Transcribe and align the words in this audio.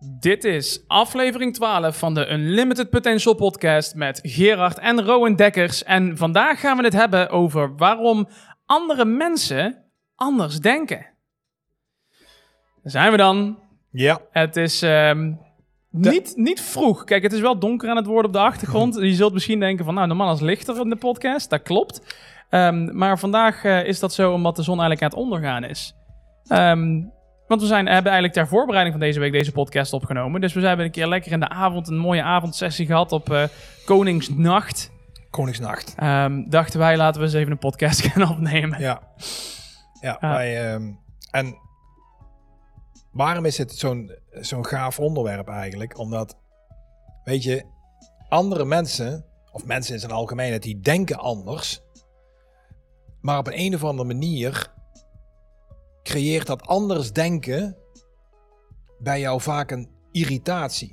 Dit 0.00 0.44
is 0.44 0.84
aflevering 0.86 1.54
12 1.54 1.98
van 1.98 2.14
de 2.14 2.30
Unlimited 2.30 2.90
Potential 2.90 3.34
podcast 3.34 3.94
met 3.94 4.20
Gerard 4.22 4.78
en 4.78 5.02
Rowan 5.02 5.36
Dekkers. 5.36 5.84
En 5.84 6.16
vandaag 6.16 6.60
gaan 6.60 6.76
we 6.76 6.84
het 6.84 6.92
hebben 6.92 7.30
over 7.30 7.76
waarom 7.76 8.28
andere 8.66 9.04
mensen 9.04 9.84
anders 10.14 10.60
denken. 10.60 11.06
Daar 12.82 12.92
zijn 12.92 13.10
we 13.10 13.16
dan. 13.16 13.58
Ja. 13.90 14.20
Het 14.30 14.56
is 14.56 14.82
ehm, 14.82 15.32
niet, 15.90 16.32
niet 16.36 16.60
vroeg. 16.60 17.04
Kijk, 17.04 17.22
het 17.22 17.32
is 17.32 17.40
wel 17.40 17.58
donker 17.58 17.88
aan 17.90 17.96
het 17.96 18.06
worden 18.06 18.26
op 18.26 18.32
de 18.32 18.42
achtergrond. 18.42 18.94
Je 19.00 19.14
zult 19.14 19.32
misschien 19.32 19.60
denken 19.60 19.84
van, 19.84 19.94
nou, 19.94 20.06
normaal 20.06 20.34
is 20.34 20.40
lichter 20.40 20.80
in 20.80 20.88
de 20.88 20.96
podcast. 20.96 21.50
Dat 21.50 21.62
klopt. 21.62 22.16
Ehm, 22.48 22.96
maar 22.96 23.18
vandaag 23.18 23.64
eh, 23.64 23.84
is 23.84 24.00
dat 24.00 24.12
zo 24.12 24.32
omdat 24.32 24.56
de 24.56 24.62
zon 24.62 24.80
eigenlijk 24.80 25.02
aan 25.02 25.18
het 25.18 25.28
ondergaan 25.28 25.64
is. 25.64 25.94
Ehm, 26.46 27.02
want 27.48 27.60
we 27.60 27.66
zijn, 27.66 27.86
hebben 27.86 28.12
eigenlijk 28.12 28.32
ter 28.34 28.48
voorbereiding 28.48 28.96
van 28.96 29.06
deze 29.06 29.20
week 29.20 29.32
deze 29.32 29.52
podcast 29.52 29.92
opgenomen. 29.92 30.40
Dus 30.40 30.52
we 30.52 30.66
hebben 30.66 30.86
een 30.86 30.92
keer 30.92 31.06
lekker 31.06 31.32
in 31.32 31.40
de 31.40 31.48
avond 31.48 31.88
een 31.88 31.98
mooie 31.98 32.22
avondsessie 32.22 32.86
gehad 32.86 33.12
op 33.12 33.32
eh, 33.32 33.44
Koningsnacht. 33.84 34.90
Koningsnacht. 35.30 35.94
Ehm, 35.96 36.48
dachten 36.48 36.78
wij, 36.78 36.96
laten 36.96 37.20
we 37.20 37.26
eens 37.26 37.36
even 37.36 37.52
een 37.52 37.58
podcast 37.58 38.02
gaan 38.06 38.30
opnemen. 38.30 38.80
Ja. 38.80 39.02
Ja, 40.00 40.16
wij, 40.20 40.72
ehm, 40.72 40.92
en 41.30 41.58
waarom 43.12 43.44
is 43.44 43.58
het 43.58 43.72
zo'n 43.72 44.12
zo'n 44.30 44.66
gaaf 44.66 44.98
onderwerp 44.98 45.48
eigenlijk? 45.48 45.98
Omdat, 45.98 46.38
weet 47.24 47.42
je, 47.42 47.64
andere 48.28 48.64
mensen, 48.64 49.24
of 49.52 49.64
mensen 49.64 49.94
in 49.94 50.00
zijn 50.00 50.12
algemeenheid, 50.12 50.62
die 50.62 50.80
denken 50.80 51.18
anders. 51.18 51.80
Maar 53.20 53.38
op 53.38 53.46
een, 53.46 53.60
een 53.60 53.74
of 53.74 53.84
andere 53.84 54.08
manier 54.08 54.72
creëert 56.08 56.46
dat 56.46 56.66
anders 56.66 57.12
denken 57.12 57.76
bij 58.98 59.20
jou 59.20 59.40
vaak 59.40 59.70
een 59.70 59.88
irritatie. 60.12 60.92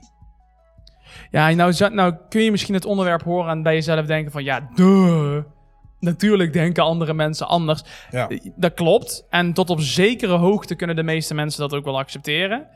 Ja, 1.31 1.49
nou, 1.49 1.89
nou 1.93 2.15
kun 2.29 2.41
je 2.41 2.51
misschien 2.51 2.73
het 2.73 2.85
onderwerp 2.85 3.21
horen 3.23 3.49
en 3.49 3.63
bij 3.63 3.73
jezelf 3.73 4.05
denken 4.05 4.31
van, 4.31 4.43
ja, 4.43 4.69
duh. 4.75 5.43
Natuurlijk 5.99 6.53
denken 6.53 6.83
andere 6.83 7.13
mensen 7.13 7.47
anders. 7.47 7.83
Ja. 8.11 8.29
Dat 8.55 8.73
klopt. 8.73 9.25
En 9.29 9.53
tot 9.53 9.69
op 9.69 9.79
zekere 9.81 10.37
hoogte 10.37 10.75
kunnen 10.75 10.95
de 10.95 11.03
meeste 11.03 11.33
mensen 11.33 11.61
dat 11.61 11.73
ook 11.73 11.85
wel 11.85 11.97
accepteren. 11.97 12.67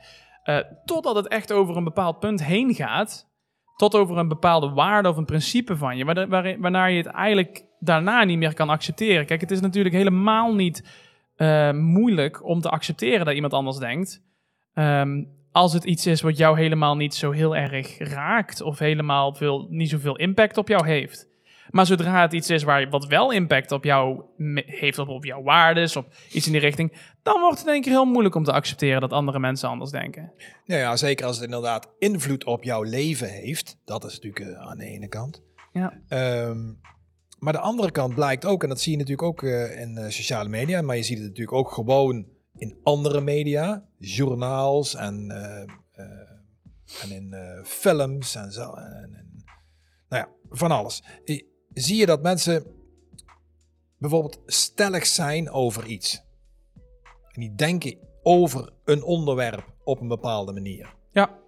Eh, 0.43 0.57
totdat 0.85 1.15
het 1.15 1.27
echt 1.27 1.51
over 1.51 1.77
een 1.77 1.83
bepaald 1.83 2.19
punt 2.19 2.43
heen 2.43 2.73
gaat. 2.73 3.27
Tot 3.75 3.95
over 3.95 4.17
een 4.17 4.27
bepaalde 4.27 4.69
waarde 4.69 5.09
of 5.09 5.17
een 5.17 5.25
principe 5.25 5.77
van 5.77 5.97
je. 5.97 6.05
Waarna- 6.05 6.27
waarin- 6.27 6.61
Waarna 6.61 6.85
je 6.85 6.97
het 6.97 7.05
eigenlijk 7.05 7.65
daarna 7.79 8.23
niet 8.23 8.37
meer 8.37 8.53
kan 8.53 8.69
accepteren. 8.69 9.25
Kijk, 9.25 9.41
het 9.41 9.51
is 9.51 9.59
natuurlijk 9.61 9.95
helemaal 9.95 10.53
niet 10.55 10.83
eh, 11.39 11.71
moeilijk 11.71 12.45
om 12.45 12.61
te 12.61 12.69
accepteren 12.69 13.25
dat 13.25 13.35
iemand 13.35 13.53
anders 13.53 13.77
denkt. 13.77 14.23
Ehm, 14.73 15.23
als 15.51 15.73
het 15.73 15.83
iets 15.83 16.05
is 16.05 16.21
wat 16.21 16.37
jou 16.37 16.59
helemaal 16.59 16.95
niet 16.95 17.15
zo 17.15 17.31
heel 17.31 17.55
erg 17.55 17.97
raakt. 17.97 18.61
Of 18.61 18.79
helemaal 18.79 19.33
veel, 19.33 19.67
niet 19.69 19.89
zoveel 19.89 20.15
impact 20.15 20.57
op 20.57 20.67
jou 20.67 20.87
heeft. 20.87 21.27
Maar 21.69 21.85
zodra 21.85 22.21
het 22.21 22.33
iets 22.33 22.49
is 22.49 22.63
waar, 22.63 22.89
wat 22.89 23.05
wel 23.05 23.31
impact 23.31 23.71
op 23.71 23.83
jou 23.83 24.23
heeft, 24.65 24.99
op, 24.99 25.07
op 25.07 25.25
jouw 25.25 25.43
waardes, 25.43 25.95
op 25.95 26.13
iets 26.31 26.45
in 26.45 26.51
die 26.51 26.61
richting, 26.61 27.13
dan 27.23 27.39
wordt 27.39 27.57
het 27.57 27.67
in 27.67 27.73
één 27.73 27.81
keer 27.81 27.91
heel 27.91 28.05
moeilijk 28.05 28.35
om 28.35 28.43
te 28.43 28.51
accepteren 28.51 29.01
dat 29.01 29.13
andere 29.13 29.39
mensen 29.39 29.69
anders 29.69 29.91
denken. 29.91 30.33
Ja, 30.63 30.77
ja, 30.77 30.95
zeker 30.95 31.25
als 31.25 31.35
het 31.35 31.45
inderdaad 31.45 31.89
invloed 31.99 32.43
op 32.45 32.63
jouw 32.63 32.83
leven 32.83 33.29
heeft. 33.29 33.77
Dat 33.85 34.03
is 34.03 34.19
natuurlijk 34.19 34.45
eh, 34.45 34.67
aan 34.67 34.77
de 34.77 34.85
ene 34.85 35.07
kant. 35.07 35.43
Ja. 35.71 35.99
Ehm, 36.07 36.59
maar 37.39 37.53
de 37.53 37.59
andere 37.59 37.91
kant 37.91 38.15
blijkt 38.15 38.45
ook, 38.45 38.63
en 38.63 38.69
dat 38.69 38.79
zie 38.81 38.91
je 38.91 38.97
natuurlijk 38.97 39.27
ook 39.27 39.43
eh, 39.43 39.81
in 39.81 39.97
eh, 39.97 40.09
sociale 40.09 40.49
media, 40.49 40.81
maar 40.81 40.95
je 40.95 41.03
ziet 41.03 41.17
het 41.17 41.27
natuurlijk 41.27 41.57
ook 41.57 41.71
gewoon 41.71 42.27
in 42.55 42.77
andere 42.83 43.21
media, 43.21 43.85
journaals 43.97 44.95
en, 44.95 45.31
eh, 45.31 47.03
en 47.03 47.11
in 47.11 47.35
films 47.65 48.35
en 48.35 48.51
zo. 48.51 48.73
En, 48.73 49.13
en- 49.13 49.43
nou 50.09 50.23
ja, 50.23 50.29
van 50.49 50.71
alles. 50.71 51.03
Zie 51.73 51.95
je 51.97 52.05
dat 52.05 52.21
mensen 52.21 52.63
bijvoorbeeld 53.97 54.39
stellig 54.45 55.05
zijn 55.05 55.49
over 55.49 55.85
iets. 55.85 56.23
En 57.31 57.41
die 57.41 57.55
denken 57.55 57.97
over 58.23 58.73
een 58.85 59.03
onderwerp 59.03 59.73
op 59.83 60.01
een 60.01 60.07
bepaalde 60.07 60.53
manier. 60.53 60.95
Ja, 61.11 61.39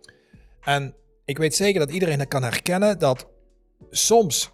En 0.62 0.96
ik 1.26 1.38
weet 1.38 1.56
zeker 1.56 1.80
dat 1.80 1.92
iedereen 1.92 2.18
dat 2.18 2.28
kan 2.28 2.44
herkennen 2.44 3.00
dat 3.00 3.28
soms 3.90 4.52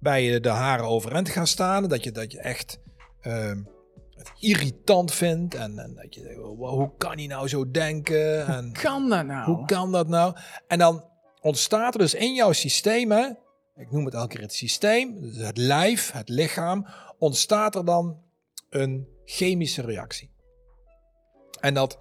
bij 0.00 0.24
je 0.24 0.40
de 0.40 0.48
haren 0.48 0.86
overeind 0.86 1.28
gaan 1.28 1.46
staan. 1.46 1.88
Dat 1.88 2.04
je, 2.04 2.12
dat 2.12 2.32
je 2.32 2.40
echt 2.40 2.78
ehm, 3.20 3.62
het 4.14 4.32
irritant 4.38 5.12
vindt. 5.12 5.54
En, 5.54 5.78
en 5.78 5.94
dat 5.94 6.14
je 6.14 6.22
denkt, 6.22 6.38
"Wow, 6.38 6.68
hoe 6.68 6.92
kan 6.98 7.16
hij 7.16 7.26
nou 7.26 7.48
zo 7.48 7.70
denken? 7.70 8.46
En 8.46 8.72
kan 8.72 9.08
dat 9.08 9.26
nou? 9.26 9.54
hoe 9.54 9.64
kan 9.64 9.92
dat 9.92 10.08
nou? 10.08 10.36
En 10.66 10.78
dan 10.78 11.04
ontstaat 11.40 11.94
er 11.94 12.00
dus 12.00 12.14
in 12.14 12.34
jouw 12.34 12.52
systeem, 12.52 13.10
hè, 13.10 13.28
ik 13.76 13.90
noem 13.90 14.04
het 14.04 14.14
elke 14.14 14.28
keer 14.28 14.40
het 14.40 14.54
systeem, 14.54 15.20
dus 15.20 15.36
het 15.36 15.56
lijf, 15.56 16.12
het 16.12 16.28
lichaam, 16.28 16.86
ontstaat 17.18 17.74
er 17.74 17.84
dan 17.84 18.22
een 18.70 19.08
chemische 19.24 19.82
reactie. 19.82 20.30
En, 21.60 21.74
dat, 21.74 21.98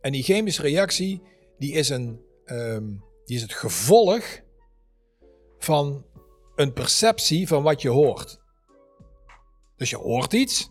en 0.00 0.12
die 0.12 0.22
chemische 0.22 0.62
reactie, 0.62 1.22
die 1.58 1.72
is, 1.72 1.88
een, 1.88 2.20
ehm, 2.44 2.84
die 3.24 3.36
is 3.36 3.42
het 3.42 3.52
gevolg 3.52 4.40
van 5.58 6.04
een 6.56 6.72
perceptie 6.72 7.48
van 7.48 7.62
wat 7.62 7.82
je 7.82 7.88
hoort. 7.88 8.40
Dus 9.76 9.90
je 9.90 9.96
hoort 9.96 10.32
iets, 10.32 10.70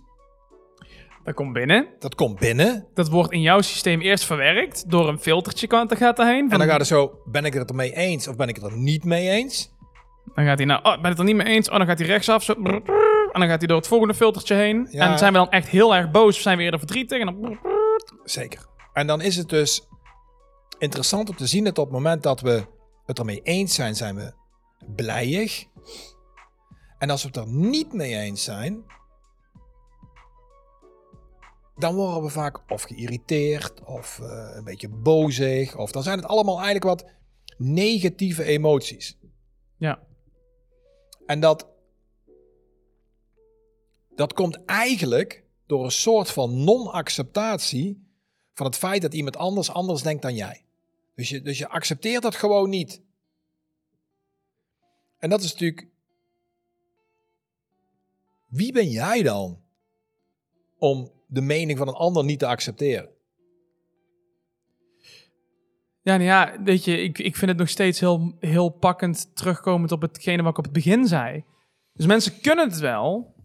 Dat 1.23 1.33
komt 1.33 1.53
binnen. 1.53 1.87
dat 1.99 2.15
komt 2.15 2.39
binnen, 2.39 2.87
Dat 2.93 3.09
wordt 3.09 3.31
in 3.31 3.41
jouw 3.41 3.61
systeem 3.61 4.01
eerst 4.01 4.25
verwerkt 4.25 4.89
door 4.89 5.07
een 5.07 5.19
filtertje 5.19 5.67
kan 5.67 5.87
te 5.87 5.95
gaat 5.95 6.19
erheen. 6.19 6.51
en 6.51 6.57
dan 6.57 6.67
gaat 6.67 6.77
het 6.79 6.87
zo, 6.87 7.21
ben 7.25 7.45
ik 7.45 7.53
het 7.53 7.69
ermee 7.69 7.95
eens 7.95 8.27
of 8.27 8.35
ben 8.35 8.47
ik 8.47 8.55
het 8.55 8.65
er 8.65 8.77
niet 8.77 9.03
mee 9.03 9.29
eens? 9.29 9.71
dan 10.35 10.45
gaat 10.45 10.57
hij 10.57 10.67
nou, 10.67 10.83
oh, 10.83 11.01
ben 11.01 11.09
het 11.09 11.19
er 11.19 11.25
niet 11.25 11.35
mee 11.35 11.47
eens? 11.47 11.69
Oh, 11.69 11.77
dan 11.77 11.87
gaat 11.87 11.97
hij 11.99 12.07
rechtsaf. 12.07 12.43
Zo, 12.43 12.53
en 12.53 13.39
dan 13.39 13.47
gaat 13.47 13.57
hij 13.59 13.67
door 13.67 13.77
het 13.77 13.87
volgende 13.87 14.13
filtertje 14.13 14.55
heen. 14.55 14.87
Ja. 14.91 15.11
En 15.11 15.17
zijn 15.17 15.31
we 15.31 15.37
dan 15.37 15.49
echt 15.49 15.67
heel 15.67 15.95
erg 15.95 16.11
boos 16.11 16.35
of 16.35 16.41
zijn 16.41 16.57
we 16.57 16.63
eerder 16.63 16.79
verdrietig? 16.79 17.19
En 17.19 17.25
dan, 17.25 17.59
Zeker. 18.23 18.65
En 18.93 19.07
dan 19.07 19.21
is 19.21 19.35
het 19.35 19.49
dus 19.49 19.87
interessant 20.77 21.29
om 21.29 21.35
te 21.35 21.47
zien 21.47 21.63
dat 21.63 21.77
op 21.77 21.85
het 21.85 21.93
moment 21.93 22.23
dat 22.23 22.41
we 22.41 22.65
het 23.05 23.19
ermee 23.19 23.41
eens 23.43 23.75
zijn, 23.75 23.95
zijn 23.95 24.15
we 24.15 24.33
blijig. 24.95 25.65
En 26.97 27.09
als 27.09 27.21
we 27.21 27.27
het 27.27 27.37
er 27.37 27.47
niet 27.47 27.93
mee 27.93 28.15
eens 28.15 28.43
zijn, 28.43 28.83
dan 31.75 31.95
worden 31.95 32.23
we 32.23 32.29
vaak 32.29 32.71
of 32.71 32.81
geïrriteerd 32.81 33.83
of 33.83 34.19
eh, 34.19 34.51
een 34.55 34.63
beetje 34.63 34.89
bozig. 34.89 35.77
Of 35.77 35.91
dan 35.91 36.03
zijn 36.03 36.17
het 36.17 36.27
allemaal 36.27 36.61
eigenlijk 36.61 36.85
wat 36.85 37.11
negatieve 37.57 38.43
emoties. 38.43 39.17
ja. 39.77 40.03
En 41.25 41.39
dat, 41.39 41.67
dat 44.15 44.33
komt 44.33 44.65
eigenlijk 44.65 45.43
door 45.67 45.83
een 45.83 45.91
soort 45.91 46.29
van 46.29 46.63
non-acceptatie 46.63 48.07
van 48.53 48.65
het 48.65 48.75
feit 48.75 49.01
dat 49.01 49.13
iemand 49.13 49.37
anders 49.37 49.71
anders 49.71 50.01
denkt 50.01 50.21
dan 50.21 50.35
jij. 50.35 50.65
Dus 51.15 51.29
je, 51.29 51.41
dus 51.41 51.57
je 51.57 51.69
accepteert 51.69 52.21
dat 52.21 52.35
gewoon 52.35 52.69
niet. 52.69 53.01
En 55.23 55.29
dat 55.29 55.43
is 55.43 55.51
natuurlijk. 55.51 55.87
Wie 58.49 58.71
ben 58.71 58.89
jij 58.89 59.21
dan 59.21 59.59
om 60.77 61.11
de 61.27 61.41
mening 61.41 61.77
van 61.77 61.87
een 61.87 61.93
ander 61.93 62.23
niet 62.23 62.39
te 62.39 62.47
accepteren? 62.47 63.09
Ja, 66.01 66.17
nou 66.17 66.23
ja, 66.23 66.61
weet 66.63 66.83
je, 66.85 67.01
ik, 67.01 67.19
ik 67.19 67.35
vind 67.35 67.51
het 67.51 67.59
nog 67.59 67.69
steeds 67.69 67.99
heel, 67.99 68.35
heel 68.39 68.69
pakkend 68.69 69.35
terugkomend 69.35 69.91
op 69.91 70.01
hetgene 70.01 70.41
wat 70.41 70.51
ik 70.51 70.57
op 70.57 70.63
het 70.63 70.73
begin 70.73 71.07
zei. 71.07 71.43
Dus 71.93 72.05
mensen 72.05 72.41
kunnen 72.41 72.69
het 72.69 72.79
wel, 72.79 73.35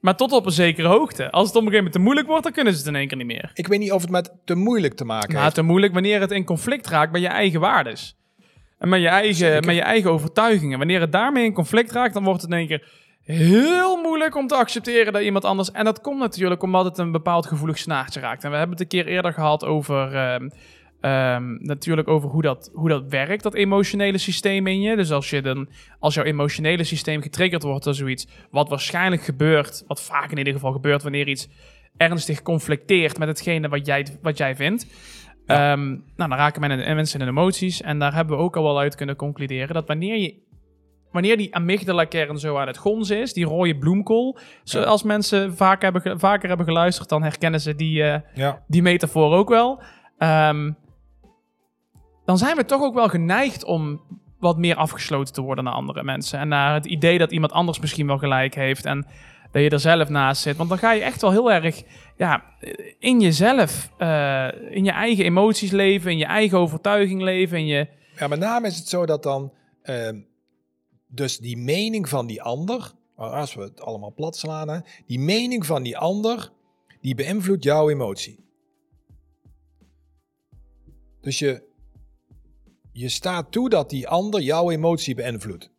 maar 0.00 0.16
tot 0.16 0.32
op 0.32 0.46
een 0.46 0.52
zekere 0.52 0.88
hoogte. 0.88 1.30
Als 1.30 1.46
het 1.48 1.56
op 1.56 1.62
een 1.62 1.68
gegeven 1.68 1.76
moment 1.76 1.92
te 1.92 1.98
moeilijk 1.98 2.26
wordt, 2.26 2.42
dan 2.42 2.52
kunnen 2.52 2.72
ze 2.72 2.78
het 2.78 2.88
in 2.88 2.96
één 2.96 3.08
keer 3.08 3.16
niet 3.16 3.26
meer. 3.26 3.50
Ik 3.54 3.66
weet 3.66 3.78
niet 3.78 3.92
of 3.92 4.02
het 4.02 4.10
met 4.10 4.32
te 4.44 4.54
moeilijk 4.54 4.94
te 4.94 5.04
maken 5.04 5.32
Maar 5.32 5.42
heeft. 5.42 5.54
te 5.54 5.62
moeilijk 5.62 5.92
wanneer 5.92 6.20
het 6.20 6.30
in 6.30 6.44
conflict 6.44 6.86
raakt 6.86 7.12
met 7.12 7.20
je 7.20 7.28
eigen 7.28 7.60
waardes. 7.60 8.16
En 8.84 8.90
met 8.90 9.00
je 9.00 9.08
eigen, 9.08 9.34
Zeker. 9.34 9.66
met 9.66 9.74
je 9.74 9.82
eigen 9.82 10.10
overtuigingen. 10.10 10.78
Wanneer 10.78 11.00
het 11.00 11.12
daarmee 11.12 11.44
in 11.44 11.52
conflict 11.52 11.92
raakt, 11.92 12.14
dan 12.14 12.24
wordt 12.24 12.42
het 12.42 12.50
in 12.50 12.56
één 12.56 12.66
keer 12.66 12.88
heel 13.22 13.96
moeilijk 13.96 14.36
om 14.36 14.46
te 14.46 14.54
accepteren 14.54 15.12
dat 15.12 15.22
iemand 15.22 15.44
anders... 15.44 15.70
En 15.70 15.84
dat 15.84 16.00
komt 16.00 16.18
natuurlijk 16.18 16.62
omdat 16.62 16.84
het 16.84 16.98
een 16.98 17.12
bepaald 17.12 17.46
gevoelig 17.46 17.78
snaartje 17.78 18.20
raakt. 18.20 18.44
En 18.44 18.50
we 18.50 18.56
hebben 18.56 18.76
het 18.76 18.80
een 18.80 18.98
keer 18.98 19.06
eerder 19.06 19.32
gehad 19.32 19.64
over... 19.64 20.14
ehm, 20.14 20.48
ehm, 21.00 21.56
natuurlijk 21.58 22.08
over 22.08 22.28
hoe 22.28 22.42
dat, 22.42 22.70
hoe 22.72 22.88
dat 22.88 23.04
werkt, 23.08 23.42
dat 23.42 23.54
emotionele 23.54 24.18
systeem 24.18 24.66
in 24.66 24.80
je. 24.80 24.96
Dus 24.96 25.12
als, 25.12 25.30
je 25.30 25.42
dan, 25.42 25.68
als 25.98 26.14
jouw 26.14 26.24
emotionele 26.24 26.84
systeem 26.84 27.22
getriggerd 27.22 27.62
wordt 27.62 27.84
door 27.84 27.94
zoiets... 27.94 28.26
wat 28.50 28.68
waarschijnlijk 28.68 29.22
gebeurt, 29.22 29.84
wat 29.86 30.02
vaak 30.02 30.30
in 30.30 30.38
ieder 30.38 30.52
geval 30.52 30.72
gebeurt... 30.72 31.02
wanneer 31.02 31.28
iets 31.28 31.48
ernstig 31.96 32.42
conflicteert 32.42 33.18
met 33.18 33.28
hetgene 33.28 33.68
wat 33.68 33.86
jij, 33.86 34.06
wat 34.22 34.38
jij 34.38 34.56
vindt... 34.56 34.86
Ehm, 35.46 35.88
nou, 35.90 36.00
dan 36.16 36.34
raken 36.34 36.60
men 36.60 36.70
en 36.84 36.96
mensen 36.96 37.20
in 37.20 37.28
emoties. 37.28 37.82
En 37.82 37.98
daar 37.98 38.14
hebben 38.14 38.36
we 38.36 38.42
ook 38.42 38.56
al 38.56 38.62
wel 38.62 38.78
uit 38.78 38.94
kunnen 38.94 39.16
concluderen 39.16 39.74
dat 39.74 39.86
wanneer 39.86 40.16
je. 40.16 40.42
Wanneer 41.10 41.36
die 41.36 41.54
amygdala-kern 41.54 42.38
zo 42.38 42.56
aan 42.56 42.66
het 42.66 42.76
gonzen 42.76 43.20
is, 43.20 43.32
die 43.32 43.44
rode 43.44 43.78
bloemkool. 43.78 44.38
Zoals 44.62 45.02
mensen 45.02 45.56
vaak 45.56 45.82
hebben, 45.82 46.20
vaker 46.20 46.48
hebben 46.48 46.66
geluisterd, 46.66 47.08
dan 47.08 47.22
herkennen 47.22 47.60
ze 47.60 47.74
die, 47.74 48.02
eh, 48.02 48.20
Ja. 48.34 48.62
die 48.66 48.82
metafoor 48.82 49.32
ook 49.34 49.48
wel. 49.48 49.82
Ehm, 50.18 50.72
dan 52.24 52.38
zijn 52.38 52.56
we 52.56 52.64
toch 52.64 52.82
ook 52.82 52.94
wel 52.94 53.08
geneigd 53.08 53.64
om 53.64 54.00
wat 54.38 54.58
meer 54.58 54.76
afgesloten 54.76 55.34
te 55.34 55.40
worden 55.42 55.64
naar 55.64 55.72
andere 55.72 56.02
mensen. 56.02 56.38
En 56.38 56.48
naar 56.48 56.74
het 56.74 56.86
idee 56.86 57.18
dat 57.18 57.32
iemand 57.32 57.52
anders 57.52 57.80
misschien 57.80 58.06
wel 58.06 58.18
gelijk 58.18 58.54
heeft 58.54 58.84
en 58.84 59.06
dat 59.54 59.62
je 59.62 59.70
er 59.70 59.80
zelf 59.80 60.08
naast 60.08 60.42
zit. 60.42 60.56
Want 60.56 60.68
dan 60.68 60.78
ga 60.78 60.92
je 60.92 61.02
echt 61.02 61.20
wel 61.20 61.30
heel 61.30 61.52
erg 61.52 61.82
ja, 62.16 62.44
in 62.98 63.20
jezelf, 63.20 63.90
uh, 63.98 64.48
in 64.70 64.84
je 64.84 64.90
eigen 64.90 65.24
emoties 65.24 65.70
leven, 65.70 66.10
in 66.10 66.18
je 66.18 66.24
eigen 66.24 66.58
overtuiging 66.58 67.22
leven. 67.22 67.58
In 67.58 67.66
je... 67.66 67.88
Ja, 68.16 68.28
met 68.28 68.38
name 68.38 68.66
is 68.66 68.76
het 68.76 68.88
zo 68.88 69.06
dat 69.06 69.22
dan 69.22 69.52
uh, 69.84 70.08
dus 71.06 71.38
die 71.38 71.56
mening 71.56 72.08
van 72.08 72.26
die 72.26 72.42
ander, 72.42 72.92
als 73.14 73.54
we 73.54 73.62
het 73.62 73.80
allemaal 73.80 74.12
plat 74.12 74.36
slaan, 74.36 74.68
hè, 74.68 74.78
die 75.06 75.18
mening 75.18 75.66
van 75.66 75.82
die 75.82 75.98
ander, 75.98 76.50
die 77.00 77.14
beïnvloedt 77.14 77.64
jouw 77.64 77.90
emotie. 77.90 78.44
Dus 81.20 81.38
je, 81.38 81.62
je 82.92 83.08
staat 83.08 83.52
toe 83.52 83.68
dat 83.68 83.90
die 83.90 84.08
ander 84.08 84.40
jouw 84.40 84.70
emotie 84.70 85.14
beïnvloedt. 85.14 85.70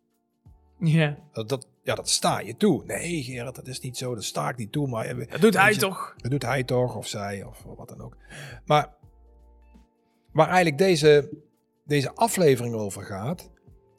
Ja. 0.78 1.18
Dat, 1.32 1.48
dat, 1.48 1.66
ja, 1.86 1.94
dat 1.94 2.08
sta 2.08 2.40
je 2.40 2.56
toe. 2.56 2.84
Nee, 2.84 3.22
Gerard, 3.22 3.54
dat 3.54 3.66
is 3.66 3.80
niet 3.80 3.96
zo. 3.96 4.14
Dat 4.14 4.24
sta 4.24 4.48
ik 4.48 4.56
niet 4.56 4.72
toe. 4.72 4.88
Maar, 4.88 5.28
dat 5.28 5.40
doet 5.40 5.56
hij 5.56 5.74
toch? 5.74 6.14
Dat 6.16 6.30
doet 6.30 6.42
hij 6.42 6.64
toch, 6.64 6.96
of 6.96 7.06
zij, 7.06 7.44
of 7.44 7.62
wat 7.76 7.88
dan 7.88 8.00
ook. 8.00 8.16
Maar 8.64 8.94
waar 10.32 10.46
eigenlijk 10.46 10.78
deze, 10.78 11.42
deze 11.84 12.14
aflevering 12.14 12.74
over 12.74 13.04
gaat, 13.04 13.50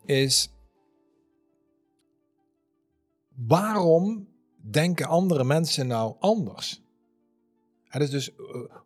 is 0.06 0.54
waarom 3.36 4.28
denken 4.72 5.08
andere 5.08 5.44
mensen 5.44 5.88
nou 5.88 6.16
anders? 6.20 6.84
Het 7.84 8.02
is 8.02 8.10
dus, 8.10 8.30
uh, 8.30 8.38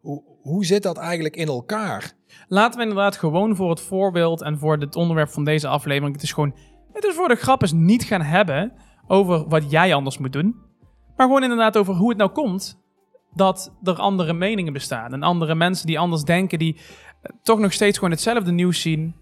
hoe, 0.02 0.24
hoe 0.42 0.66
zit 0.66 0.84
dat 0.84 0.98
eigenlijk 0.98 1.36
in 1.36 1.48
elkaar? 1.48 2.14
Laten 2.48 2.78
we 2.78 2.84
inderdaad 2.84 3.18
gewoon 3.18 3.56
voor 3.56 3.70
het 3.70 3.82
voorbeeld 3.82 4.42
en 4.42 4.60
voor 4.60 4.78
het 4.78 4.96
onderwerp 4.96 5.30
van 5.30 5.44
deze 5.44 5.68
aflevering, 5.68 6.14
het 6.14 6.24
is 6.24 6.32
gewoon, 6.32 6.56
het 6.94 7.04
is 7.04 7.16
voor 7.16 7.28
de 7.28 7.36
grap 7.36 7.64
is 7.64 7.72
niet 7.72 8.04
gaan 8.04 8.22
hebben 8.22 8.90
over 9.12 9.48
wat 9.48 9.72
jij 9.72 9.94
anders 9.94 10.18
moet 10.18 10.34
doen, 10.34 10.56
maar 11.16 11.28
gewoon 11.28 11.44
inderdaad 11.44 11.78
over 11.78 11.94
hoe 11.94 12.10
het 12.10 12.18
nou 12.18 12.30
komt 12.30 12.80
dat 13.34 13.74
er 13.84 13.96
andere 13.96 14.34
meningen 14.34 14.74
bestaan 14.74 15.14
en 15.14 15.24
andere 15.24 15.56
mensen 15.56 15.88
die 15.88 16.00
anders 16.00 16.24
denken, 16.24 16.60
die 16.60 16.76
eh, 16.76 17.32
toch 17.44 17.60
nog 17.60 17.74
steeds 17.74 17.98
gewoon 17.98 18.14
hetzelfde 18.14 18.52
nieuws 18.52 18.82
zien, 18.82 19.16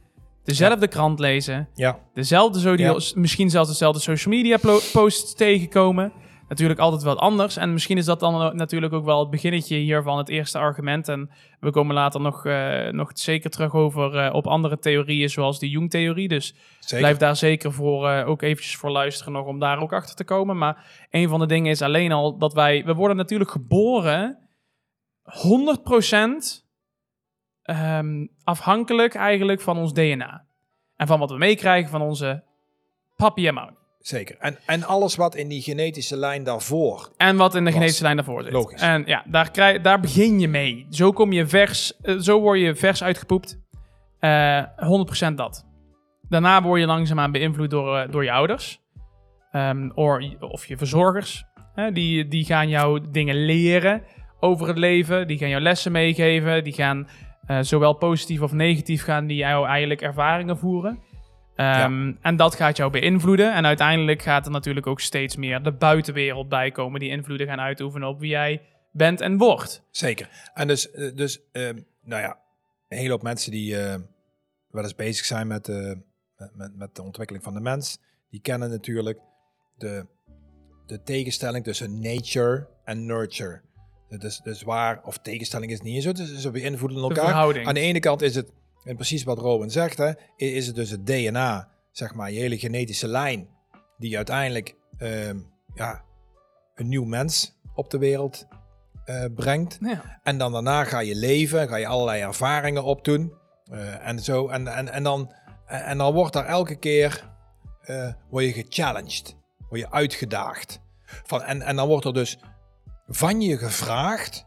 dezelfde 0.43 0.87
krant 0.87 1.19
lezen, 1.19 1.69
Ja, 1.73 1.99
dezelfde, 2.13 2.59
zo 2.59 2.75
die, 2.75 2.91
misschien 3.15 3.49
zelfs 3.49 3.69
dezelfde 3.69 4.01
social 4.01 4.35
media 4.35 4.57
posts 4.91 5.35
tegenkomen. 5.35 6.11
Natuurlijk 6.49 6.79
altijd 6.79 7.03
wat 7.03 7.17
anders. 7.17 7.57
En 7.57 7.73
misschien 7.73 7.97
is 7.97 8.05
dat 8.05 8.19
dan 8.19 8.55
natuurlijk 8.55 8.93
ook 8.93 9.05
wel 9.05 9.19
het 9.19 9.29
beginnetje 9.29 9.75
hiervan, 9.75 10.17
het 10.17 10.29
eerste 10.29 10.57
argument. 10.57 11.07
En 11.07 11.29
we 11.59 11.71
komen 11.71 11.95
later 11.95 12.21
nog, 12.21 12.45
eh, 12.45 12.87
nog 12.87 13.11
zeker 13.13 13.49
terug 13.49 13.73
over 13.73 14.17
eh, 14.17 14.33
op 14.33 14.47
andere 14.47 14.79
theorieën, 14.79 15.29
zoals 15.29 15.59
de 15.59 15.69
Jung-theorie. 15.69 16.27
Dus 16.27 16.55
zeker. 16.79 16.97
blijf 16.97 17.17
daar 17.17 17.35
zeker 17.35 17.73
voor, 17.73 18.09
eh, 18.09 18.27
ook 18.27 18.41
eventjes 18.41 18.75
voor 18.75 18.89
luisteren 18.89 19.33
nog, 19.33 19.45
om 19.45 19.59
daar 19.59 19.81
ook 19.81 19.93
achter 19.93 20.15
te 20.15 20.23
komen. 20.23 20.57
Maar 20.57 21.07
een 21.09 21.29
van 21.29 21.39
de 21.39 21.45
dingen 21.45 21.71
is 21.71 21.81
alleen 21.81 22.11
al 22.11 22.37
dat 22.37 22.53
wij, 22.53 22.83
we 22.85 22.93
worden 22.93 23.17
natuurlijk 23.17 23.51
geboren 23.51 24.37
100% 25.23 26.67
ehm, 27.63 28.25
afhankelijk 28.43 29.15
eigenlijk 29.15 29.61
van 29.61 29.77
ons 29.77 29.93
DNA. 29.93 30.45
En 30.95 31.07
van 31.07 31.19
wat 31.19 31.29
we 31.29 31.37
meekrijgen 31.37 31.89
van 31.89 32.01
onze 32.01 32.43
papi 33.15 33.47
en 33.47 33.53
mami. 33.53 33.78
Zeker. 33.99 34.35
En, 34.39 34.57
en 34.65 34.83
alles 34.83 35.15
wat 35.15 35.35
in 35.35 35.47
die 35.47 35.61
genetische 35.61 36.17
lijn 36.17 36.43
daarvoor. 36.43 37.09
En 37.17 37.37
wat 37.37 37.55
in 37.55 37.59
de 37.59 37.65
Was. 37.65 37.73
genetische 37.73 38.03
lijn 38.03 38.15
daarvoor 38.15 38.43
zit. 38.43 38.51
Logisch. 38.51 38.81
En 38.81 39.03
ja, 39.05 39.23
daar, 39.27 39.51
krijg, 39.51 39.81
daar 39.81 39.99
begin 39.99 40.39
je 40.39 40.47
mee. 40.47 40.87
Zo 40.89 41.11
kom 41.11 41.31
je 41.31 41.47
vers, 41.47 41.97
eh, 42.01 42.15
zo 42.17 42.39
word 42.39 42.59
je 42.59 42.75
vers 42.75 43.03
uitgepoept. 43.03 43.59
Eh 44.19 44.63
100% 44.75 45.37
dat. 45.37 45.65
Daarna 46.29 46.61
word 46.61 46.79
je 46.79 46.85
langzaamaan 46.85 47.31
beïnvloed 47.31 47.69
door, 47.69 47.97
eh, 47.97 48.11
door 48.11 48.23
je 48.23 48.31
ouders. 48.31 48.81
Or, 49.95 50.37
of 50.39 50.65
je 50.65 50.77
verzorgers. 50.77 51.45
Hè, 51.73 51.91
die, 51.91 52.27
die 52.27 52.45
gaan 52.45 52.69
jou 52.69 53.01
dingen 53.11 53.45
leren 53.45 54.03
over 54.39 54.67
het 54.67 54.77
leven. 54.77 55.27
Die 55.27 55.37
gaan 55.37 55.49
jou 55.49 55.61
lessen 55.61 55.91
meegeven. 55.91 56.63
Die 56.63 56.73
gaan 56.73 57.07
eh, 57.49 57.57
zowel 57.61 57.93
positief 57.93 58.41
of 58.41 58.51
negatief 58.51 59.03
gaan 59.03 59.27
die 59.27 59.37
jou 59.37 59.67
eigenlijk 59.67 60.01
ervaringen 60.01 60.57
voeren. 60.57 60.99
Ehm, 61.59 62.13
En 62.21 62.35
dat 62.35 62.55
gaat 62.55 62.77
jou 62.77 62.91
beïnvloeden. 62.91 63.53
En 63.53 63.65
uiteindelijk 63.65 64.21
gaat 64.21 64.45
er 64.45 64.51
natuurlijk 64.51 64.87
ook 64.87 64.99
steeds 64.99 65.35
meer 65.35 65.63
de 65.63 65.71
buitenwereld 65.71 66.49
bij 66.49 66.71
komen. 66.71 66.99
Die 66.99 67.09
invloeden 67.09 67.47
gaan 67.47 67.59
uitoefenen 67.59 68.07
op 68.07 68.19
wie 68.19 68.29
jij 68.29 68.61
bent 68.91 69.21
en 69.21 69.37
wordt. 69.37 69.83
Zeker. 69.91 70.29
En 70.53 70.67
dus, 70.67 70.91
eh, 70.91 71.15
dus 71.15 71.39
ehm, 71.51 71.79
nou 72.01 72.21
ja, 72.21 72.39
een 72.87 72.97
hele 72.97 73.11
hoop 73.11 73.21
mensen 73.21 73.51
die 73.51 73.77
eh, 73.77 73.99
wel 74.69 74.83
eens 74.83 74.95
bezig 74.95 75.25
zijn 75.25 75.47
met, 75.47 75.69
eh, 75.69 75.91
met, 76.53 76.75
met, 76.75 76.95
de 76.95 77.03
ontwikkeling 77.03 77.43
van 77.43 77.53
de 77.53 77.59
mens, 77.59 77.99
die 78.29 78.41
kennen 78.41 78.69
natuurlijk 78.69 79.19
de, 79.77 80.05
de 80.85 81.01
tegenstelling 81.01 81.63
tussen 81.63 81.99
nature 81.99 82.67
en 82.83 83.05
nurture. 83.05 83.61
Dus, 84.17 84.39
dus 84.39 84.61
waar, 84.61 85.03
of 85.03 85.17
tegenstelling 85.17 85.71
is 85.71 85.81
niet 85.81 86.03
zo, 86.03 86.11
dus 86.11 86.35
ze 86.35 86.51
beïnvloeden 86.51 86.97
De 86.97 87.15
elkaar. 87.15 87.65
Aan 87.65 87.73
de 87.73 87.79
ene 87.79 87.99
kant 87.99 88.21
is 88.21 88.35
het, 88.35 88.51
en 88.83 88.95
precies 88.95 89.23
wat 89.23 89.37
Rowan 89.37 89.69
zegt, 89.69 89.97
hè, 89.97 90.11
is 90.35 90.67
het 90.67 90.75
dus 90.75 90.89
het 90.89 91.05
DNA, 91.05 91.69
zeg 91.91 92.13
maar, 92.13 92.31
je 92.31 92.39
hele 92.39 92.59
genetische 92.59 93.07
lijn, 93.07 93.49
die 93.97 94.15
uiteindelijk 94.15 94.75
ehm, 94.97 95.39
ja, 95.73 96.03
een 96.75 96.87
nieuw 96.87 97.05
mens 97.05 97.57
op 97.73 97.89
de 97.89 97.97
wereld 97.97 98.47
eh, 99.05 99.25
brengt. 99.35 99.77
Ja. 99.81 100.19
En 100.23 100.37
dan 100.37 100.51
daarna 100.51 100.83
ga 100.83 100.99
je 100.99 101.15
leven, 101.15 101.67
ga 101.67 101.75
je 101.75 101.87
allerlei 101.87 102.21
ervaringen 102.21 102.83
opdoen. 102.83 103.33
eh, 103.71 104.07
en 104.07 104.19
zo. 104.19 104.47
En, 104.47 104.67
en, 104.67 104.89
en, 104.89 105.03
dan, 105.03 105.33
en, 105.65 105.83
en 105.83 105.97
dan 105.97 106.13
wordt 106.13 106.33
daar 106.33 106.45
elke 106.45 106.75
keer 106.75 107.29
eh, 107.81 108.13
word 108.29 108.45
je 108.45 108.53
gechallenged. 108.53 109.35
Word 109.69 109.81
je 109.81 109.91
uitgedaagd. 109.91 110.81
Van, 111.03 111.41
en, 111.43 111.61
en 111.61 111.75
dan 111.75 111.87
wordt 111.87 112.05
er 112.05 112.13
dus 112.13 112.39
van 113.07 113.41
je 113.41 113.57
gevraagd: 113.57 114.45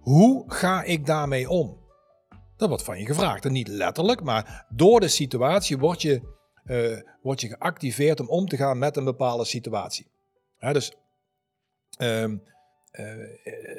hoe 0.00 0.44
ga 0.46 0.82
ik 0.82 1.06
daarmee 1.06 1.48
om? 1.48 1.78
Dat 2.56 2.68
wordt 2.68 2.84
van 2.84 2.98
je 2.98 3.06
gevraagd. 3.06 3.44
En 3.44 3.52
niet 3.52 3.68
letterlijk, 3.68 4.22
maar 4.22 4.66
door 4.68 5.00
de 5.00 5.08
situatie 5.08 5.78
word 5.78 6.02
je, 6.02 6.22
word 7.22 7.40
je 7.40 7.48
geactiveerd 7.48 8.20
om 8.20 8.28
om 8.28 8.48
te 8.48 8.56
gaan 8.56 8.78
met 8.78 8.96
een 8.96 9.04
bepaalde 9.04 9.44
situatie. 9.44 10.06
Hè, 10.56 10.72
dus 10.72 10.96
ehm, 11.96 12.36
eh, 12.90 13.14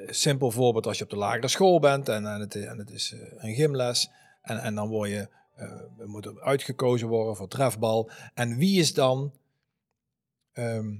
simpel 0.08 0.52
voorbeeld 0.52 0.88
als 0.88 0.98
je 0.98 1.04
op 1.04 1.10
de 1.10 1.18
lagere 1.18 1.48
school 1.48 1.80
bent 1.80 2.10
en, 2.10 2.26
en, 2.26 2.40
het, 2.40 2.56
en 2.56 2.78
het 2.78 2.90
is 2.90 3.12
eh, 3.14 3.20
een 3.38 3.56
gymles. 3.56 4.10
En, 4.42 4.62
en 4.62 4.76
dan 4.76 4.88
word 4.88 5.10
je, 5.10 5.36
moeten 6.06 6.42
uitgekozen 6.42 7.08
worden 7.08 7.36
voor 7.36 7.48
trefbal. 7.48 8.10
En 8.34 8.58
wie 8.58 8.80
is 8.80 8.94
dan, 8.94 9.34
ehm, 10.52 10.96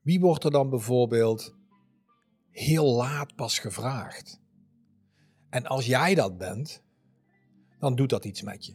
wie 0.00 0.20
wordt 0.20 0.44
er 0.44 0.50
dan 0.50 0.70
bijvoorbeeld 0.70 1.54
heel 2.50 2.94
laat 2.94 3.34
pas 3.34 3.58
gevraagd? 3.58 4.40
En 5.50 5.66
als 5.66 5.86
jij 5.86 6.14
dat 6.14 6.38
bent, 6.38 6.83
dan 7.84 7.94
doet 7.94 8.10
dat 8.10 8.24
iets 8.24 8.42
met 8.42 8.66
je. 8.66 8.74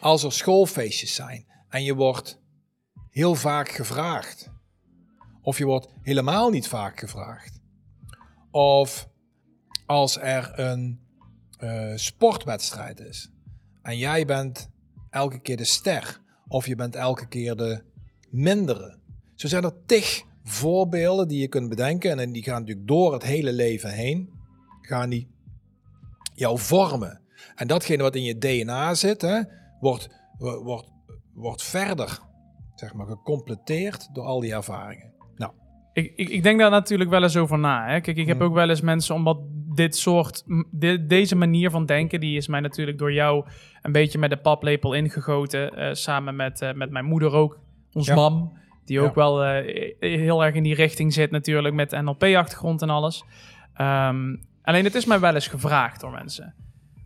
Als 0.00 0.22
er 0.22 0.32
schoolfeestjes 0.32 1.14
zijn 1.14 1.46
en 1.68 1.82
je 1.84 1.94
wordt 1.94 2.40
heel 3.10 3.34
vaak 3.34 3.68
gevraagd, 3.68 4.50
of 5.42 5.58
je 5.58 5.64
wordt 5.64 5.88
helemaal 6.02 6.50
niet 6.50 6.68
vaak 6.68 6.98
gevraagd, 6.98 7.60
of 8.50 9.08
als 9.86 10.18
er 10.18 10.58
een 10.58 11.00
eh, 11.58 11.92
sportwedstrijd 11.94 13.00
is 13.00 13.30
en 13.82 13.98
jij 13.98 14.26
bent 14.26 14.70
elke 15.10 15.40
keer 15.40 15.56
de 15.56 15.64
ster, 15.64 16.20
of 16.48 16.66
je 16.66 16.74
bent 16.74 16.94
elke 16.94 17.28
keer 17.28 17.56
de 17.56 17.82
mindere. 18.30 18.98
Zo 19.34 19.48
zijn 19.48 19.64
er 19.64 19.84
tig 19.86 20.22
voorbeelden 20.44 21.28
die 21.28 21.40
je 21.40 21.48
kunt 21.48 21.68
bedenken 21.68 22.18
en 22.18 22.32
die 22.32 22.42
gaan 22.42 22.60
natuurlijk 22.60 22.88
door 22.88 23.12
het 23.12 23.22
hele 23.22 23.52
leven 23.52 23.90
heen, 23.90 24.30
gaan 24.80 25.10
die 25.10 25.28
jou 26.34 26.58
vormen. 26.58 27.21
En 27.54 27.66
datgene 27.66 28.02
wat 28.02 28.14
in 28.14 28.22
je 28.22 28.38
DNA 28.38 28.94
zit, 28.94 29.22
hè, 29.22 29.40
wordt, 29.80 30.08
wo- 30.38 30.62
wordt, 30.62 30.92
wordt 31.34 31.62
verder 31.62 32.18
zeg 32.74 32.94
maar, 32.94 33.06
gecompleteerd 33.06 34.14
door 34.14 34.24
al 34.24 34.40
die 34.40 34.52
ervaringen. 34.54 35.12
Nou, 35.36 35.52
Ik, 35.92 36.12
ik, 36.16 36.28
ik 36.28 36.42
denk 36.42 36.58
daar 36.60 36.70
natuurlijk 36.70 37.10
wel 37.10 37.22
eens 37.22 37.36
over 37.36 37.58
na. 37.58 37.86
Hè. 37.88 38.00
Kijk, 38.00 38.16
ik 38.16 38.26
heb 38.26 38.36
Hmm. 38.38 38.46
ook 38.46 38.54
wel 38.54 38.68
eens 38.68 38.80
mensen, 38.80 39.14
omdat 39.14 39.38
dit 39.74 39.96
soort, 39.96 40.42
de- 40.70 41.06
deze 41.06 41.36
manier 41.36 41.70
van 41.70 41.86
denken, 41.86 42.20
die 42.20 42.36
is 42.36 42.48
mij 42.48 42.60
natuurlijk 42.60 42.98
door 42.98 43.12
jou 43.12 43.46
een 43.82 43.92
beetje 43.92 44.18
met 44.18 44.30
de 44.30 44.36
paplepel 44.36 44.92
ingegoten. 44.92 45.70
eh, 45.76 45.92
samen 45.94 46.36
met, 46.36 46.60
eh, 46.60 46.72
met 46.72 46.90
mijn 46.90 47.04
moeder 47.04 47.32
ook, 47.32 47.58
ons 47.92 48.06
Ja. 48.06 48.14
mam. 48.14 48.58
Die 48.84 49.00
ook 49.00 49.14
Ja. 49.14 49.20
wel 49.20 49.44
eh, 49.44 49.90
heel 50.00 50.44
erg 50.44 50.54
in 50.54 50.62
die 50.62 50.74
richting 50.74 51.12
zit 51.12 51.30
natuurlijk, 51.30 51.74
met 51.74 51.90
NLP-achtergrond 51.90 52.82
en 52.82 52.90
alles. 52.90 53.24
Ehm, 53.74 54.36
alleen 54.62 54.84
het 54.84 54.94
is 54.94 55.04
mij 55.04 55.20
wel 55.20 55.34
eens 55.34 55.48
gevraagd 55.48 56.00
door 56.00 56.10
mensen. 56.10 56.54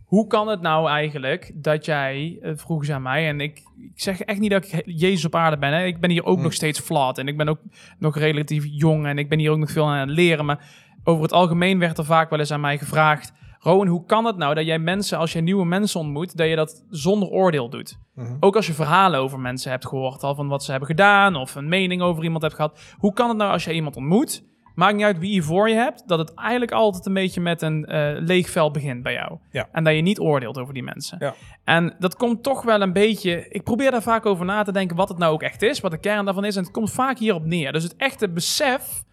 Hoe 0.07 0.27
kan 0.27 0.47
het 0.47 0.61
nou 0.61 0.89
eigenlijk 0.89 1.51
dat 1.55 1.85
jij, 1.85 2.39
eh, 2.41 2.51
vroegen 2.55 2.85
ze 2.85 2.93
aan 2.93 3.01
mij, 3.01 3.27
en 3.27 3.41
ik, 3.41 3.57
ik 3.77 3.91
zeg 4.01 4.21
echt 4.21 4.39
niet 4.39 4.51
dat 4.51 4.65
ik 4.65 4.81
Jezus 4.85 5.25
op 5.25 5.35
aarde 5.35 5.57
ben. 5.57 5.73
Hè. 5.73 5.85
Ik 5.85 5.99
ben 5.99 6.09
hier 6.09 6.25
ook 6.25 6.33
Hmm. 6.35 6.43
nog 6.43 6.53
steeds 6.53 6.79
flawed 6.79 7.17
en 7.17 7.27
ik 7.27 7.37
ben 7.37 7.49
ook 7.49 7.59
nog 7.99 8.17
relatief 8.17 8.65
jong 8.69 9.05
en 9.05 9.17
ik 9.17 9.29
ben 9.29 9.39
hier 9.39 9.51
ook 9.51 9.57
nog 9.57 9.71
veel 9.71 9.87
aan 9.87 10.07
het 10.07 10.17
leren. 10.17 10.45
Maar 10.45 10.65
over 11.03 11.21
het 11.23 11.33
algemeen 11.33 11.79
werd 11.79 11.97
er 11.97 12.05
vaak 12.05 12.29
wel 12.29 12.39
eens 12.39 12.51
aan 12.51 12.61
mij 12.61 12.77
gevraagd: 12.77 13.33
Rowan, 13.59 13.87
hoe 13.87 14.05
kan 14.05 14.25
het 14.25 14.37
nou 14.37 14.53
dat 14.53 14.65
jij 14.65 14.79
mensen, 14.79 15.17
als 15.17 15.33
je 15.33 15.41
nieuwe 15.41 15.65
mensen 15.65 15.99
ontmoet, 15.99 16.37
dat 16.37 16.47
je 16.47 16.55
dat 16.55 16.85
zonder 16.89 17.29
oordeel 17.29 17.69
doet? 17.69 17.99
Mhm. 18.15 18.35
Ook 18.39 18.55
als 18.55 18.67
je 18.67 18.73
verhalen 18.73 19.19
over 19.19 19.39
mensen 19.39 19.71
hebt 19.71 19.87
gehoord, 19.87 20.23
al 20.23 20.35
van 20.35 20.47
wat 20.47 20.63
ze 20.63 20.71
hebben 20.71 20.89
gedaan 20.89 21.35
of 21.35 21.55
een 21.55 21.69
mening 21.69 22.01
over 22.01 22.23
iemand 22.23 22.41
hebt 22.41 22.55
gehad. 22.55 22.95
Hoe 22.97 23.13
kan 23.13 23.27
het 23.29 23.37
nou 23.37 23.51
als 23.51 23.63
je 23.63 23.73
iemand 23.73 23.95
ontmoet, 23.95 24.43
maakt 24.77 24.95
niet 24.95 25.05
uit 25.05 25.19
wie 25.19 25.33
je 25.33 25.41
voor 25.41 25.69
je 25.69 25.75
hebt, 25.75 26.03
dat 26.07 26.19
het 26.19 26.33
eigenlijk 26.33 26.71
altijd 26.71 27.05
een 27.05 27.13
beetje 27.13 27.41
met 27.41 27.61
een 27.61 27.85
eh, 27.85 28.15
leeg 28.19 28.49
vel 28.49 28.71
begint 28.71 29.03
bij 29.03 29.13
jou. 29.13 29.37
Ja. 29.51 29.69
En 29.71 29.83
dat 29.83 29.95
je 29.95 30.01
niet 30.01 30.19
oordeelt 30.19 30.57
over 30.57 30.73
die 30.73 30.83
mensen. 30.83 31.17
Ja. 31.19 31.33
En 31.63 31.95
dat 31.99 32.15
komt 32.15 32.43
toch 32.43 32.63
wel 32.63 32.81
een 32.81 32.93
beetje. 32.93 33.47
Ik 33.49 33.63
probeer 33.63 33.91
daar 33.91 34.01
vaak 34.01 34.25
over 34.25 34.45
na 34.45 34.63
te 34.63 34.71
denken 34.71 34.95
wat 34.95 35.09
het 35.09 35.17
nou 35.17 35.33
ook 35.33 35.41
echt 35.41 35.61
is, 35.61 35.79
wat 35.79 35.91
de 35.91 35.99
kern 35.99 36.25
daarvan 36.25 36.45
is. 36.45 36.55
En 36.55 36.63
het 36.63 36.71
komt 36.71 36.91
vaak 36.91 37.17
hierop 37.17 37.45
neer. 37.45 37.71
Dus 37.71 37.83
het 37.83 37.95
echte 37.95 38.29
besef, 38.29 39.03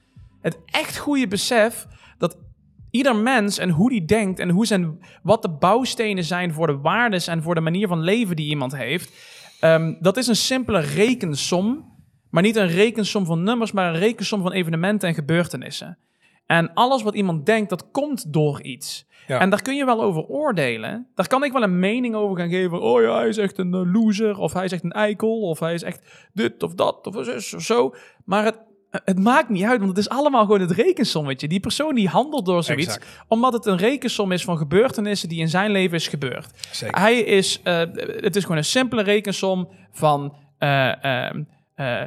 het 0.40 0.59
echt 0.64 0.99
goede 0.99 1.28
besef, 1.28 1.87
dat 2.18 2.38
ieder 2.90 3.16
mens 3.16 3.59
en 3.59 3.71
hoe 3.71 3.90
die 3.90 4.04
denkt 4.04 4.38
en 4.38 4.50
hoe 4.50 4.66
zijn, 4.66 4.99
wat 5.23 5.42
de 5.42 5.50
bouwstenen 5.50 6.25
zijn 6.25 6.52
voor 6.52 6.66
de 6.66 6.78
waardes 6.78 7.26
en 7.26 7.42
voor 7.42 7.54
de 7.54 7.61
manier 7.61 7.88
van 7.88 8.00
leven 8.00 8.37
die 8.37 8.49
iemand 8.49 8.76
heeft, 8.76 9.12
ehm, 9.61 9.94
dat 10.00 10.16
is 10.16 10.26
een 10.26 10.37
simpele 10.37 10.80
rekensom. 10.80 11.92
Maar 12.35 12.43
niet 12.43 12.57
een 12.57 12.69
rekensom 12.69 13.25
van 13.25 13.43
nummers, 13.43 13.73
maar 13.73 13.95
een 13.95 14.00
rekensom 14.00 14.43
van 14.43 14.53
evenementen 14.53 15.09
en 15.09 15.14
gebeurtenissen. 15.14 15.99
En 16.47 16.73
alles 16.73 17.03
wat 17.03 17.14
iemand 17.14 17.47
denkt, 17.47 17.71
dat 17.71 17.91
komt 17.91 18.33
door 18.33 18.62
iets. 18.62 19.07
Ja. 19.26 19.41
En 19.41 19.50
daar 19.50 19.62
kun 19.62 19.76
je 19.76 19.85
wel 19.85 20.03
over 20.03 20.23
oordelen. 20.23 21.07
Daar 21.14 21.26
kan 21.26 21.45
ik 21.45 21.53
wel 21.53 21.62
een 21.62 21.79
mening 21.79 22.14
over 22.14 22.37
gaan 22.37 22.49
geven. 22.49 22.81
Oh 22.81 23.03
ja, 23.03 23.17
hij 23.17 23.29
is 23.29 23.37
echt 23.37 23.59
een 23.59 23.75
eh, 23.75 23.93
loser. 23.93 24.38
Of 24.38 24.53
hij 24.53 24.64
is 24.64 24.73
echt 24.73 24.85
een 24.85 24.93
eikel. 24.93 25.41
Of 25.41 25.61
hij 25.61 25.75
is 25.75 25.83
echt 25.83 26.31
dit 26.33 26.62
of 26.62 26.75
dat. 26.75 27.07
Of 27.07 27.25
zus 27.25 27.55
of 27.55 27.62
zo. 27.62 27.95
Maar 28.25 28.45
het, 28.45 28.59
het 28.91 29.19
maakt 29.19 29.49
niet 29.49 29.64
uit, 29.64 29.79
want 29.79 29.91
het 29.91 29.99
is 29.99 30.09
allemaal 30.09 30.45
gewoon 30.45 30.61
het 30.61 30.71
rekensommetje. 30.71 31.49
Die 31.49 31.61
persoon 31.61 31.95
die 31.95 32.09
handelt 32.09 32.47
door 32.47 32.62
zoiets. 32.62 32.87
Exact. 32.87 33.25
Omdat 33.29 33.53
het 33.53 33.67
een 33.67 33.76
rekensom 33.76 34.33
is 34.33 34.45
van 34.45 34.59
gebeurtenissen 34.59 35.29
die 35.29 35.41
in 35.41 35.49
zijn 35.49 35.71
leven 35.71 35.97
is 35.97 36.09
gebeurd. 36.09 36.50
Zeker. 36.71 37.00
Hij 37.00 37.19
is, 37.19 37.61
eh, 37.62 37.79
het 38.07 38.37
is 38.37 38.43
gewoon 38.43 38.57
een 38.57 38.64
simpele 38.64 39.03
rekensom 39.03 39.69
van, 39.93 40.37
eh, 40.59 41.05
ehm, 41.05 41.43
eh, 41.75 42.03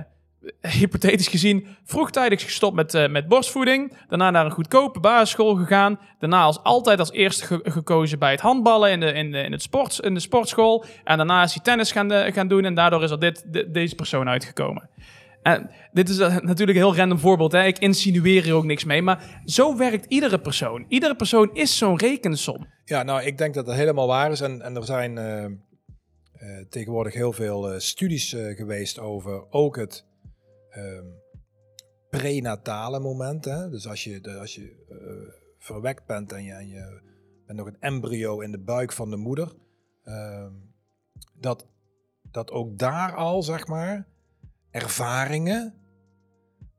hypothetisch 0.61 1.27
gezien, 1.27 1.67
vroegtijdig 1.83 2.41
gestopt 2.43 2.75
met, 2.75 2.93
eh, 2.93 3.09
met 3.09 3.27
borstvoeding. 3.27 3.97
Daarna 4.07 4.31
naar 4.31 4.45
een 4.45 4.51
goedkope 4.51 4.99
basisschool 4.99 5.55
gegaan. 5.55 5.99
Daarna 6.19 6.41
als 6.43 6.63
altijd 6.63 6.99
als 6.99 7.11
eerste 7.11 7.45
ge- 7.45 7.59
gekozen 7.63 8.19
bij 8.19 8.31
het 8.31 8.39
handballen 8.41 8.91
in 8.91 8.99
de, 8.99 9.11
in 9.11 9.31
de, 9.31 9.37
in 9.37 9.51
het 9.51 9.61
sport, 9.61 9.99
in 9.99 10.13
de 10.13 10.19
sportschool. 10.19 10.85
En 11.03 11.17
daarna 11.17 11.43
is 11.43 11.53
hij 11.53 11.63
tennis 11.63 11.91
gaan, 11.91 12.11
eh, 12.11 12.33
gaan 12.33 12.47
doen 12.47 12.65
en 12.65 12.73
daardoor 12.75 13.03
is 13.03 13.11
er 13.11 13.19
dit, 13.19 13.43
de- 13.53 13.71
deze 13.71 13.95
persoon 13.95 14.29
uitgekomen. 14.29 14.89
En 15.41 15.69
dit 15.91 16.09
is 16.09 16.19
eh, 16.19 16.27
natuurlijk 16.39 16.77
een 16.77 16.83
heel 16.83 16.95
random 16.95 17.19
voorbeeld. 17.19 17.51
Hè? 17.51 17.65
Ik 17.65 17.79
insinueer 17.79 18.43
hier 18.43 18.53
ook 18.53 18.63
niks 18.65 18.83
mee. 18.83 19.01
Maar 19.01 19.41
zo 19.45 19.77
werkt 19.77 20.05
iedere 20.05 20.39
persoon. 20.39 20.85
Iedere 20.87 21.15
persoon 21.15 21.49
is 21.53 21.77
zo'n 21.77 21.97
rekensom. 21.97 22.67
Ja, 22.85 23.03
nou, 23.03 23.23
ik 23.23 23.37
denk 23.37 23.53
dat 23.53 23.65
dat 23.65 23.75
helemaal 23.75 24.07
waar 24.07 24.31
is. 24.31 24.41
En, 24.41 24.61
en 24.61 24.75
er 24.75 24.85
zijn 24.85 25.19
tegenwoordig 26.69 27.13
heel 27.13 27.33
veel 27.33 27.73
studies 27.77 28.35
geweest 28.55 28.99
over 28.99 29.45
ook 29.49 29.75
het 29.75 30.05
ehm, 30.69 31.05
prenatale 32.09 32.99
moment. 32.99 33.45
Hè? 33.45 33.69
Dus 33.69 33.87
als 33.87 34.03
je, 34.03 34.37
als 34.39 34.55
je 34.55 34.85
eh, 34.89 35.33
verwekt 35.57 36.05
bent 36.05 36.31
en 36.31 36.43
je, 36.43 36.53
en 36.53 37.01
bent 37.45 37.57
nog 37.57 37.67
een 37.67 37.79
embryo 37.79 38.39
in 38.39 38.51
de 38.51 38.59
buik 38.59 38.91
van 38.91 39.09
de 39.09 39.17
moeder. 39.17 39.53
ehm, 40.03 40.53
dat, 41.39 41.67
dat 42.31 42.51
ook 42.51 42.77
daar 42.77 43.15
al, 43.15 43.43
zeg 43.43 43.67
maar, 43.67 44.07
ervaringen. 44.69 45.73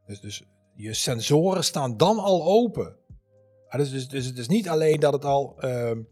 Dus, 0.06 0.20
dus 0.20 0.44
je 0.74 0.94
sensoren 0.94 1.64
staan 1.64 1.96
dan 1.96 2.18
al 2.18 2.44
open. 2.44 2.96
Ja, 3.70 3.78
dus, 3.78 3.90
dus, 3.90 4.08
dus 4.08 4.26
het 4.26 4.38
is 4.38 4.48
niet 4.48 4.68
alleen 4.68 5.00
dat 5.00 5.12
het 5.12 5.24
al 5.24 5.60
ehm, 5.60 6.02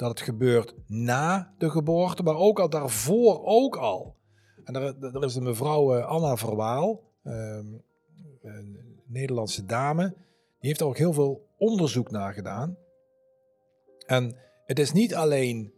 dat 0.00 0.10
het 0.10 0.20
gebeurt 0.20 0.74
na 0.86 1.54
de 1.58 1.70
geboorte, 1.70 2.22
maar 2.22 2.36
ook 2.36 2.60
al 2.60 2.70
daarvoor 2.70 3.44
ook 3.44 3.76
al. 3.76 4.16
En 4.64 4.74
er, 4.74 5.14
er 5.14 5.24
is 5.24 5.34
een 5.34 5.42
mevrouw 5.42 5.96
eh, 5.96 6.06
Anna 6.06 6.36
Verwaal, 6.36 7.02
ehm, 7.22 7.66
een 8.42 8.78
Nederlandse 9.06 9.64
dame, 9.64 10.08
die 10.58 10.68
heeft 10.68 10.80
er 10.80 10.86
ook 10.86 10.98
heel 10.98 11.12
veel 11.12 11.48
onderzoek 11.58 12.10
naar 12.10 12.32
gedaan. 12.32 12.76
En 14.06 14.36
het 14.66 14.78
is 14.78 14.92
niet 14.92 15.14
alleen 15.14 15.72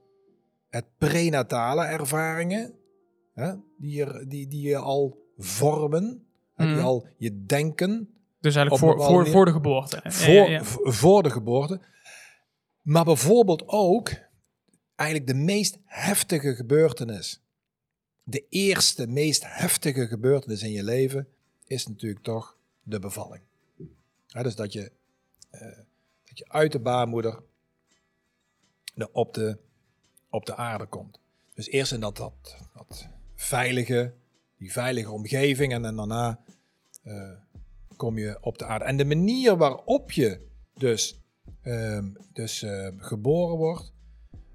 het 0.68 0.84
prenatale 0.98 1.84
ervaringen 1.84 2.74
hè, 3.34 3.52
die, 3.78 4.04
er, 4.04 4.28
die, 4.28 4.46
die 4.48 4.68
je 4.68 4.76
al 4.76 5.18
vormen, 5.36 6.26
hè, 6.54 6.64
die 6.66 6.74
Mhm. 6.74 6.84
al 6.84 7.06
je 7.16 7.44
denken, 7.44 8.14
Dus 8.40 8.54
eigenlijk 8.56 8.84
voor, 8.84 9.04
voor, 9.04 9.26
voor 9.26 9.44
de 9.44 9.52
geboorte. 9.52 10.00
Voor, 10.04 10.32
ja, 10.32 10.48
ja. 10.48 10.64
v- 10.64 10.76
voor 10.82 11.22
de 11.22 11.30
geboorte. 11.30 11.80
Maar 12.82 13.04
bijvoorbeeld 13.04 13.62
ook 13.66 14.10
eigenlijk 14.94 15.30
de 15.30 15.38
meest 15.38 15.78
heftige 15.84 16.54
gebeurtenis. 16.54 17.42
De 18.22 18.46
eerste, 18.48 19.06
meest 19.06 19.42
heftige 19.46 20.06
gebeurtenis 20.06 20.62
in 20.62 20.70
je 20.72 20.82
leven 20.84 21.28
is 21.72 21.86
natuurlijk 21.86 22.24
toch 22.24 22.56
de 22.82 22.98
bevalling. 22.98 23.42
Hè, 24.28 24.42
dus 24.42 24.54
dat 24.54 24.72
je, 24.72 24.92
eh, 25.50 25.78
dat 26.24 26.38
je 26.38 26.48
uit 26.48 26.72
de 26.72 26.80
baarmoeder 26.80 27.42
de- 28.94 29.12
op, 29.12 29.34
de, 29.34 29.58
op 30.30 30.46
de 30.46 30.56
aarde 30.56 30.86
komt. 30.86 31.20
Dus 31.54 31.68
eerst 31.68 31.92
in 31.92 32.00
dat, 32.00 32.16
dat, 32.16 32.56
dat 32.74 33.08
veilige, 33.34 34.14
die 34.56 34.72
veilige 34.72 35.10
omgeving 35.10 35.72
en, 35.72 35.82
dan 35.82 35.96
daarna 35.96 36.40
eh, 37.02 37.32
kom 37.96 38.18
je 38.18 38.38
op 38.40 38.58
de 38.58 38.64
aarde. 38.64 38.84
En 38.84 38.96
de 38.96 39.04
manier 39.04 39.56
waarop 39.56 40.10
je 40.10 40.46
dus, 40.74 41.20
ehm, 41.62 42.10
dus 42.32 42.62
ehm, 42.62 42.98
geboren 42.98 43.56
wordt, 43.56 43.92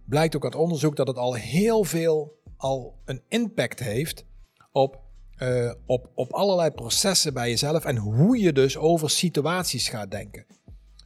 blijkt 0.05 0.35
ook 0.35 0.43
uit 0.43 0.55
onderzoek 0.55 0.95
dat 0.95 1.07
het 1.07 1.17
al 1.17 1.33
heel 1.33 1.83
veel 1.83 2.39
al 2.57 2.99
een 3.05 3.23
impact 3.27 3.79
heeft 3.79 4.25
op, 4.71 5.06
eh, 5.37 5.71
op, 5.85 6.11
op 6.15 6.31
allerlei 6.31 6.71
processen 6.71 7.33
bij 7.33 7.49
jezelf 7.49 7.85
en 7.85 7.97
hoe 7.97 8.39
je 8.39 8.53
dus 8.53 8.77
over 8.77 9.09
situaties 9.09 9.89
gaat 9.89 10.11
denken. 10.11 10.45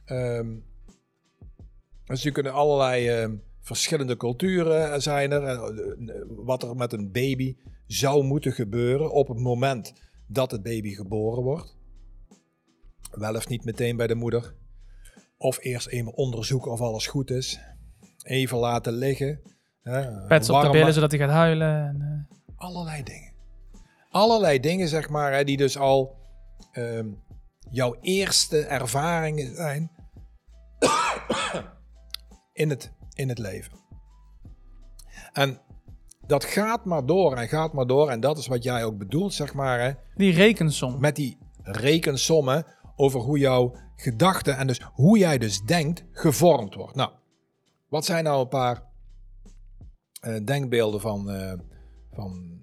Ehm 0.04 0.48
dus 2.04 2.22
je 2.22 2.30
kunnen 2.32 2.52
allerlei 2.52 3.08
ehm, 3.08 3.34
verschillende 3.60 4.16
culturen 4.16 5.02
zijn 5.02 5.30
er. 5.32 5.42
eh, 5.42 5.60
wat 6.28 6.62
er 6.62 6.76
met 6.76 6.92
een 6.92 7.12
baby 7.12 7.56
zou 7.86 8.24
moeten 8.24 8.52
gebeuren 8.52 9.12
op 9.12 9.28
het 9.28 9.38
moment 9.38 9.92
dat 10.26 10.50
het 10.50 10.62
baby 10.62 10.94
geboren 10.94 11.42
wordt. 11.42 11.76
Wel 13.10 13.34
of 13.34 13.48
niet 13.48 13.64
meteen 13.64 13.96
bij 13.96 14.06
de 14.06 14.14
moeder. 14.14 14.54
Of 15.36 15.58
eerst 15.60 15.86
even 15.86 16.14
onderzoeken 16.14 16.70
of 16.70 16.80
alles 16.80 17.06
goed 17.06 17.30
is. 17.30 17.60
Even 18.22 18.58
laten 18.58 18.92
liggen. 18.92 19.40
hè, 19.82 20.26
Pets 20.26 20.50
op 20.50 20.62
de 20.62 20.70
billen 20.70 20.92
zodat 20.94 21.10
hij 21.10 21.20
gaat 21.20 21.30
huilen. 21.30 21.86
En, 21.88 22.26
eh, 22.28 22.36
Allerlei 22.56 23.02
dingen. 23.02 23.31
Allerlei 24.12 24.60
dingen, 24.60 24.88
zeg 24.88 25.08
maar, 25.08 25.32
hè, 25.32 25.44
die 25.44 25.56
dus 25.56 25.78
al 25.78 26.16
ehm, 26.72 27.08
jouw 27.70 27.96
eerste 28.00 28.64
ervaringen 28.64 29.54
zijn 29.54 29.90
in 32.62 32.70
het, 32.70 32.92
in 33.14 33.28
het 33.28 33.38
leven. 33.38 33.78
En 35.32 35.60
dat 36.26 36.44
gaat 36.44 36.84
maar 36.84 37.06
door 37.06 37.36
en 37.36 37.48
gaat 37.48 37.72
maar 37.72 37.86
door. 37.86 38.10
En 38.10 38.20
dat 38.20 38.38
is 38.38 38.46
wat 38.46 38.62
jij 38.62 38.84
ook 38.84 38.98
bedoelt, 38.98 39.34
zeg 39.34 39.54
maar, 39.54 39.80
hè, 39.80 39.92
die 40.14 40.34
rekensom. 40.34 41.00
met 41.00 41.16
die 41.16 41.38
rekensommen 41.62 42.66
over 42.96 43.20
hoe 43.20 43.38
jouw 43.38 43.76
gedachten 43.96 44.56
en 44.56 44.66
dus 44.66 44.80
hoe 44.92 45.18
jij 45.18 45.38
dus 45.38 45.60
denkt 45.60 46.04
gevormd 46.12 46.74
wordt. 46.74 46.94
Nou, 46.94 47.10
wat 47.88 48.04
zijn 48.04 48.24
nou 48.24 48.40
een 48.40 48.48
paar 48.48 48.90
eh, 50.20 50.44
denkbeelden 50.44 51.00
van, 51.00 51.30
eh, 51.30 51.58
van, 52.12 52.60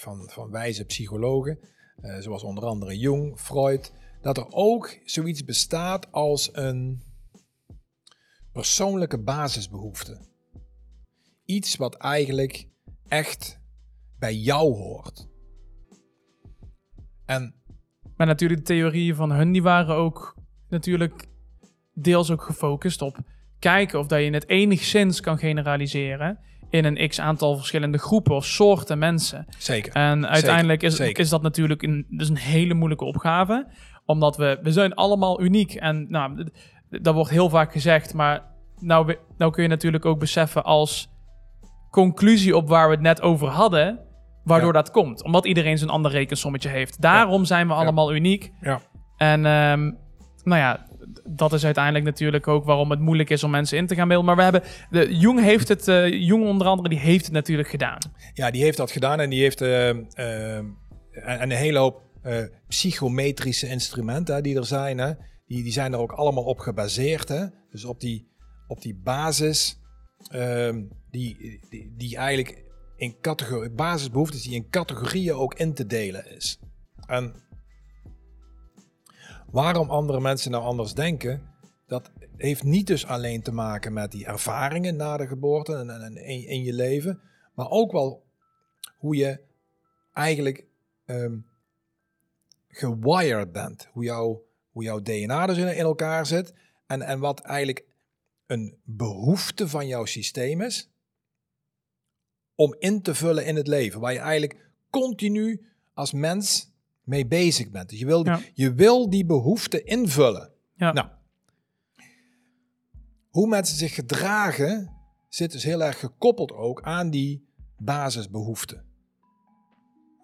van, 0.00 0.30
van 0.30 0.50
wijze 0.50 0.84
psychologen, 0.84 1.58
eh, 2.00 2.18
zoals 2.18 2.42
onder 2.42 2.64
andere 2.64 2.98
Jung, 2.98 3.38
Freud, 3.38 3.92
dat 4.22 4.36
er 4.36 4.46
ook 4.50 4.98
zoiets 5.04 5.44
bestaat 5.44 6.12
als 6.12 6.48
een 6.52 7.02
persoonlijke 8.52 9.18
basisbehoefte. 9.18 10.26
Iets 11.44 11.76
wat 11.76 11.94
eigenlijk 11.94 12.68
echt 13.08 13.60
bij 14.18 14.34
jou 14.34 14.74
hoort. 14.74 15.28
En 17.24 17.54
Maar 18.16 18.26
natuurlijk, 18.26 18.60
de 18.60 18.66
theorieën 18.66 19.14
van 19.14 19.32
hun, 19.32 19.52
die 19.52 19.62
waren 19.62 19.94
ook 19.94 20.36
natuurlijk 20.68 21.28
deels 21.92 22.30
ook 22.30 22.42
gefocust 22.42 23.02
op 23.02 23.18
kijken 23.58 23.98
of 23.98 24.06
dat 24.06 24.20
je 24.20 24.30
het 24.30 24.48
enigszins 24.48 25.20
kan 25.20 25.38
generaliseren 25.38 26.38
in 26.70 26.84
een 26.84 27.08
x 27.08 27.20
aantal 27.20 27.56
verschillende 27.56 27.98
groepen 27.98 28.34
of 28.34 28.44
soorten 28.44 28.98
mensen. 28.98 29.46
zeker. 29.58 29.92
En 29.92 30.28
uiteindelijk 30.28 30.82
is, 30.82 30.96
zeker. 30.96 31.22
is 31.22 31.28
dat 31.28 31.42
natuurlijk 31.42 31.82
een, 31.82 32.06
dus 32.08 32.28
een 32.28 32.36
hele 32.36 32.74
moeilijke 32.74 33.04
opgave. 33.04 33.66
Omdat 34.04 34.36
we, 34.36 34.58
we 34.62 34.72
zijn 34.72 34.94
allemaal 34.94 35.40
uniek. 35.40 35.74
En 35.74 36.06
nou, 36.08 36.46
dat 36.90 37.14
wordt 37.14 37.30
heel 37.30 37.48
vaak 37.48 37.72
gezegd. 37.72 38.14
Maar 38.14 38.42
nou, 38.80 39.16
nou 39.38 39.52
kun 39.52 39.62
je 39.62 39.68
natuurlijk 39.68 40.04
ook 40.04 40.18
beseffen 40.18 40.64
als 40.64 41.08
conclusie 41.90 42.56
op 42.56 42.68
waar 42.68 42.86
we 42.88 42.94
het 42.94 43.02
net 43.02 43.22
over 43.22 43.48
hadden. 43.48 43.98
Waardoor 44.44 44.74
Ja. 44.74 44.82
dat 44.82 44.90
komt. 44.90 45.22
Omdat 45.24 45.46
iedereen 45.46 45.78
zijn 45.78 45.90
ander 45.90 46.10
rekensommetje 46.10 46.68
heeft. 46.68 47.00
Daarom 47.00 47.44
zijn 47.44 47.66
we 47.66 47.72
allemaal 47.74 48.14
uniek. 48.14 48.52
Ja. 48.60 48.80
En 49.16 49.46
ehm, 49.46 49.80
nou 50.44 50.60
ja, 50.60 50.86
dat 51.24 51.52
is 51.52 51.64
uiteindelijk 51.64 52.04
natuurlijk 52.04 52.48
ook 52.48 52.64
waarom 52.64 52.90
het 52.90 53.00
moeilijk 53.00 53.30
is 53.30 53.44
om 53.44 53.50
mensen 53.50 53.78
in 53.78 53.86
te 53.86 53.94
gaan 53.94 54.08
beelden. 54.08 54.26
Maar 54.26 54.36
we 54.36 54.42
hebben, 54.42 54.62
de, 54.90 55.16
Jung 55.16 55.40
heeft 55.40 55.68
het, 55.68 55.88
eh, 55.88 56.08
Jung 56.08 56.46
onder 56.46 56.66
andere, 56.66 56.88
die 56.88 56.98
heeft 56.98 57.24
het 57.24 57.34
natuurlijk 57.34 57.68
gedaan. 57.68 57.98
Ja, 58.34 58.50
die 58.50 58.62
heeft 58.62 58.76
dat 58.76 58.90
gedaan 58.90 59.20
en 59.20 59.30
die 59.30 59.40
heeft 59.40 59.60
eh, 59.60 59.88
eh, 59.90 60.56
en 60.56 60.76
en 61.12 61.50
een 61.50 61.56
hele 61.56 61.78
hoop 61.78 62.06
psychometrische 62.68 63.68
instrumenten 63.68 64.34
hè, 64.34 64.40
die 64.40 64.56
er 64.56 64.66
zijn. 64.66 64.98
Hè, 64.98 65.12
die, 65.46 65.62
die 65.62 65.72
zijn 65.72 65.92
er 65.92 65.98
ook 65.98 66.12
allemaal 66.12 66.44
op 66.44 66.58
gebaseerd. 66.58 67.28
Hè? 67.28 67.46
Dus 67.70 67.84
op 67.84 68.00
die, 68.00 68.28
op 68.66 68.82
die 68.82 69.00
basis, 69.04 69.80
ehm, 70.30 70.82
die, 71.10 71.60
die, 71.70 71.94
die 71.96 72.16
eigenlijk 72.16 72.64
in 72.96 73.16
categorie, 73.20 73.70
basisbehoeftes 73.70 74.42
die 74.42 74.54
in 74.54 74.70
categorieën 74.70 75.34
ook 75.34 75.54
in 75.54 75.74
te 75.74 75.86
delen 75.86 76.36
is. 76.36 76.58
En 77.06 77.34
waarom 79.50 79.90
andere 79.90 80.20
mensen 80.20 80.50
nou 80.50 80.64
anders 80.64 80.94
denken, 80.94 81.42
dat 81.86 82.10
heeft 82.36 82.62
niet 82.62 82.86
dus 82.86 83.06
alleen 83.06 83.42
te 83.42 83.52
maken 83.52 83.92
met 83.92 84.10
die 84.10 84.26
ervaringen 84.26 84.96
na 84.96 85.16
de 85.16 85.26
geboorte 85.26 85.74
en, 85.74 86.16
in, 86.16 86.46
in 86.46 86.62
je 86.62 86.72
leven, 86.72 87.20
maar 87.54 87.70
ook 87.70 87.92
wel 87.92 88.26
hoe 88.98 89.16
je 89.16 89.40
eigenlijk 90.12 90.66
ehm, 91.04 91.38
gewired 92.68 93.52
bent. 93.52 93.88
Hoe, 93.92 94.04
jouw 94.72 95.00
DNA 95.02 95.46
dus 95.46 95.56
in, 95.56 95.76
in 95.76 95.84
elkaar 95.84 96.26
zit. 96.26 96.54
En, 96.86 97.02
en 97.02 97.18
wat 97.18 97.40
eigenlijk 97.40 97.84
een 98.46 98.80
behoefte 98.84 99.68
van 99.68 99.86
jouw 99.86 100.04
systeem 100.04 100.60
is. 100.60 100.90
Om 102.54 102.74
in 102.78 103.02
te 103.02 103.14
vullen 103.14 103.46
in 103.46 103.56
het 103.56 103.66
leven. 103.66 104.00
Waar 104.00 104.12
je 104.12 104.18
eigenlijk 104.18 104.70
continu 104.90 105.66
als 105.94 106.12
mens 106.12 106.67
mee 107.08 107.26
bezig 107.26 107.70
bent. 107.70 107.88
Dus 107.88 107.98
je 107.98 108.06
wil, 108.06 108.24
Ja. 108.24 108.40
je 108.54 108.72
wil 108.74 109.10
die 109.10 109.24
behoefte 109.26 109.82
invullen. 109.82 110.52
Ja. 110.74 110.92
Nou, 110.92 111.08
hoe 113.28 113.48
mensen 113.48 113.76
zich 113.76 113.94
gedragen 113.94 114.96
zit 115.28 115.52
dus 115.52 115.64
heel 115.64 115.82
erg 115.82 115.98
gekoppeld 115.98 116.52
ook 116.52 116.82
aan 116.82 117.10
die 117.10 117.48
basisbehoeften. 117.78 118.84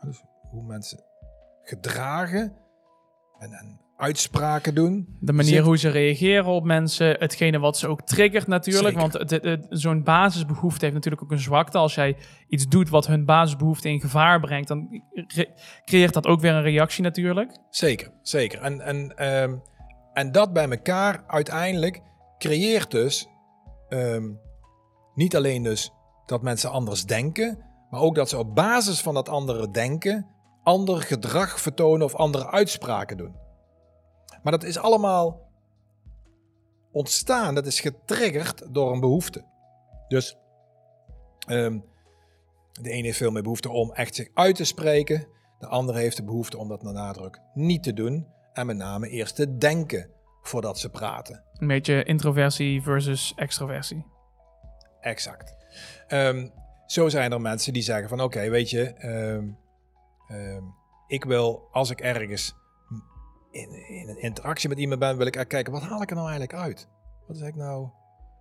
Dus 0.01 0.23
hoe 0.51 0.63
mensen 0.63 1.05
gedragen 1.63 2.57
en, 3.39 3.53
en 3.53 3.81
uitspraken 4.05 4.75
doen. 4.75 5.17
De 5.21 5.33
manier 5.33 5.51
Zit- 5.55 5.65
hoe 5.65 5.79
ze 5.79 5.89
reageren 5.89 6.47
op 6.47 6.65
mensen, 6.65 7.17
hetgene 7.19 7.59
wat 7.59 7.79
ze 7.79 7.89
ook 7.89 8.03
triggert 8.03 8.47
natuurlijk. 8.47 8.85
Zeker. 8.85 9.01
Want 9.01 9.13
het- 9.13 9.31
het- 9.31 9.45
het- 9.45 9.67
zo'n 9.69 10.03
basisbehoefte 10.03 10.85
heeft 10.85 10.95
natuurlijk 10.97 11.23
ook 11.23 11.31
een 11.31 11.39
zwakte. 11.39 11.79
Als 11.79 11.95
jij 11.95 12.17
iets 12.49 12.69
doet 12.69 12.89
wat 12.89 13.07
hun 13.07 13.25
basisbehoefte 13.25 13.89
in 13.89 14.01
gevaar 14.01 14.41
brengt, 14.41 14.69
dan 14.69 15.03
re- 15.13 15.51
creëert 15.85 16.15
dat 16.15 16.27
ook 16.27 16.41
weer 16.41 16.53
een 16.53 16.63
reactie 16.63 17.03
natuurlijk. 17.03 17.59
Zeker, 17.71 18.11
zeker. 18.23 18.61
En, 18.61 18.81
en, 18.81 19.17
ehm, 19.17 19.55
en 20.13 20.33
dat 20.33 20.53
bij 20.53 20.69
elkaar 20.69 21.25
uiteindelijk 21.27 22.01
creëert 22.39 22.91
dus 22.91 23.27
ehm, 23.89 24.25
niet 25.15 25.37
alleen 25.37 25.63
dus 25.63 25.91
dat 26.27 26.43
mensen 26.43 26.71
anders 26.71 27.05
denken, 27.05 27.59
maar 27.91 28.01
ook 28.01 28.15
dat 28.15 28.29
ze 28.29 28.39
op 28.39 28.55
basis 28.55 29.01
van 29.01 29.15
dat 29.15 29.29
andere 29.29 29.71
denken 29.71 30.27
ander 30.63 31.01
gedrag 31.03 31.61
vertonen 31.61 32.07
of 32.07 32.15
andere 32.15 32.51
uitspraken 32.51 33.17
doen. 33.17 33.43
Maar 34.45 34.53
dat 34.53 34.65
is 34.65 34.79
allemaal 34.79 35.51
ontstaan, 36.93 37.55
dat 37.55 37.67
is 37.67 37.81
getriggerd 37.81 38.75
door 38.75 38.93
een 38.93 39.01
behoefte. 39.01 39.45
Dus 40.09 40.37
ehm, 41.47 41.79
de 42.73 42.91
ene 42.91 43.03
heeft 43.03 43.19
veel 43.19 43.31
meer 43.31 43.43
behoefte 43.43 43.71
om 43.71 43.93
echt 43.93 44.15
zich 44.15 44.29
uit 44.35 44.57
te 44.57 44.65
spreken. 44.65 45.27
De 45.59 45.67
andere 45.67 45.99
heeft 45.99 46.17
de 46.17 46.25
behoefte 46.25 46.59
om 46.59 46.69
dat 46.69 46.83
naar 46.83 46.93
nadruk 46.93 47.41
niet 47.55 47.83
te 47.83 47.93
doen. 47.93 48.27
En 48.53 48.67
met 48.67 48.77
name 48.77 49.09
eerst 49.09 49.37
te 49.37 49.57
denken 49.57 50.11
voordat 50.43 50.79
ze 50.79 50.91
praten. 50.91 51.45
Een 51.53 51.67
beetje 51.67 52.05
introversie 52.05 52.83
versus 52.83 53.33
extroversie. 53.37 54.07
Exact. 55.01 55.57
Ehm, 56.07 56.49
zo 56.87 57.09
zijn 57.09 57.33
er 57.33 57.41
mensen 57.41 57.73
die 57.73 57.83
zeggen 57.83 58.09
van 58.09 58.21
oké, 58.21 58.49
weet 58.51 58.71
je, 58.71 58.85
ehm, 58.85 59.49
ik 61.07 61.25
wil 61.25 61.69
als 61.71 61.91
ik 61.91 62.01
ergens 62.01 62.55
in, 63.55 63.89
in 63.89 64.09
een 64.09 64.21
interactie 64.21 64.69
met 64.69 64.79
iemand 64.79 65.01
ben, 65.01 65.17
wil 65.17 65.27
ik 65.27 65.45
kijken 65.49 65.73
wat 65.73 65.83
haal 65.83 66.03
ik 66.03 66.11
er 66.11 66.17
nou 66.17 66.29
eigenlijk 66.29 66.59
uit? 66.59 66.89
Wat 67.27 67.37
is 67.37 67.43
eigenlijk 67.43 67.71
nou 67.71 67.89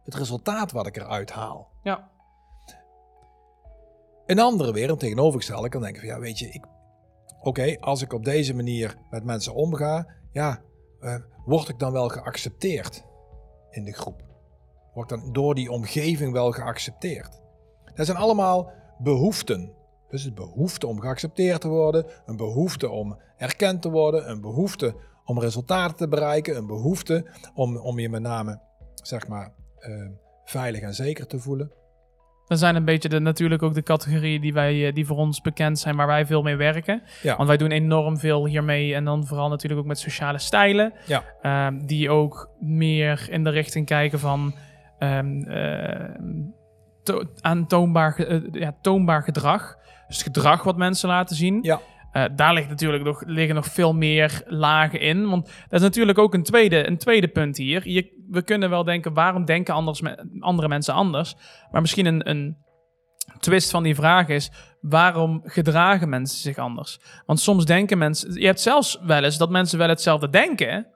het 0.03 0.15
resultaat 0.15 0.71
wat 0.71 0.87
ik 0.87 0.97
eruit 0.97 1.31
haal? 1.31 1.71
Ja. 1.83 2.11
Een 4.25 4.39
andere 4.39 4.73
weer, 4.73 4.89
een 4.89 4.97
tegenovergestelde, 4.97 5.69
kan 5.69 5.81
denken 5.81 6.01
van 6.01 6.09
ja, 6.09 6.19
weet 6.19 6.39
je, 6.39 6.49
ik, 6.49 6.65
oké, 7.41 7.77
als 7.79 8.01
ik 8.01 8.13
op 8.13 8.25
deze 8.25 8.53
manier 8.53 8.97
met 9.09 9.23
mensen 9.23 9.53
omga, 9.53 10.07
ja, 10.31 10.61
eh, 10.99 11.15
word 11.45 11.69
ik 11.69 11.79
dan 11.79 11.91
wel 11.91 12.09
geaccepteerd 12.09 13.03
in 13.69 13.83
de 13.83 13.93
groep? 13.93 14.23
Word 14.93 15.11
ik 15.11 15.17
dan 15.19 15.33
door 15.33 15.55
die 15.55 15.71
omgeving 15.71 16.31
wel 16.31 16.51
geaccepteerd? 16.51 17.41
Dat 17.95 18.05
zijn 18.05 18.17
allemaal 18.17 18.71
behoeften. 18.97 19.73
Dus 20.13 20.25
een 20.25 20.33
behoefte 20.33 20.87
om 20.87 20.99
geaccepteerd 20.99 21.61
te 21.61 21.67
worden, 21.67 22.05
een 22.25 22.37
behoefte 22.37 22.89
om 22.89 23.19
erkend 23.37 23.81
te 23.81 23.89
worden, 23.89 24.29
een 24.29 24.41
behoefte 24.41 24.95
om 25.25 25.39
resultaten 25.39 25.97
te 25.97 26.07
bereiken, 26.07 26.55
een 26.57 26.67
behoefte 26.67 27.25
om, 27.53 27.77
om 27.77 27.99
je 27.99 28.09
met 28.09 28.21
name, 28.21 28.59
zeg 28.93 29.27
maar, 29.27 29.53
eh, 29.79 29.91
veilig 30.45 30.81
en 30.81 30.93
zeker 30.93 31.27
te 31.27 31.39
voelen. 31.39 31.71
Dat 32.47 32.59
zijn 32.59 32.75
een 32.75 32.85
beetje 32.85 33.09
de, 33.09 33.19
natuurlijk 33.19 33.63
ook 33.63 33.73
de 33.73 33.83
categorieën 33.83 34.41
die, 34.41 34.53
wij, 34.53 34.87
eh, 34.87 34.93
die 34.93 35.05
voor 35.05 35.17
ons 35.17 35.41
bekend 35.41 35.79
zijn, 35.79 35.95
waar 35.95 36.07
wij 36.07 36.25
veel 36.25 36.41
mee 36.41 36.55
werken. 36.55 37.01
Ja. 37.21 37.35
Want 37.35 37.47
wij 37.47 37.57
doen 37.57 37.71
enorm 37.71 38.17
veel 38.17 38.45
hiermee 38.45 38.95
en 38.95 39.05
dan 39.05 39.25
vooral 39.27 39.49
natuurlijk 39.49 39.81
ook 39.81 39.87
met 39.87 39.99
sociale 39.99 40.37
stijlen. 40.39 40.93
Ja. 41.05 41.23
Ehm, 41.41 41.85
die 41.85 42.09
ook 42.09 42.49
meer 42.59 43.27
in 43.29 43.43
de 43.43 43.49
richting 43.49 43.85
kijken 43.85 44.19
van 44.19 44.53
ehm, 44.99 45.41
ehm, 45.41 46.41
to- 47.03 47.23
aantoonbaar, 47.41 48.15
eh, 48.15 48.41
ja, 48.51 48.75
toonbaar 48.81 49.23
gedrag. 49.23 49.81
Dus 50.07 50.17
het 50.17 50.25
gedrag 50.25 50.63
wat 50.63 50.77
mensen 50.77 51.09
laten 51.09 51.35
zien. 51.35 51.59
Ja. 51.61 51.79
Eh, 52.11 52.23
daar 52.35 52.53
ligt 52.53 52.69
natuurlijk 52.69 53.03
nog, 53.03 53.23
liggen 53.25 53.55
nog 53.55 53.65
veel 53.65 53.93
meer 53.93 54.41
lagen 54.45 54.99
in. 54.99 55.29
Want 55.29 55.45
dat 55.45 55.79
is 55.79 55.81
natuurlijk 55.81 56.17
ook 56.17 56.33
een 56.33 56.43
tweede, 56.43 56.87
een 56.87 56.97
tweede 56.97 57.27
punt 57.27 57.57
hier. 57.57 57.89
Je, 57.89 58.25
we 58.29 58.41
kunnen 58.41 58.69
wel 58.69 58.83
denken, 58.83 59.13
waarom 59.13 59.45
denken 59.45 59.73
anders 59.73 60.01
me- 60.01 60.37
andere 60.39 60.67
mensen 60.67 60.93
anders? 60.93 61.35
Maar 61.71 61.81
misschien 61.81 62.05
een, 62.05 62.29
een 62.29 62.57
twist 63.39 63.71
van 63.71 63.83
die 63.83 63.95
vraag 63.95 64.27
is, 64.27 64.51
waarom 64.81 65.41
gedragen 65.43 66.09
mensen 66.09 66.39
zich 66.39 66.57
anders? 66.57 66.99
Want 67.25 67.39
soms 67.39 67.65
denken 67.65 67.97
mensen, 67.97 68.33
je 68.33 68.45
hebt 68.45 68.61
zelfs 68.61 68.99
wel 69.01 69.23
eens 69.23 69.37
dat 69.37 69.49
mensen 69.49 69.77
wel 69.77 69.89
hetzelfde 69.89 70.29
denken, 70.29 70.87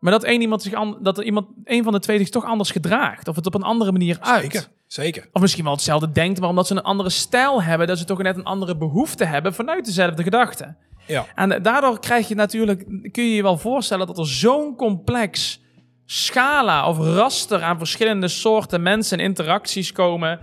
maar 0.00 0.12
dat 0.12 0.24
één 0.24 0.40
iemand 0.40 0.62
zich 0.62 0.72
an, 0.72 0.98
dat 1.00 1.18
er 1.18 1.24
iemand, 1.24 1.46
een 1.64 1.82
van 1.82 1.92
de 1.92 1.98
twee 1.98 2.18
zich 2.18 2.28
toch 2.28 2.44
anders 2.44 2.70
gedraagt, 2.70 3.28
of 3.28 3.36
het 3.36 3.46
op 3.46 3.54
een 3.54 3.62
andere 3.62 3.92
manier 3.92 4.18
uit. 4.20 4.42
Zeker, 4.42 4.68
zeker. 4.86 5.28
Of 5.32 5.40
misschien 5.40 5.64
wel 5.64 5.72
hetzelfde 5.72 6.12
denkt, 6.12 6.40
maar 6.40 6.48
omdat 6.48 6.66
ze 6.66 6.74
een 6.74 6.82
andere 6.82 7.10
stijl 7.10 7.62
hebben, 7.62 7.86
dat 7.86 7.98
ze 7.98 8.04
toch 8.04 8.22
net 8.22 8.36
een 8.36 8.44
andere 8.44 8.76
behoefte 8.76 9.24
hebben 9.24 9.54
vanuit 9.54 9.84
dezelfde 9.84 10.22
gedachte. 10.22 10.76
Ja. 11.06 11.26
En 11.34 11.62
daardoor 11.62 12.00
krijg 12.00 12.28
je 12.28 12.34
natuurlijk, 12.34 12.84
kun 13.12 13.24
je 13.24 13.34
je 13.34 13.42
wel 13.42 13.58
voorstellen 13.58 14.06
dat 14.06 14.18
er 14.18 14.26
zo'n 14.26 14.76
complex 14.76 15.60
scala 16.06 16.88
of 16.88 16.98
raster 16.98 17.62
aan 17.62 17.78
verschillende 17.78 18.28
soorten 18.28 18.82
mensen 18.82 19.18
en 19.18 19.24
interacties 19.24 19.92
komen. 19.92 20.40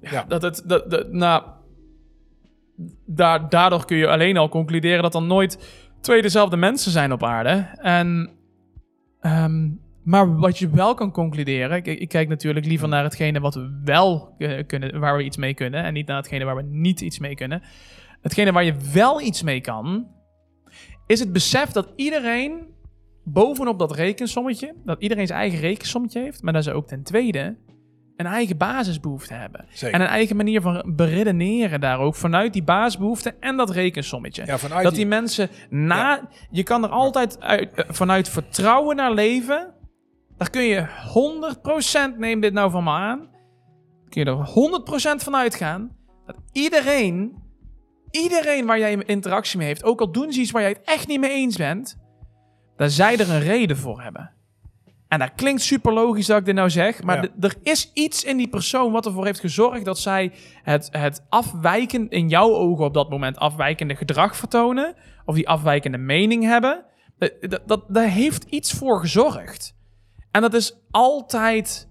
Ja. 0.00 0.24
Dat 0.28 0.42
het, 0.42 0.62
dat, 0.64 0.90
dat, 0.90 1.12
nou, 1.12 1.42
daar, 3.06 3.48
daardoor 3.48 3.84
kun 3.84 3.96
je 3.96 4.08
alleen 4.08 4.36
al 4.36 4.48
concluderen 4.48 5.02
dat 5.02 5.14
er 5.14 5.22
nooit 5.22 5.58
twee 6.00 6.22
dezelfde 6.22 6.56
mensen 6.56 6.90
zijn 6.90 7.12
op 7.12 7.24
aarde. 7.24 7.68
En, 7.74 8.39
ehm, 9.20 9.68
maar 10.02 10.36
wat 10.36 10.58
je 10.58 10.70
wel 10.70 10.94
kan 10.94 11.12
concluderen, 11.12 11.76
ik, 11.76 11.86
ik 11.86 12.08
kijk 12.08 12.28
natuurlijk 12.28 12.66
liever 12.66 12.88
naar 12.88 13.04
hetgene 13.04 13.40
wat 13.40 13.54
we 13.54 13.80
wel 13.84 14.34
eh, 14.38 14.66
kunnen, 14.66 15.00
waar 15.00 15.16
we 15.16 15.24
iets 15.24 15.36
mee 15.36 15.54
kunnen, 15.54 15.84
en 15.84 15.92
niet 15.92 16.06
naar 16.06 16.16
hetgene 16.16 16.44
waar 16.44 16.56
we 16.56 16.62
niet 16.62 17.00
iets 17.00 17.18
mee 17.18 17.34
kunnen. 17.34 17.62
Hetgene 18.20 18.52
waar 18.52 18.64
je 18.64 18.74
wel 18.92 19.20
iets 19.20 19.42
mee 19.42 19.60
kan, 19.60 20.06
is 21.06 21.20
het 21.20 21.32
besef 21.32 21.70
dat 21.70 21.92
iedereen 21.96 22.68
bovenop 23.24 23.78
dat 23.78 23.94
rekensommetje, 23.94 24.74
dat 24.84 25.02
iedereen 25.02 25.26
zijn 25.26 25.38
eigen 25.38 25.60
rekensommetje 25.60 26.20
heeft, 26.20 26.42
maar 26.42 26.52
dat 26.52 26.64
ze 26.64 26.72
ook 26.72 26.86
ten 26.86 27.02
tweede 27.02 27.56
een 28.20 28.26
eigen 28.26 28.56
basisbehoefte 28.56 29.34
hebben. 29.34 29.64
Zeker. 29.68 29.94
En 29.94 30.00
een 30.00 30.12
eigen 30.12 30.36
manier 30.36 30.60
van 30.60 30.92
beredeneren 30.96 31.80
daar 31.80 31.98
ook 31.98 32.14
vanuit 32.14 32.52
die 32.52 32.62
basisbehoefte 32.62 33.34
en 33.40 33.56
dat 33.56 33.70
rekensommetje. 33.70 34.46
ja, 34.46 34.56
dat 34.56 34.82
die, 34.82 34.90
die 34.90 35.06
mensen 35.06 35.48
na... 35.70 36.28
Je 36.50 36.62
kan 36.62 36.84
er 36.84 36.90
altijd 36.90 37.40
uit, 37.40 37.72
eh, 37.72 37.84
vanuit 37.88 38.28
vertrouwen 38.28 38.96
naar 38.96 39.12
leven. 39.12 39.74
Daar 40.36 40.50
kun 40.50 40.62
je 40.62 40.86
100%, 42.14 42.18
neem 42.18 42.40
dit 42.40 42.52
nou 42.52 42.70
van 42.70 42.84
me 42.84 42.90
aan. 42.90 43.28
Kun 44.08 44.24
je 44.24 44.30
er 44.30 45.20
100% 45.20 45.22
van 45.22 45.36
uitgaan. 45.36 45.96
Dat 46.26 46.36
iedereen, 46.52 47.34
iedereen 48.10 48.66
waar 48.66 48.78
jij 48.78 49.02
interactie 49.06 49.58
mee 49.58 49.66
heeft, 49.66 49.84
ook 49.84 50.00
al 50.00 50.12
doen 50.12 50.32
ze 50.32 50.40
iets 50.40 50.50
waar 50.50 50.62
jij 50.62 50.70
het 50.70 50.82
echt 50.84 51.08
niet 51.08 51.20
mee 51.20 51.30
eens 51.30 51.56
bent, 51.56 51.96
daar 52.76 52.90
zij 52.90 53.18
er 53.18 53.30
een 53.30 53.40
reden 53.40 53.76
voor 53.76 54.02
hebben. 54.02 54.30
En 55.10 55.18
dat 55.18 55.30
klinkt 55.36 55.62
super 55.62 55.92
logisch 55.92 56.26
dat 56.26 56.38
ik 56.38 56.44
dit 56.44 56.54
nou 56.54 56.70
zeg, 56.70 57.02
maar 57.02 57.22
Ja. 57.22 57.28
er 57.40 57.54
is 57.62 57.90
iets 57.94 58.24
in 58.24 58.36
die 58.36 58.48
persoon 58.48 58.92
wat 58.92 59.06
ervoor 59.06 59.24
heeft 59.24 59.40
gezorgd 59.40 59.84
dat 59.84 59.98
zij 59.98 60.32
het, 60.62 60.88
het 60.90 61.24
afwijkend, 61.28 62.12
in 62.12 62.28
jouw 62.28 62.50
ogen 62.54 62.84
op 62.84 62.94
dat 62.94 63.10
moment 63.10 63.36
afwijkende 63.36 63.96
gedrag 63.96 64.36
vertonen, 64.36 64.94
of 65.24 65.34
die 65.34 65.48
afwijkende 65.48 65.98
mening 65.98 66.44
hebben, 66.44 66.84
Eh, 67.18 67.28
dat, 67.48 67.60
dat, 67.66 67.84
daar 67.88 68.08
heeft 68.08 68.44
iets 68.44 68.72
voor 68.72 69.00
gezorgd. 69.00 69.74
En 70.30 70.40
dat 70.40 70.54
is 70.54 70.76
altijd. 70.90 71.88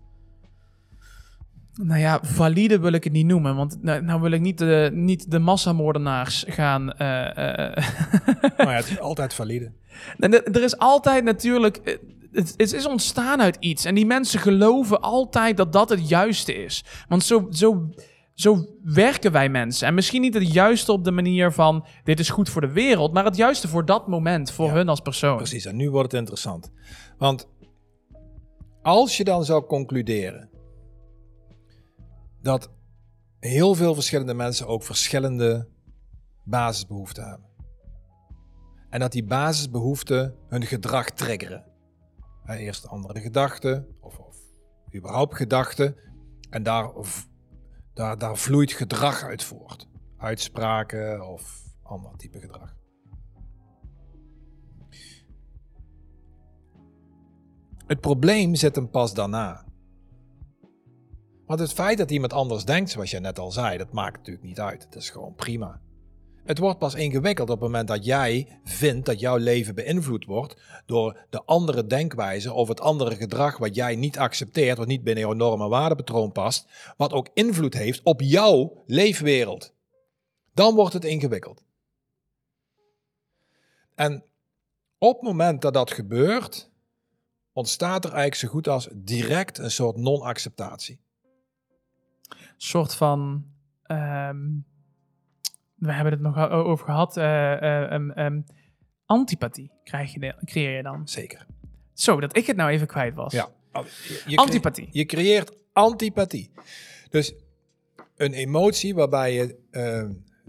Nou 1.74 2.00
ja, 2.00 2.20
valide 2.22 2.80
wil 2.80 2.92
ik 2.92 3.04
het 3.04 3.14
niet 3.14 3.26
noemen. 3.26 3.56
Want 3.56 3.78
nou, 3.84 4.02
nou 4.02 4.22
wil 4.22 4.32
ik 4.32 4.42
niet 4.42 4.58
de, 4.58 4.90
niet 4.94 5.32
de 5.32 5.40
massamoordenaars 5.40 6.46
gaan. 6.48 6.92
eh, 6.92 6.98
Maar 6.98 8.56
ja, 8.66 8.72
het 8.72 8.90
is 8.90 9.00
altijd 9.00 9.34
valide. 9.34 9.72
Er 10.20 10.64
is 10.64 10.78
altijd 10.78 11.24
natuurlijk. 11.24 12.00
Het, 12.32 12.54
het 12.58 12.74
is 12.74 12.88
ontstaan 12.88 13.42
uit 13.42 13.58
iets. 13.60 13.86
En 13.86 13.96
die 13.96 14.06
mensen 14.06 14.40
geloven 14.40 15.02
altijd 15.02 15.58
dat 15.58 15.74
dat 15.74 15.90
het 15.90 16.10
juiste 16.10 16.54
is. 16.54 16.84
Want 17.08 17.24
zo, 17.24 17.48
zo, 17.50 17.90
zo 18.34 18.66
werken 18.84 19.32
wij 19.32 19.50
mensen. 19.50 19.88
En 19.88 19.94
misschien 19.94 20.22
niet 20.22 20.34
het 20.34 20.54
juiste 20.54 20.92
op 20.92 21.04
de 21.04 21.12
manier 21.12 21.52
van. 21.52 21.86
Dit 22.04 22.20
is 22.20 22.30
goed 22.30 22.50
voor 22.50 22.62
de 22.62 22.72
wereld. 22.72 23.14
Maar 23.14 23.26
het 23.26 23.36
juiste 23.36 23.68
voor 23.68 23.86
dat 23.86 24.08
moment. 24.08 24.52
Voor 24.52 24.68
Ja, 24.68 24.74
hun 24.74 24.90
als 24.90 25.00
persoon. 25.00 25.38
Precies, 25.38 25.66
en 25.66 25.76
nu 25.76 25.90
wordt 25.90 26.12
het 26.12 26.22
interessant. 26.22 26.72
Want 27.18 27.48
als 28.82 29.18
je 29.18 29.24
dan 29.24 29.46
zou 29.46 29.66
concluderen 29.66 30.50
dat 32.42 32.72
heel 33.40 33.76
veel 33.76 33.94
verschillende 33.94 34.34
mensen 34.34 34.68
ook 34.68 34.84
verschillende 34.84 35.68
basisbehoeften 36.44 37.28
hebben. 37.28 37.48
En 38.90 39.00
dat 39.00 39.12
die 39.12 39.24
basisbehoeften 39.24 40.36
hun 40.48 40.66
gedrag 40.66 41.10
triggeren. 41.10 41.69
Eerst 42.58 42.88
andere 42.88 43.20
gedachten, 43.20 43.96
of, 44.00 44.20
of 44.20 44.38
überhaupt 44.96 45.36
gedachten. 45.36 45.96
En 46.50 46.64
daar, 46.64 46.92
daar, 47.94 48.18
daar 48.18 48.38
vloeit 48.38 48.72
gedrag 48.72 49.24
uit 49.24 49.44
voort. 49.44 49.88
Uitspraken 50.18 51.28
of 51.28 51.64
ander 51.84 52.16
type 52.18 52.40
gedrag. 52.40 52.78
Het 57.88 58.00
probleem 58.00 58.56
zit 58.56 58.76
hem 58.76 58.90
pas 58.90 59.14
daarna. 59.14 59.66
Want 61.46 61.60
het 61.60 61.74
feit 61.74 61.98
dat 61.98 62.12
iemand 62.12 62.34
anders 62.34 62.66
denkt, 62.66 62.90
zoals 62.90 63.12
je 63.12 63.20
net 63.20 63.40
al 63.40 63.52
zei, 63.52 63.78
dat 63.78 63.94
maakt 63.94 64.18
natuurlijk 64.18 64.46
niet 64.46 64.60
uit. 64.60 64.84
Het 64.84 64.96
is 64.96 65.10
gewoon 65.10 65.36
prima. 65.36 65.82
Het 66.50 66.58
wordt 66.58 66.80
pas 66.80 66.94
ingewikkeld 66.94 67.50
op 67.50 67.56
het 67.56 67.70
moment 67.70 67.88
dat 67.88 68.06
jij 68.06 68.60
vindt 68.64 69.06
dat 69.06 69.20
jouw 69.20 69.38
leven 69.38 69.76
beïnvloed 69.76 70.26
wordt 70.26 70.62
door 70.86 71.26
de 71.30 71.44
andere 71.44 71.86
denkwijze 71.86 72.54
of 72.54 72.68
het 72.68 72.82
andere 72.82 73.16
gedrag 73.16 73.58
wat 73.58 73.76
jij 73.76 73.96
niet 73.96 74.18
accepteert, 74.18 74.78
wat 74.78 74.88
niet 74.88 75.04
binnen 75.04 75.24
jouw 75.24 75.34
norm- 75.34 75.62
en 75.62 75.70
waardepatroon 75.70 76.32
past, 76.32 76.94
wat 76.98 77.14
ook 77.14 77.30
invloed 77.34 77.74
heeft 77.74 78.04
op 78.04 78.22
jouw 78.22 78.84
leefwereld. 78.86 79.74
Dan 80.54 80.76
wordt 80.76 80.94
het 80.94 81.06
ingewikkeld. 81.06 81.64
En 83.96 84.24
op 84.98 85.14
het 85.14 85.22
moment 85.22 85.62
dat 85.62 85.74
dat 85.74 85.92
gebeurt, 85.92 86.72
ontstaat 87.54 88.06
er 88.06 88.12
eigenlijk 88.12 88.42
zo 88.42 88.48
goed 88.48 88.68
als 88.68 88.90
direct 88.94 89.58
een 89.58 89.72
soort 89.72 89.98
non-acceptatie. 89.98 91.00
soort 92.58 92.96
van. 92.96 93.46
ehm, 93.84 94.48
we 95.80 95.94
hebben 95.94 96.14
het 96.14 96.22
nog 96.22 96.50
over 96.50 96.86
gehad. 96.86 97.18
eh, 97.18 97.54
eh, 97.54 97.92
ehm, 97.92 98.10
ehm, 98.10 98.40
antipathie 99.06 99.72
krijg 99.84 100.14
je, 100.14 100.20
de- 100.20 100.36
creëer 100.46 100.76
je 100.76 100.84
dan. 100.84 101.08
Zeker. 101.08 101.46
Zo, 101.94 102.20
dat 102.20 102.38
ik 102.38 102.46
het 102.48 102.56
nou 102.56 102.70
even 102.70 102.88
kwijt 102.88 103.16
was. 103.16 103.34
Ja. 103.34 103.50
Je, 103.74 103.82
je 104.26 104.36
cre- 104.36 104.36
Antipathie. 104.36 104.90
Je 104.92 105.06
creëert 105.06 105.52
antipathie. 105.74 106.52
Dus 107.10 107.34
een 108.18 108.34
emotie 108.34 108.96
waarbij 108.96 109.34
je 109.34 109.56
eh, 109.72 110.04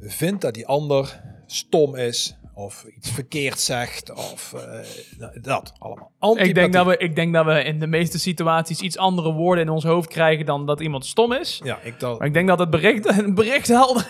vindt 0.08 0.40
dat 0.42 0.54
die 0.54 0.66
ander 0.66 1.22
stom 1.46 1.94
is 1.96 2.34
of 2.54 2.84
iets 2.96 3.10
verkeerd 3.10 3.60
zegt 3.60 4.10
of 4.10 4.52
eh, 4.52 5.32
dat 5.42 5.72
allemaal. 5.78 6.10
Antipathie. 6.18 6.48
Ik 6.48 6.54
denk, 6.54 6.72
dat 6.72 6.86
we, 6.86 6.96
ik 6.96 7.14
denk 7.14 7.32
dat 7.34 7.44
we 7.44 7.62
in 7.64 7.78
de 7.78 7.86
meeste 7.86 8.18
situaties 8.18 8.80
iets 8.80 8.96
andere 8.96 9.32
woorden 9.32 9.64
in 9.64 9.70
ons 9.70 9.84
hoofd 9.84 10.08
krijgen 10.08 10.46
dan 10.46 10.66
dat 10.66 10.80
iemand 10.80 11.06
stom 11.06 11.32
is. 11.32 11.60
Ja, 11.64 11.78
ik 11.82 12.00
dat 12.00 12.18
Maar 12.18 12.26
ik 12.28 12.34
denk 12.34 12.48
dat 12.48 12.58
het 12.58 12.70
bericht, 12.70 13.10
het 13.14 13.34
bericht 13.34 13.68
helder, 13.68 14.08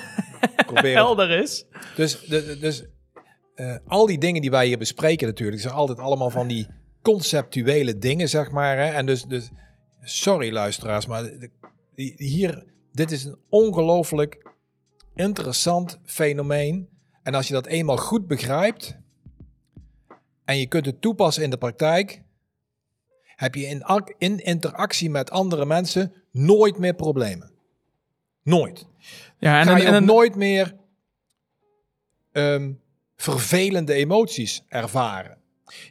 helder 0.78 1.30
is. 1.30 1.64
Dus, 1.96 2.20
dus 2.60 2.84
eh, 3.54 3.76
al 3.86 4.06
die 4.06 4.18
dingen 4.18 4.40
die 4.40 4.50
wij 4.50 4.66
hier 4.66 4.78
bespreken 4.78 5.26
natuurlijk, 5.26 5.62
zijn 5.62 5.74
altijd 5.74 5.98
allemaal 5.98 6.30
van 6.30 6.46
die 6.48 6.66
conceptuele 7.02 7.98
dingen, 7.98 8.28
zeg 8.28 8.50
maar. 8.50 8.76
Hè? 8.76 8.92
En 8.92 9.06
dus, 9.06 9.24
dus, 9.24 9.50
sorry 10.02 10.52
luisteraars, 10.52 11.06
maar 11.06 11.22
de- 11.22 11.50
hier, 12.16 12.64
dit 12.92 13.10
is 13.10 13.24
een 13.24 13.38
ongelooflijk 13.48 14.48
interessant 15.14 15.98
fenomeen. 16.04 16.88
En 17.22 17.34
als 17.34 17.48
je 17.48 17.54
dat 17.54 17.66
eenmaal 17.66 17.96
goed 17.96 18.26
begrijpt 18.26 18.96
en 20.44 20.58
je 20.58 20.66
kunt 20.66 20.86
het 20.86 21.00
toepassen 21.00 21.42
in 21.42 21.50
de 21.50 21.58
praktijk, 21.58 22.22
heb 23.36 23.54
je 23.54 23.66
in, 23.66 23.84
in 24.18 24.44
interactie 24.44 25.10
met 25.10 25.30
andere 25.30 25.66
mensen 25.66 26.12
nooit 26.30 26.78
meer 26.78 26.94
problemen. 26.94 27.49
Nooit 28.42 28.86
Ja, 29.38 29.60
en, 29.60 29.68
en, 29.68 30.04
nooit 30.04 30.36
meer 30.36 30.74
ehm, 32.32 32.72
vervelende 33.16 33.92
emoties 33.94 34.64
ervaren. 34.68 35.38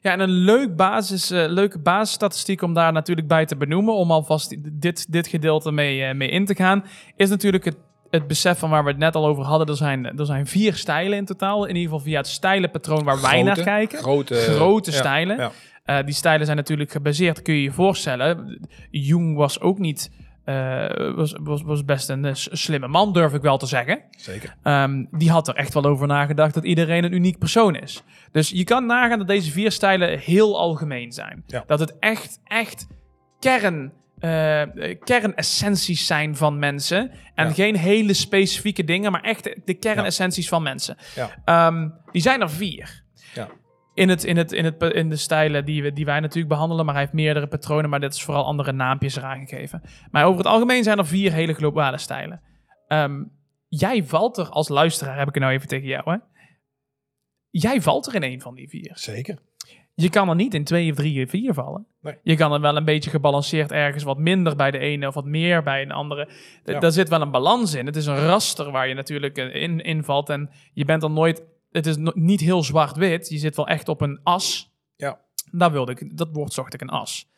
ja, 0.01 0.11
en 0.11 0.19
een 0.19 0.29
leuk 0.29 0.75
basis, 0.75 1.31
eh, 1.31 1.45
leuke 1.47 1.79
basisstatistiek 1.79 2.61
om 2.61 2.73
daar 2.73 2.91
natuurlijk 2.91 3.27
bij 3.27 3.45
te 3.45 3.55
benoemen, 3.55 3.93
om 3.93 4.11
alvast 4.11 4.55
dit, 4.81 5.11
dit 5.11 5.27
gedeelte 5.27 5.71
mee, 5.71 6.03
eh, 6.03 6.15
mee 6.15 6.29
in 6.29 6.45
te 6.45 6.55
gaan, 6.55 6.85
is 7.15 7.29
natuurlijk 7.29 7.65
het, 7.65 7.77
het 8.09 8.27
besef 8.27 8.59
van 8.59 8.69
waar 8.69 8.83
we 8.83 8.89
het 8.89 8.99
net 8.99 9.15
al 9.15 9.25
over 9.25 9.43
hadden. 9.43 9.67
Er 9.67 9.75
zijn, 9.75 10.05
er 10.05 10.25
zijn 10.25 10.47
vier 10.47 10.75
stijlen 10.75 11.17
in 11.17 11.25
totaal, 11.25 11.65
in 11.65 11.75
ieder 11.75 11.91
geval 11.91 12.05
via 12.05 12.17
het 12.17 12.27
stijlenpatroon 12.27 13.03
waar 13.03 13.21
wij 13.21 13.43
naar 13.43 13.63
kijken. 13.63 13.99
Grote, 13.99 14.35
Grote 14.35 14.91
stijlen. 14.91 15.37
ja. 15.37 15.51
Eh, 15.89 16.05
die 16.05 16.13
stijlen 16.13 16.45
zijn 16.45 16.57
natuurlijk 16.57 16.91
gebaseerd, 16.91 17.41
kun 17.41 17.53
je 17.53 17.61
je 17.61 17.71
voorstellen. 17.71 18.59
Jung 18.91 19.35
was 19.35 19.59
ook 19.59 19.79
niet, 19.79 20.11
eh, 20.49 21.15
was, 21.15 21.35
was, 21.43 21.61
was 21.61 21.85
best 21.85 22.09
een 22.09 22.25
eh, 22.25 22.31
slimme 22.33 22.87
man, 22.87 23.13
durf 23.13 23.33
ik 23.33 23.41
wel 23.41 23.57
te 23.57 23.65
zeggen. 23.65 24.01
Zeker. 24.09 24.55
Ehm, 24.63 25.05
die 25.11 25.31
had 25.31 25.47
er 25.47 25.55
echt 25.55 25.73
wel 25.73 25.85
over 25.85 26.07
nagedacht 26.07 26.53
dat 26.53 26.63
iedereen 26.65 27.03
een 27.03 27.13
uniek 27.13 27.37
persoon 27.37 27.75
is. 27.75 28.03
Dus 28.31 28.49
je 28.49 28.63
kan 28.63 28.85
nagaan 28.85 29.17
dat 29.17 29.27
deze 29.27 29.51
vier 29.51 29.71
stijlen 29.71 30.19
heel 30.19 30.59
algemeen 30.59 31.11
zijn. 31.11 31.43
Ja. 31.47 31.63
Dat 31.67 31.79
het 31.79 31.99
echt, 31.99 32.39
echt 32.43 32.87
kern, 33.39 33.93
eh, 34.19 34.61
kernessenties 35.03 36.05
zijn 36.05 36.35
van 36.35 36.59
mensen. 36.59 37.11
En 37.35 37.47
Ja. 37.47 37.53
geen 37.53 37.75
hele 37.75 38.13
specifieke 38.13 38.83
dingen, 38.83 39.11
maar 39.11 39.23
echt 39.23 39.49
de 39.65 39.73
kernessenties 39.73 40.47
van 40.49 40.63
mensen. 40.63 40.97
Ja. 41.15 41.29
Ehm, 41.45 41.89
die 42.11 42.21
zijn 42.21 42.41
er 42.41 42.49
vier. 42.49 43.03
In, 43.99 44.09
het, 44.09 44.23
in, 44.23 44.37
het, 44.37 44.51
in, 44.51 44.65
het, 44.65 44.81
in 44.83 45.09
de 45.09 45.15
stijlen 45.15 45.65
die, 45.65 45.83
we, 45.83 45.93
die 45.93 46.05
wij 46.05 46.19
natuurlijk 46.19 46.47
behandelen, 46.53 46.85
maar 46.85 46.93
hij 46.93 47.03
heeft 47.03 47.15
meerdere 47.15 47.47
patronen, 47.47 47.89
maar 47.89 47.99
dit 47.99 48.13
is 48.13 48.23
vooral 48.23 48.45
andere 48.45 48.71
naampjes 48.71 49.15
eraan 49.15 49.47
gegeven. 49.47 49.81
Maar 50.11 50.25
over 50.25 50.37
het 50.37 50.47
algemeen 50.47 50.83
zijn 50.83 50.97
er 50.97 51.05
vier 51.07 51.31
hele 51.31 51.53
globale 51.53 51.97
stijlen. 51.97 52.41
Ehm, 52.87 53.23
jij 53.67 54.03
valt 54.03 54.37
er 54.37 54.49
als 54.49 54.69
luisteraar, 54.69 55.17
heb 55.17 55.27
ik 55.27 55.33
het 55.33 55.43
nou 55.43 55.55
even 55.55 55.67
tegen 55.67 55.87
jou, 55.87 56.11
hè? 56.11 56.17
Jij 57.49 57.81
valt 57.81 58.07
er 58.07 58.15
in 58.15 58.23
een 58.23 58.41
van 58.41 58.55
die 58.55 58.69
vier. 58.69 58.91
Zeker. 58.93 59.37
Je 59.93 60.09
kan 60.09 60.29
er 60.29 60.35
niet 60.35 60.53
in 60.53 60.63
twee 60.63 60.89
of 60.91 60.95
drie 60.97 61.23
of 61.23 61.29
vier 61.29 61.53
vallen. 61.53 61.85
Nee. 62.01 62.17
Je 62.23 62.35
kan 62.35 62.53
er 62.53 62.61
wel 62.61 62.77
een 62.77 62.85
beetje 62.85 63.09
gebalanceerd 63.09 63.71
ergens 63.71 64.03
wat 64.03 64.17
minder 64.17 64.55
bij 64.55 64.71
de 64.71 64.77
ene 64.77 65.07
of 65.07 65.13
wat 65.13 65.25
meer 65.25 65.63
bij 65.63 65.81
een 65.81 65.91
andere. 65.91 66.25
D- 66.25 66.69
Ja. 66.69 66.79
Daar 66.79 66.91
zit 66.91 67.09
wel 67.09 67.21
een 67.21 67.31
balans 67.31 67.73
in. 67.73 67.85
Het 67.85 67.95
is 67.95 68.05
een 68.05 68.25
raster 68.25 68.71
waar 68.71 68.87
je 68.87 68.93
natuurlijk 68.93 69.37
eh, 69.37 69.55
in 69.61 69.79
invalt. 69.79 70.29
En 70.29 70.49
je 70.73 70.85
bent 70.85 71.01
dan 71.01 71.13
nooit. 71.13 71.43
Het 71.71 71.85
is 71.85 71.97
no- 71.97 72.11
niet 72.15 72.39
heel 72.39 72.63
zwart-wit. 72.63 73.29
Je 73.29 73.37
zit 73.37 73.55
wel 73.55 73.67
echt 73.67 73.87
op 73.89 74.01
een 74.01 74.19
as. 74.23 74.71
Ja. 74.95 75.19
Daar 75.51 75.71
wilde 75.71 75.91
ik. 75.91 76.17
Dat 76.17 76.29
woord 76.31 76.53
zocht 76.53 76.73
ik 76.73 76.81
een 76.81 76.89
as. 76.89 77.29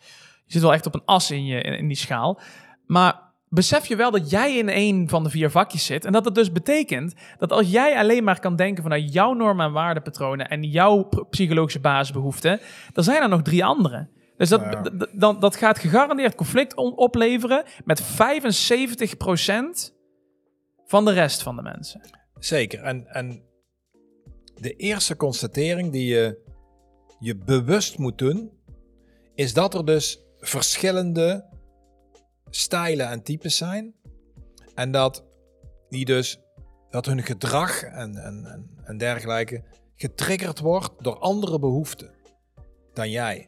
Je 0.45 0.51
zit 0.57 0.61
wel 0.61 0.73
echt 0.73 0.85
op 0.85 0.93
een 0.93 1.05
as 1.05 1.31
in, 1.31 1.45
je, 1.45 1.61
in, 1.61 1.77
in 1.77 1.87
die 1.87 1.97
schaal. 1.97 2.39
Maar 2.85 3.29
besef 3.49 3.85
je 3.85 3.95
wel 3.95 4.11
dat 4.11 4.29
jij 4.29 4.57
in 4.57 4.69
een 4.69 5.09
van 5.09 5.23
de 5.23 5.29
vier 5.29 5.49
vakjes 5.49 5.85
zit. 5.85 6.05
En 6.05 6.11
dat 6.11 6.25
het 6.25 6.35
dus 6.35 6.51
betekent 6.51 7.13
dat 7.37 7.51
als 7.51 7.71
jij 7.71 7.97
alleen 7.97 8.23
maar 8.23 8.39
kan 8.39 8.55
denken 8.55 8.83
vanuit 8.83 9.13
jouw 9.13 9.33
normen 9.33 9.65
en 9.65 9.71
waardepatronen 9.71 10.49
en 10.49 10.63
jouw 10.63 11.09
psychologische 11.29 11.79
basisbehoeften, 11.79 12.59
dan 12.93 13.03
zijn 13.03 13.21
er 13.21 13.29
nog 13.29 13.41
drie 13.41 13.65
andere. 13.65 14.09
Dus 14.37 14.49
dat, 14.49 14.61
Ja. 14.61 14.81
d- 14.81 15.07
dan, 15.13 15.39
dat 15.39 15.55
gaat 15.55 15.79
gegarandeerd 15.79 16.35
conflict 16.35 16.75
on- 16.75 16.95
opleveren 16.97 17.63
met 17.85 18.01
75% 18.01 19.93
van 20.85 21.05
de 21.05 21.11
rest 21.11 21.43
van 21.43 21.55
de 21.55 21.61
mensen. 21.61 22.01
Zeker. 22.39 22.81
En, 22.83 23.07
en 23.07 23.41
de 24.61 24.75
eerste 24.75 25.15
constatering 25.15 25.91
die 25.91 26.05
je 26.05 26.39
je 27.19 27.37
bewust 27.37 27.97
moet 27.97 28.17
doen, 28.17 28.51
is 29.35 29.53
dat 29.53 29.73
er 29.73 29.85
dus 29.85 30.23
verschillende 30.39 31.49
stijlen 32.49 33.07
en 33.07 33.23
types 33.23 33.57
zijn. 33.57 33.93
En 34.75 34.91
dat 34.91 35.25
die 35.89 36.05
dus 36.05 36.39
dat 36.89 37.05
hun 37.05 37.23
gedrag 37.23 37.83
en, 37.83 38.15
en, 38.15 38.45
en, 38.45 38.69
en 38.83 38.97
dergelijke 38.97 39.63
getriggerd 39.95 40.59
wordt 40.59 41.03
door 41.03 41.19
andere 41.19 41.59
behoeften 41.59 42.11
dan 42.93 43.09
jij. 43.09 43.47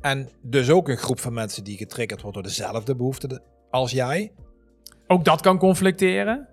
En 0.00 0.28
dus 0.42 0.70
ook 0.70 0.88
een 0.88 0.96
groep 0.96 1.20
van 1.20 1.32
mensen 1.32 1.64
die 1.64 1.76
getriggerd 1.76 2.20
wordt 2.20 2.36
door 2.36 2.46
dezelfde 2.46 2.96
behoeften 2.96 3.42
als 3.70 3.90
jij. 3.90 4.32
Ook 5.06 5.24
dat 5.24 5.40
kan 5.40 5.58
conflicteren. 5.58 6.48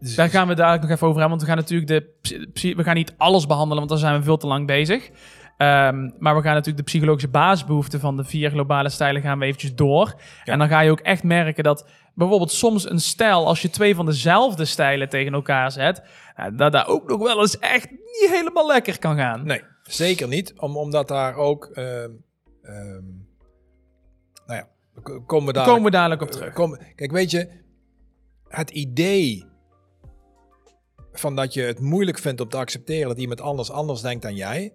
Dus- 0.00 0.14
Daar 0.14 0.28
gaan 0.28 0.48
we 0.48 0.54
dadelijk 0.54 0.82
nog 0.82 0.90
even 0.90 1.06
over 1.06 1.20
hebben, 1.20 1.38
want 1.38 1.48
we 1.48 1.54
gaan 1.54 1.64
natuurlijk 1.64 1.90
de... 1.90 2.74
We 2.76 2.82
gaan 2.82 2.94
niet 2.94 3.14
alles 3.16 3.46
behandelen, 3.46 3.76
want 3.76 3.88
dan 3.88 3.98
zijn 3.98 4.18
we 4.18 4.24
veel 4.24 4.36
te 4.36 4.46
lang 4.46 4.66
bezig. 4.66 5.10
Ehm, 5.56 6.10
maar 6.18 6.34
we 6.36 6.42
gaan 6.42 6.52
natuurlijk 6.54 6.76
de 6.76 6.82
psychologische 6.82 7.28
basisbehoeften 7.28 8.00
van 8.00 8.16
de 8.16 8.24
vier 8.24 8.50
globale 8.50 8.88
stijlen 8.88 9.22
gaan 9.22 9.38
we 9.38 9.44
eventjes 9.44 9.74
door. 9.74 10.14
Ja. 10.44 10.52
En 10.52 10.58
dan 10.58 10.68
ga 10.68 10.80
je 10.80 10.90
ook 10.90 11.00
echt 11.00 11.22
merken 11.22 11.64
dat 11.64 11.88
bijvoorbeeld 12.14 12.52
soms 12.52 12.90
een 12.90 13.00
stijl, 13.00 13.46
als 13.46 13.62
je 13.62 13.70
twee 13.70 13.94
van 13.94 14.06
dezelfde 14.06 14.64
stijlen 14.64 15.08
tegen 15.08 15.32
elkaar 15.32 15.72
zet, 15.72 16.02
nou, 16.36 16.54
dat 16.56 16.72
daar 16.72 16.86
ook 16.86 17.08
nog 17.08 17.22
wel 17.22 17.40
eens 17.40 17.58
echt 17.58 17.90
niet 17.90 18.30
helemaal 18.30 18.66
lekker 18.66 18.98
kan 18.98 19.16
gaan. 19.16 19.46
Nee, 19.46 19.62
zeker 19.82 20.28
niet. 20.28 20.52
Om, 20.56 20.76
omdat 20.76 21.08
daar 21.08 21.34
ook... 21.34 21.64
ehm, 21.64 22.10
ehm, 22.62 23.04
nou 24.46 24.58
ja, 24.58 24.68
komen 25.26 25.46
we 25.46 25.52
daar... 25.52 25.66
komen 25.66 25.82
we 25.84 25.90
dadelijk 25.90 26.22
op 26.22 26.28
Eh, 26.28 26.34
terug. 26.34 26.52
kom- 26.52 26.78
kijk, 26.94 27.10
weet 27.12 27.30
je, 27.30 27.48
het 28.48 28.70
idee 28.70 29.48
van 31.12 31.36
dat 31.36 31.54
je 31.54 31.62
het 31.62 31.80
moeilijk 31.80 32.18
vindt 32.18 32.40
om 32.40 32.48
te 32.48 32.56
accepteren 32.56 33.08
dat 33.08 33.18
iemand 33.18 33.40
anders 33.40 33.70
anders 33.70 34.00
denkt 34.00 34.22
dan 34.22 34.34
jij, 34.34 34.74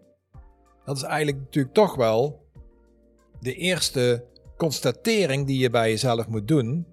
dat 0.85 0.97
is 0.97 1.03
eigenlijk 1.03 1.37
natuurlijk 1.37 1.73
toch 1.73 1.95
wel 1.95 2.45
de 3.39 3.53
eerste 3.53 4.25
constatering 4.57 5.47
die 5.47 5.59
je 5.59 5.69
bij 5.69 5.89
jezelf 5.89 6.27
moet 6.27 6.47
doen 6.47 6.87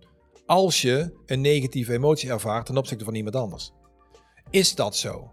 als 0.47 0.83
je 0.83 1.13
een 1.27 1.41
negatieve 1.41 1.93
emotie 1.93 2.31
ervaart 2.31 2.67
ten 2.67 2.77
opzichte 2.77 3.05
van 3.05 3.15
iemand 3.15 3.37
anders. 3.37 3.73
Is 4.51 4.75
dat 4.75 4.97
zo? 4.97 5.33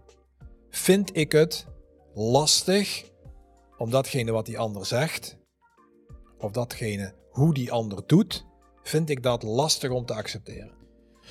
Vind 0.70 1.16
ik 1.16 1.32
het 1.32 1.66
lastig 2.14 3.04
om 3.76 3.90
datgene 3.90 4.32
wat 4.32 4.46
die 4.46 4.58
ander 4.58 4.86
zegt, 4.86 5.38
of 6.38 6.52
datgene 6.52 7.14
hoe 7.30 7.54
die 7.54 7.72
ander 7.72 8.02
doet, 8.06 8.46
vind 8.82 9.10
ik 9.10 9.22
dat 9.22 9.42
lastig 9.42 9.90
om 9.90 10.06
te 10.06 10.14
accepteren. 10.14 10.79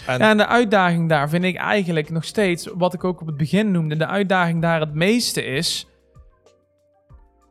En, 0.06 0.38
de 0.38 0.48
uitdaging 0.48 1.10
daar 1.10 1.30
vind 1.30 1.44
ik 1.44 1.56
eigenlijk 1.56 2.10
nog 2.10 2.26
steeds, 2.26 2.70
wat 2.74 2.94
ik 2.94 3.04
ook 3.04 3.22
op 3.22 3.28
het 3.28 3.38
begin 3.38 3.72
noemde, 3.72 3.96
de 3.96 4.08
uitdaging 4.08 4.62
daar 4.62 4.80
het 4.80 4.94
meeste 4.94 5.44
is 5.44 5.88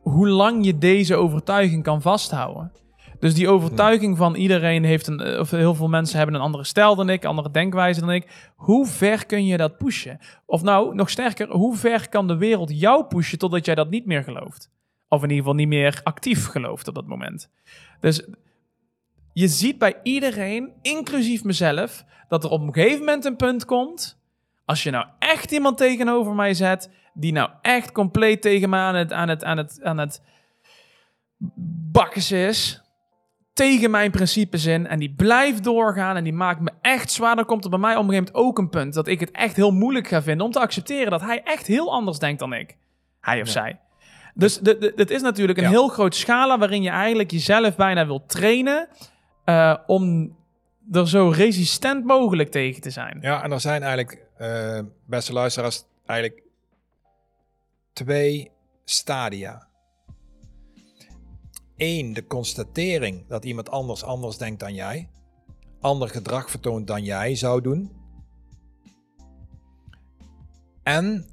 hoe 0.01 0.27
lang 0.27 0.65
je 0.65 0.77
deze 0.77 1.15
overtuiging 1.15 1.83
kan 1.83 2.01
vasthouden. 2.01 2.71
Dus 3.19 3.33
die 3.33 3.49
overtuiging 3.49 4.17
van 4.17 4.35
iedereen 4.35 4.83
heeft 4.83 5.07
een, 5.07 5.19
eh, 5.19 5.39
of 5.39 5.51
heel 5.51 5.75
veel 5.75 5.87
mensen 5.87 6.17
hebben 6.17 6.35
een 6.35 6.41
andere 6.41 6.63
stijl 6.63 6.95
dan 6.95 7.09
ik, 7.09 7.25
andere 7.25 7.51
denkwijze 7.51 7.99
dan 7.99 8.11
ik. 8.11 8.51
Hoe 8.55 8.85
ver 8.87 9.25
kun 9.25 9.45
je 9.45 9.57
dat 9.57 9.77
pushen? 9.77 10.19
Of 10.45 10.61
nou, 10.61 10.95
nog 10.95 11.09
sterker, 11.09 11.49
hoe 11.49 11.75
ver 11.75 12.09
kan 12.09 12.27
de 12.27 12.37
wereld 12.37 12.79
jou 12.79 13.05
pushen 13.05 13.37
totdat 13.37 13.65
jij 13.65 13.75
dat 13.75 13.89
niet 13.89 14.05
meer 14.05 14.23
gelooft? 14.23 14.71
Of 15.07 15.23
in 15.23 15.29
ieder 15.29 15.37
geval 15.37 15.53
niet 15.53 15.67
meer 15.67 15.99
actief 16.03 16.45
gelooft 16.47 16.87
op 16.87 16.95
dat 16.95 17.07
moment. 17.07 17.49
Dus 17.99 18.27
je 19.39 19.47
ziet 19.47 19.77
bij 19.77 19.95
iedereen, 20.03 20.71
inclusief 20.81 21.43
mezelf, 21.43 22.03
dat 22.27 22.43
er 22.43 22.49
op 22.49 22.61
een 22.61 22.73
gegeven 22.73 22.99
moment 22.99 23.25
een 23.25 23.35
punt 23.35 23.65
komt. 23.65 24.19
Als 24.65 24.83
je 24.83 24.91
nou 24.91 25.05
echt 25.19 25.51
iemand 25.51 25.77
tegenover 25.77 26.33
mij 26.33 26.53
zet, 26.53 26.89
die 27.13 27.31
nou 27.31 27.49
echt 27.61 27.91
compleet 27.91 28.41
tegen 28.41 28.69
me 28.69 28.77
aan 28.77 28.95
het, 28.95 29.13
aan 29.13 29.29
het, 29.29 29.43
aan 29.43 29.57
het, 29.57 29.79
aan 29.83 29.97
het 29.97 30.21
bakken 31.91 32.37
is. 32.47 32.81
Tegen 33.53 33.91
mijn 33.91 34.11
principes 34.11 34.65
in. 34.65 34.87
En 34.87 34.99
die 34.99 35.13
blijft 35.13 35.63
doorgaan 35.63 36.15
en 36.15 36.23
die 36.23 36.33
maakt 36.33 36.59
me 36.59 36.71
echt 36.81 37.11
zwaar. 37.11 37.35
Dan 37.35 37.45
komt 37.45 37.63
er 37.63 37.69
bij 37.69 37.79
mij 37.79 37.95
op 37.95 38.03
een 38.03 38.09
gegeven 38.09 38.31
moment 38.33 38.47
ook 38.49 38.57
een 38.57 38.69
punt 38.69 38.93
dat 38.93 39.07
ik 39.07 39.19
het 39.19 39.31
echt 39.31 39.55
heel 39.55 39.71
moeilijk 39.71 40.07
ga 40.07 40.21
vinden 40.21 40.45
om 40.45 40.51
te 40.51 40.59
accepteren 40.59 41.11
dat 41.11 41.21
hij 41.21 41.41
echt 41.43 41.67
heel 41.67 41.91
anders 41.91 42.19
denkt 42.19 42.39
dan 42.39 42.53
ik. 42.53 42.77
Hij 43.21 43.41
of 43.41 43.45
Ja. 43.47 43.53
zij. 43.53 43.79
Dus 44.33 44.59
het 44.95 45.09
is 45.09 45.21
natuurlijk 45.21 45.57
een 45.57 45.63
Ja. 45.63 45.69
heel 45.69 45.87
groot 45.87 46.15
scala 46.15 46.57
waarin 46.57 46.81
je 46.81 46.89
eigenlijk 46.89 47.31
jezelf 47.31 47.75
bijna 47.75 48.05
wilt 48.05 48.29
trainen 48.29 48.87
eh, 49.49 49.75
om 49.85 50.35
er 50.91 51.07
zo 51.07 51.29
resistent 51.29 52.05
mogelijk 52.05 52.51
tegen 52.51 52.81
te 52.81 52.89
zijn. 52.89 53.17
ja, 53.21 53.43
en 53.43 53.51
er 53.51 53.59
zijn 53.59 53.81
eigenlijk, 53.81 54.27
eh, 54.37 54.79
beste 55.05 55.33
luisteraars, 55.33 55.83
eigenlijk 56.05 56.43
twee 57.93 58.51
stadia. 58.85 59.67
Eén, 61.77 62.13
de 62.13 62.25
constatering 62.25 63.27
dat 63.27 63.45
iemand 63.45 63.69
anders 63.69 64.03
anders 64.03 64.37
denkt 64.37 64.59
dan 64.59 64.73
jij. 64.73 65.09
Ander 65.79 66.09
gedrag 66.09 66.49
vertoont 66.49 66.87
dan 66.87 67.03
jij 67.03 67.35
zou 67.35 67.61
doen. 67.61 67.91
En 70.83 71.25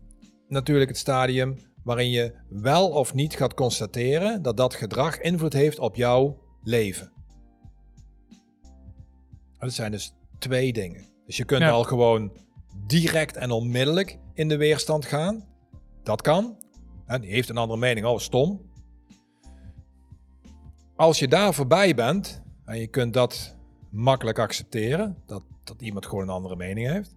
natuurlijk 0.48 0.88
het 0.88 0.98
stadium 0.98 1.56
waarin 1.82 2.10
je 2.10 2.34
wel 2.48 2.90
of 2.90 3.14
niet 3.14 3.36
gaat 3.36 3.54
constateren 3.54 4.42
dat 4.42 4.56
dat 4.56 4.74
gedrag 4.74 5.20
invloed 5.20 5.52
heeft 5.52 5.78
op 5.78 5.96
jouw 5.96 6.38
leven. 6.62 7.15
Dat 9.58 9.72
zijn 9.72 9.90
dus 9.90 10.14
twee 10.38 10.72
dingen. 10.72 11.04
Dus 11.26 11.36
je 11.36 11.44
kunt 11.44 11.60
Ja. 11.62 11.70
al 11.70 11.84
gewoon 11.84 12.32
direct 12.86 13.36
en 13.36 13.50
onmiddellijk 13.50 14.18
in 14.34 14.48
de 14.48 14.56
weerstand 14.56 15.04
gaan. 15.04 15.44
Dat 16.02 16.22
kan. 16.22 16.56
En 17.06 17.20
die 17.20 17.30
heeft 17.30 17.48
een 17.48 17.56
andere 17.56 17.78
mening. 17.78 18.06
Oh, 18.06 18.18
stom. 18.18 18.70
Als 20.96 21.18
je 21.18 21.28
daar 21.28 21.54
voorbij 21.54 21.94
bent 21.94 22.42
en 22.64 22.78
je 22.78 22.86
kunt 22.86 23.14
dat 23.14 23.56
makkelijk 23.90 24.38
accepteren, 24.38 25.22
dat, 25.26 25.42
dat 25.64 25.82
iemand 25.82 26.06
gewoon 26.06 26.22
een 26.22 26.34
andere 26.34 26.56
mening 26.56 26.86
heeft, 26.88 27.14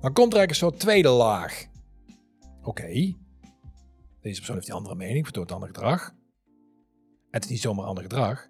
dan 0.00 0.12
komt 0.12 0.32
er 0.32 0.38
eigenlijk 0.38 0.50
een 0.50 0.54
soort 0.54 0.78
tweede 0.80 1.08
laag. 1.08 1.66
Oké, 2.62 3.14
deze 4.20 4.36
persoon 4.36 4.54
heeft 4.54 4.66
die 4.66 4.74
andere 4.74 4.94
mening, 4.94 5.24
vertoont 5.24 5.52
ander 5.52 5.68
gedrag. 5.68 6.14
Het 7.30 7.44
is 7.44 7.50
niet 7.50 7.60
zomaar 7.60 7.84
ander 7.86 8.02
gedrag. 8.02 8.48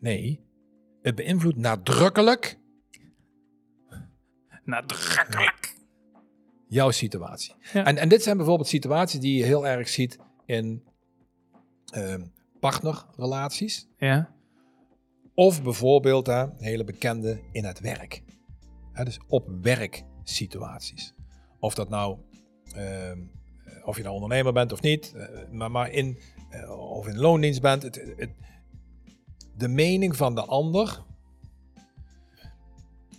Nee, 0.00 0.43
het 1.04 1.14
beïnvloedt 1.14 1.56
nadrukkelijk 1.56 2.58
Nadrukkelijk. 4.64 5.74
jouw 6.68 6.90
situatie. 6.90 7.54
Ja. 7.72 7.84
En, 7.84 7.96
en 7.96 8.08
dit 8.08 8.22
zijn 8.22 8.36
bijvoorbeeld 8.36 8.68
situaties 8.68 9.20
die 9.20 9.36
je 9.36 9.44
heel 9.44 9.66
erg 9.66 9.88
ziet 9.88 10.18
in 10.46 10.84
ehm, 11.92 12.22
partnerrelaties. 12.60 13.88
Ja. 13.96 14.34
Of 15.34 15.62
bijvoorbeeld 15.62 16.26
hele 16.58 16.84
bekende 16.84 17.40
in 17.52 17.64
het 17.64 17.80
werk. 17.80 18.22
Hè, 18.92 19.04
dus 19.04 19.20
op 19.26 19.48
werksituaties. 19.62 21.14
Of 21.58 21.74
dat 21.74 21.88
nou, 21.88 22.18
ehm, 22.74 23.18
eh, 23.64 23.86
of 23.86 23.96
je 23.96 24.02
nou 24.02 24.14
ondernemer 24.14 24.52
bent 24.52 24.72
of 24.72 24.80
niet, 24.80 25.14
eh, 25.14 25.50
maar, 25.50 25.70
maar 25.70 25.90
in, 25.90 26.18
eh, 26.50 26.70
of 26.70 27.06
in 27.06 27.18
loondienst 27.18 27.60
bent. 27.60 27.82
Het, 27.82 28.14
het, 28.16 28.30
de 29.56 29.68
mening 29.68 30.16
van 30.16 30.34
de 30.34 30.44
ander 30.44 31.02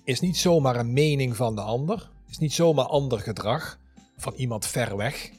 is 0.04 0.20
niet 0.20 0.38
zomaar 0.38 0.76
een 0.76 0.94
mening 0.94 1.36
van 1.36 1.56
de 1.56 1.62
ander. 1.62 2.10
Is 2.30 2.38
niet 2.38 2.54
zomaar 2.54 2.86
ander 2.86 3.20
gedrag 3.20 3.80
van 4.18 4.34
iemand 4.34 4.66
ver 4.66 4.98
weg. 4.98 5.32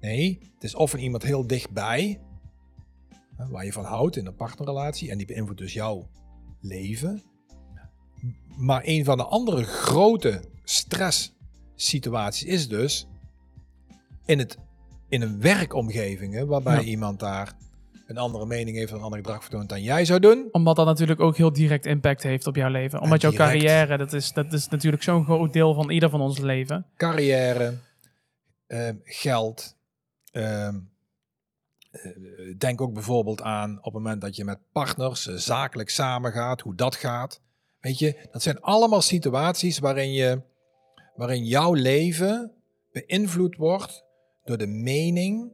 Nee, 0.00 0.38
het 0.54 0.64
is 0.64 0.74
of 0.74 0.90
van 0.90 0.98
iemand 0.98 1.22
heel 1.22 1.46
dichtbij, 1.46 2.20
waar 3.50 3.64
je 3.64 3.72
van 3.72 3.84
houdt 3.84 4.16
in 4.16 4.26
een 4.26 4.34
partnerrelatie 4.34 5.10
en 5.10 5.16
die 5.18 5.26
beïnvloedt 5.26 5.60
dus 5.60 5.72
jouw 5.72 6.08
leven. 6.60 7.22
Maar 8.56 8.82
een 8.84 9.04
van 9.04 9.16
de 9.16 9.24
andere 9.24 9.62
grote 9.64 10.42
stresssituaties 10.64 12.44
is 12.44 12.68
dus 12.68 13.06
in, 14.24 14.38
het, 14.38 14.58
in 15.08 15.22
een 15.22 15.40
werkomgeving, 15.40 16.44
waarbij 16.46 16.74
Ja. 16.76 16.82
iemand 16.82 17.20
daar 17.20 17.56
een 18.10 18.18
andere 18.18 18.46
mening 18.46 18.76
heeft, 18.76 18.92
een 18.92 19.00
ander 19.00 19.18
gedrag 19.18 19.40
vertoont 19.42 19.68
dan 19.68 19.82
jij 19.82 20.04
zou 20.04 20.20
doen. 20.20 20.48
Omdat 20.52 20.76
dat 20.76 20.86
natuurlijk 20.86 21.20
ook 21.20 21.36
heel 21.36 21.52
direct 21.52 21.86
impact 21.86 22.22
heeft 22.22 22.46
op 22.46 22.56
jouw 22.56 22.70
leven. 22.70 23.00
Omdat 23.00 23.20
jouw 23.20 23.30
direct. 23.30 23.50
carrière, 23.50 23.98
dat 23.98 24.12
is, 24.12 24.32
dat 24.32 24.52
is 24.52 24.68
natuurlijk 24.68 25.02
zo'n 25.02 25.24
groot 25.24 25.52
deel 25.52 25.74
van 25.74 25.90
ieder 25.90 26.10
van 26.10 26.20
ons 26.20 26.38
leven. 26.38 26.86
carrière, 26.96 27.74
ehm, 28.66 28.94
geld. 29.04 29.78
ehm, 30.32 30.74
eh, 31.90 32.10
denk 32.58 32.80
ook 32.80 32.92
bijvoorbeeld 32.92 33.42
aan 33.42 33.78
op 33.78 33.84
het 33.84 33.92
moment 33.92 34.20
dat 34.20 34.36
je 34.36 34.44
met 34.44 34.58
partners 34.72 35.26
eh, 35.26 35.34
zakelijk 35.34 35.90
samengaat, 35.90 36.60
hoe 36.60 36.74
dat 36.74 36.96
gaat. 36.96 37.40
Weet 37.80 37.98
je, 37.98 38.28
dat 38.30 38.42
zijn 38.42 38.60
allemaal 38.60 39.00
situaties 39.00 39.78
waarin, 39.78 40.12
je, 40.12 40.42
waarin 41.14 41.44
jouw 41.44 41.72
leven 41.72 42.52
beïnvloed 42.92 43.56
wordt 43.56 44.04
door 44.44 44.58
de 44.58 44.66
mening, 44.66 45.52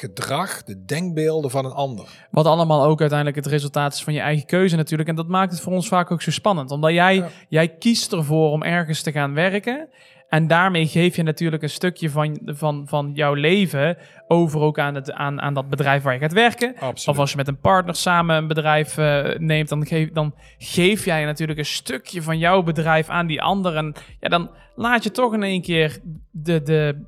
het 0.00 0.10
gedrag, 0.10 0.62
de 0.62 0.84
denkbeelden 0.84 1.50
van 1.50 1.64
een 1.64 1.72
ander. 1.72 2.08
Wat 2.30 2.46
allemaal 2.46 2.84
ook 2.84 3.00
uiteindelijk 3.00 3.38
het 3.44 3.52
resultaat 3.52 3.92
is 3.94 4.02
van 4.04 4.12
je 4.12 4.20
eigen 4.20 4.46
keuze 4.46 4.76
natuurlijk. 4.76 5.08
En 5.08 5.14
dat 5.14 5.28
maakt 5.28 5.52
het 5.52 5.60
voor 5.60 5.72
ons 5.72 5.88
vaak 5.88 6.10
ook 6.10 6.22
zo 6.22 6.30
spannend. 6.30 6.70
Omdat 6.70 6.92
jij, 6.92 7.14
Ja. 7.14 7.28
jij 7.48 7.68
kiest 7.68 8.12
ervoor 8.12 8.50
om 8.50 8.62
ergens 8.62 9.02
te 9.02 9.12
gaan 9.12 9.34
werken. 9.34 9.88
En 10.28 10.46
daarmee 10.46 10.86
geef 10.86 11.16
je 11.16 11.22
natuurlijk 11.22 11.62
een 11.62 11.70
stukje 11.70 12.10
van, 12.10 12.40
van, 12.44 12.82
van 12.88 13.10
jouw 13.14 13.34
leven 13.34 13.96
over 14.28 14.60
ook 14.60 14.78
aan, 14.78 14.94
het, 14.94 15.12
aan, 15.12 15.40
aan 15.40 15.54
dat 15.54 15.68
bedrijf 15.68 16.02
waar 16.02 16.14
je 16.14 16.20
gaat 16.20 16.32
werken. 16.32 16.74
Absoluut. 16.78 17.08
Of 17.08 17.18
als 17.18 17.30
je 17.30 17.36
met 17.36 17.48
een 17.48 17.60
partner 17.60 17.94
samen 17.94 18.36
een 18.36 18.46
bedrijf 18.48 18.98
eh, 18.98 19.38
neemt, 19.38 19.68
dan 19.68 19.86
geef, 19.86 20.10
dan 20.12 20.34
geef 20.58 21.04
jij 21.04 21.24
natuurlijk 21.24 21.58
een 21.58 21.64
stukje 21.64 22.22
van 22.22 22.38
jouw 22.38 22.62
bedrijf 22.62 23.08
aan 23.08 23.26
die 23.26 23.42
ander. 23.42 23.76
En 23.76 23.94
ja, 24.20 24.28
dan 24.28 24.50
laat 24.74 25.02
je 25.04 25.10
toch 25.10 25.34
in 25.34 25.42
één 25.42 25.62
keer 25.62 25.98
de, 26.30 26.62
de- 26.62 27.02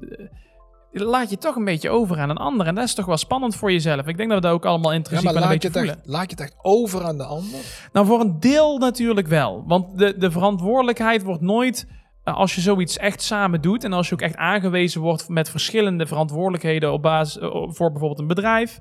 laat 1.05 1.31
je 1.31 1.39
toch 1.39 1.57
een 1.57 1.65
beetje 1.65 1.91
over 1.91 2.19
aan 2.19 2.31
een 2.31 2.37
ander. 2.37 2.67
En 2.67 2.75
dat 2.75 2.85
is 2.85 2.95
toch 2.95 3.07
wel 3.07 3.17
spannend 3.17 3.57
voor 3.57 3.73
jezelf. 3.73 4.07
Ik 4.07 4.17
denk 4.17 4.29
dat 4.31 4.39
we 4.39 4.47
dat 4.47 4.55
ook 4.55 4.65
allemaal 4.67 4.93
ja, 4.93 5.01
maar 5.11 5.23
wel 5.23 5.27
een 5.35 5.35
laat 5.35 5.43
je, 5.43 5.49
beetje 5.49 5.69
het 5.69 5.77
voelen. 5.77 5.97
echt, 5.97 6.07
laat 6.07 6.31
je 6.31 6.31
het 6.31 6.41
echt 6.41 6.55
over 6.63 7.05
aan 7.05 7.17
de 7.17 7.25
ander? 7.25 7.61
Nou, 7.93 8.07
voor 8.07 8.21
een 8.21 8.41
deel 8.41 8.79
natuurlijk 8.79 9.27
wel. 9.27 9.65
Want 9.67 9.99
de, 9.99 10.19
de 10.19 10.31
verantwoordelijkheid 10.31 11.23
wordt 11.23 11.41
nooit 11.43 11.87
eh, 12.25 12.35
als 12.37 12.55
je 12.55 12.61
zoiets 12.61 12.97
echt 12.97 13.23
samen 13.23 13.61
doet 13.61 13.85
en 13.85 13.93
als 13.93 14.09
je 14.09 14.15
ook 14.15 14.21
echt 14.21 14.37
aangewezen 14.37 15.01
wordt 15.01 15.29
met 15.29 15.51
verschillende 15.51 16.07
verantwoordelijkheden 16.07 16.93
op 16.93 17.03
basis 17.03 17.39
eh, 17.43 17.49
voor 17.51 17.91
bijvoorbeeld 17.91 18.19
een 18.19 18.27
bedrijf, 18.27 18.81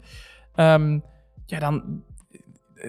ehm, 0.55 0.99
ja, 1.45 1.59
dan 1.59 2.03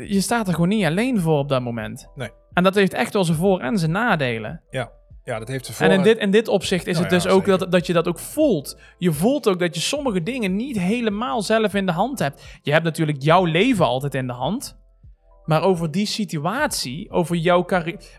je 0.07 0.21
staat 0.21 0.49
er 0.49 0.55
gewoon 0.55 0.69
niet 0.69 0.85
alleen 0.85 1.21
voor 1.21 1.39
op 1.39 1.49
dat 1.49 1.63
moment. 1.63 2.09
Nee. 2.15 2.31
En 2.53 2.63
dat 2.63 2.75
heeft 2.75 2.95
echt 2.95 3.13
wel 3.13 3.25
zijn 3.25 3.37
voor- 3.39 3.61
en 3.61 3.79
zijn 3.79 3.91
nadelen. 3.91 4.61
Ja, 4.71 4.91
ja 5.27 5.39
dat 5.39 5.49
heeft 5.49 5.67
ze 5.67 5.73
voor. 5.73 5.87
En 5.87 5.93
in 5.93 6.03
dit, 6.03 6.19
in 6.19 6.31
dit 6.31 6.49
opzicht 6.49 6.87
is 6.87 6.99
Nou 6.99 7.05
het 7.05 7.23
dus 7.23 7.25
ja, 7.25 7.31
ook 7.31 7.47
dat, 7.47 7.73
dat 7.73 7.87
je 7.87 7.93
dat 7.93 8.09
ook 8.09 8.19
voelt. 8.19 8.79
Je 8.99 9.13
voelt 9.13 9.49
ook 9.49 9.59
dat 9.59 9.75
je 9.75 9.81
sommige 9.81 10.23
dingen 10.23 10.57
niet 10.57 10.79
helemaal 10.79 11.43
zelf 11.43 11.75
in 11.75 11.87
de 11.87 11.93
hand 11.93 12.19
hebt. 12.19 12.43
Je 12.63 12.73
hebt 12.73 12.85
natuurlijk 12.85 13.23
jouw 13.23 13.45
leven 13.45 13.87
altijd 13.87 14.15
in 14.15 14.27
de 14.27 14.33
hand. 14.33 14.77
Maar 15.45 15.63
over 15.63 15.91
die 15.91 16.07
situatie, 16.07 17.11
over 17.11 17.37
jouw 17.37 17.65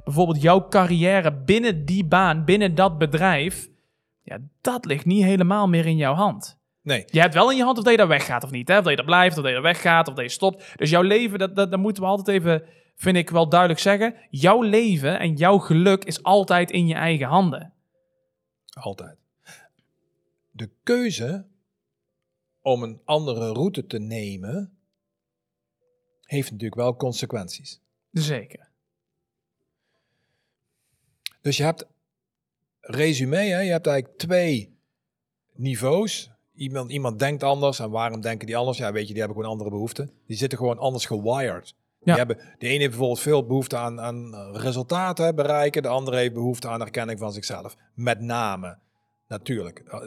bijvoorbeeld 0.03 0.41
jouw 0.41 0.67
carrière 0.67 1.33
binnen 1.33 1.85
die 1.85 2.05
baan, 2.05 2.45
binnen 2.45 2.75
dat 2.75 2.97
bedrijf, 2.97 3.67
ja, 4.21 4.37
dat 4.61 4.85
ligt 4.85 5.05
niet 5.05 5.23
helemaal 5.23 5.67
meer 5.67 5.85
in 5.85 5.97
jouw 5.97 6.13
hand. 6.13 6.56
Nee, 6.87 7.03
Je 7.05 7.19
hebt 7.19 7.33
wel 7.33 7.51
in 7.51 7.57
je 7.57 7.63
hand 7.63 7.77
of 7.77 7.83
dat 7.83 7.91
je 7.91 7.97
daar 7.97 8.07
weggaat 8.07 8.43
of 8.43 8.51
niet. 8.51 8.67
Hè? 8.67 8.77
Of 8.77 8.81
dat 8.81 8.89
je 8.89 8.97
daar 8.97 9.05
blijft, 9.05 9.37
of 9.37 9.43
dat 9.43 9.51
je 9.51 9.57
er 9.57 9.63
weggaat, 9.63 10.07
of 10.07 10.13
dat 10.13 10.23
je 10.23 10.31
stopt. 10.31 10.73
Dus 10.75 10.89
jouw 10.89 11.01
leven, 11.01 11.39
dat, 11.39 11.55
dat, 11.55 11.71
dat 11.71 11.79
moeten 11.79 12.03
we 12.03 12.09
altijd 12.09 12.27
even, 12.27 12.63
vind 12.95 13.17
ik 13.17 13.29
wel 13.29 13.49
duidelijk 13.49 13.79
zeggen. 13.79 14.15
Jouw 14.29 14.61
leven 14.61 15.19
en 15.19 15.35
jouw 15.35 15.57
geluk 15.57 16.03
is 16.03 16.23
altijd 16.23 16.71
in 16.71 16.87
je 16.87 16.93
eigen 16.93 17.27
handen. 17.27 17.73
altijd. 18.69 19.17
De 20.51 20.69
keuze 20.83 21.45
om 22.61 22.83
een 22.83 23.01
andere 23.05 23.51
route 23.51 23.85
te 23.85 23.99
nemen, 23.99 24.77
heeft 26.21 26.51
natuurlijk 26.51 26.81
wel 26.81 26.95
consequenties. 26.95 27.81
Zeker. 28.11 28.69
Dus 31.41 31.57
je 31.57 31.63
hebt, 31.63 31.85
resume, 32.79 33.35
hè, 33.35 33.59
je 33.59 33.71
hebt 33.71 33.87
eigenlijk 33.87 34.17
twee 34.19 34.77
niveaus. 35.53 36.35
Iemand, 36.57 36.91
iemand 36.91 37.19
denkt 37.19 37.43
anders 37.43 37.79
en 37.79 37.89
waarom 37.89 38.21
denken 38.21 38.47
die 38.47 38.57
anders? 38.57 38.77
Ja, 38.77 38.91
weet 38.91 39.07
je, 39.07 39.13
die 39.13 39.21
hebben 39.21 39.37
gewoon 39.37 39.51
andere 39.51 39.69
behoeften. 39.69 40.11
Die 40.27 40.37
zitten 40.37 40.57
gewoon 40.57 40.77
anders 40.77 41.05
gewired. 41.05 41.75
Ja. 41.99 42.13
Die 42.13 42.13
hebben, 42.13 42.37
de 42.57 42.67
ene 42.67 42.77
heeft 42.77 42.89
bijvoorbeeld 42.89 43.19
veel 43.19 43.45
behoefte 43.45 43.77
aan, 43.77 44.01
aan 44.01 44.35
resultaten 44.53 45.35
bereiken, 45.35 45.81
de 45.81 45.87
andere 45.87 46.17
heeft 46.17 46.33
behoefte 46.33 46.67
aan 46.67 46.81
erkenning 46.81 47.19
van 47.19 47.33
zichzelf. 47.33 47.75
Met 47.93 48.21
name, 48.21 48.77
natuurlijk. 49.27 49.83
Eh, 49.87 49.99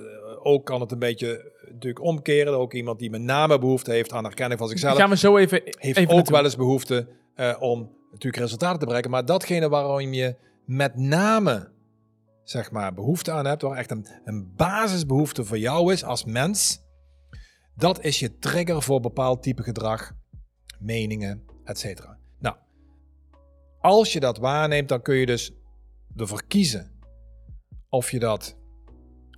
ook 0.43 0.67
kan 0.67 0.81
het 0.81 0.93
een 0.93 0.99
beetje 0.99 1.39
eh, 1.39 1.73
natuurlijk 1.73 2.05
omkeren. 2.05 2.59
Ook 2.59 2.73
iemand 2.73 2.99
die 2.99 3.11
met 3.11 3.23
name 3.23 3.59
behoefte 3.59 3.91
heeft 3.91 4.13
aan 4.13 4.25
erkenning 4.25 4.59
van 4.59 4.69
zichzelf, 4.69 4.97
gaan 4.97 5.11
we 5.11 5.17
zo 5.17 5.37
even, 5.37 5.63
heeft 5.65 5.83
even 5.83 6.03
ook 6.03 6.11
naartoe. 6.11 6.35
wel 6.35 6.45
eens 6.45 6.57
behoefte 6.57 7.09
eh, 7.35 7.57
om 7.59 7.91
natuurlijk 8.11 8.43
resultaten 8.43 8.79
te 8.79 8.85
bereiken. 8.85 9.11
Maar 9.11 9.25
datgene 9.25 9.69
waarom 9.69 10.13
je 10.13 10.35
met 10.65 10.97
name 10.97 11.69
zeg 12.51 12.71
maar, 12.71 12.95
behoefte 12.95 13.31
aan 13.31 13.47
hebt, 13.47 13.63
waar 13.63 13.77
echt 13.77 13.91
een, 13.91 14.07
een 14.25 14.53
basisbehoefte 14.57 15.45
voor 15.45 15.59
jou 15.59 15.93
is 15.93 16.05
als 16.05 16.25
mens, 16.25 16.83
dat 17.75 18.05
is 18.05 18.19
je 18.19 18.39
trigger 18.39 18.83
voor 18.83 19.01
bepaald 19.01 19.43
type 19.43 19.63
gedrag, 19.63 20.13
meningen, 20.79 21.45
etc. 21.65 22.07
Nou, 22.39 22.57
als 23.79 24.13
je 24.13 24.21
dat 24.21 24.39
waarneemt, 24.39 24.89
dan 24.89 25.03
kun 25.03 25.15
je 25.15 25.27
dus 25.27 25.53
ervoor 26.17 26.43
kiezen 26.47 26.91
of 27.89 28.11
je 28.11 28.19
dat, 28.19 28.57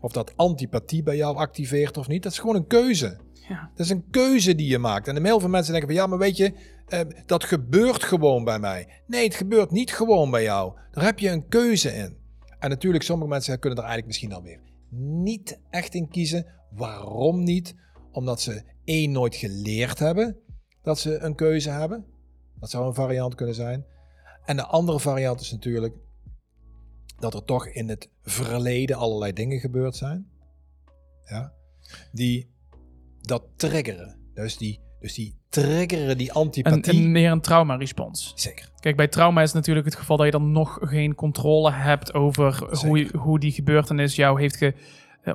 of 0.00 0.12
dat 0.12 0.36
antipathie 0.36 1.02
bij 1.02 1.16
jou 1.16 1.36
activeert 1.36 1.96
of 1.96 2.08
niet. 2.08 2.22
Dat 2.22 2.32
is 2.32 2.38
gewoon 2.38 2.56
een 2.56 2.66
keuze. 2.66 3.18
Ja. 3.48 3.70
Dat 3.74 3.86
is 3.86 3.90
een 3.90 4.10
keuze 4.10 4.54
die 4.54 4.68
je 4.68 4.78
maakt. 4.78 5.08
En 5.08 5.14
de 5.14 5.20
mail 5.20 5.40
van 5.40 5.50
mensen 5.50 5.72
denken 5.72 5.90
van 5.90 6.00
ja, 6.00 6.06
maar 6.06 6.18
weet 6.18 6.36
je, 6.36 6.54
eh, 6.86 7.00
dat 7.26 7.44
gebeurt 7.44 8.02
gewoon 8.02 8.44
bij 8.44 8.58
mij. 8.58 9.02
Nee, 9.06 9.24
het 9.24 9.34
gebeurt 9.34 9.70
niet 9.70 9.92
gewoon 9.92 10.30
bij 10.30 10.42
jou. 10.42 10.78
Daar 10.90 11.04
heb 11.04 11.18
je 11.18 11.30
een 11.30 11.48
keuze 11.48 11.94
in. 11.94 12.20
En 12.62 12.70
natuurlijk, 12.70 13.04
sommige 13.04 13.30
mensen 13.30 13.58
kunnen 13.58 13.78
er 13.78 13.84
eigenlijk 13.84 14.06
misschien 14.06 14.32
alweer 14.32 14.60
niet 14.90 15.60
echt 15.70 15.94
in 15.94 16.08
kiezen. 16.08 16.46
Waarom 16.70 17.42
niet? 17.42 17.74
Omdat 18.12 18.40
ze 18.40 18.62
één 18.84 19.12
nooit 19.12 19.34
geleerd 19.34 19.98
hebben 19.98 20.36
dat 20.82 20.98
ze 20.98 21.18
een 21.18 21.34
keuze 21.34 21.70
hebben. 21.70 22.06
Dat 22.60 22.70
zou 22.70 22.86
een 22.86 22.94
variant 22.94 23.34
kunnen 23.34 23.54
zijn. 23.54 23.86
En 24.44 24.56
de 24.56 24.66
andere 24.66 25.00
variant 25.00 25.40
is 25.40 25.50
natuurlijk 25.50 25.94
dat 27.18 27.34
er 27.34 27.44
toch 27.44 27.66
in 27.66 27.88
het 27.88 28.10
verleden 28.22 28.96
allerlei 28.96 29.32
dingen 29.32 29.60
gebeurd 29.60 29.96
zijn. 29.96 30.30
Ja, 31.24 31.52
die 32.12 32.50
dat 33.20 33.44
triggeren. 33.56 34.30
Dus 34.34 34.56
die, 34.56 34.80
dus 35.02 35.14
die 35.14 35.34
triggeren 35.48 36.18
die 36.18 36.32
antipathie. 36.32 37.04
een, 37.04 37.12
meer 37.12 37.30
een 37.30 37.40
trauma-respons. 37.40 38.32
Zeker. 38.34 38.68
Kijk, 38.80 38.96
bij 38.96 39.08
trauma 39.08 39.40
is 39.40 39.46
het 39.46 39.56
natuurlijk 39.56 39.86
het 39.86 39.96
geval 39.96 40.16
dat 40.16 40.26
je 40.26 40.32
dan 40.32 40.52
nog 40.52 40.78
geen 40.80 41.14
controle 41.14 41.72
hebt 41.72 42.14
over 42.14 42.78
hoe, 42.86 43.08
hoe 43.16 43.38
die 43.38 43.52
gebeurtenis 43.52 44.16
jou 44.16 44.40
heeft 44.40 44.56
ge, 44.56 44.74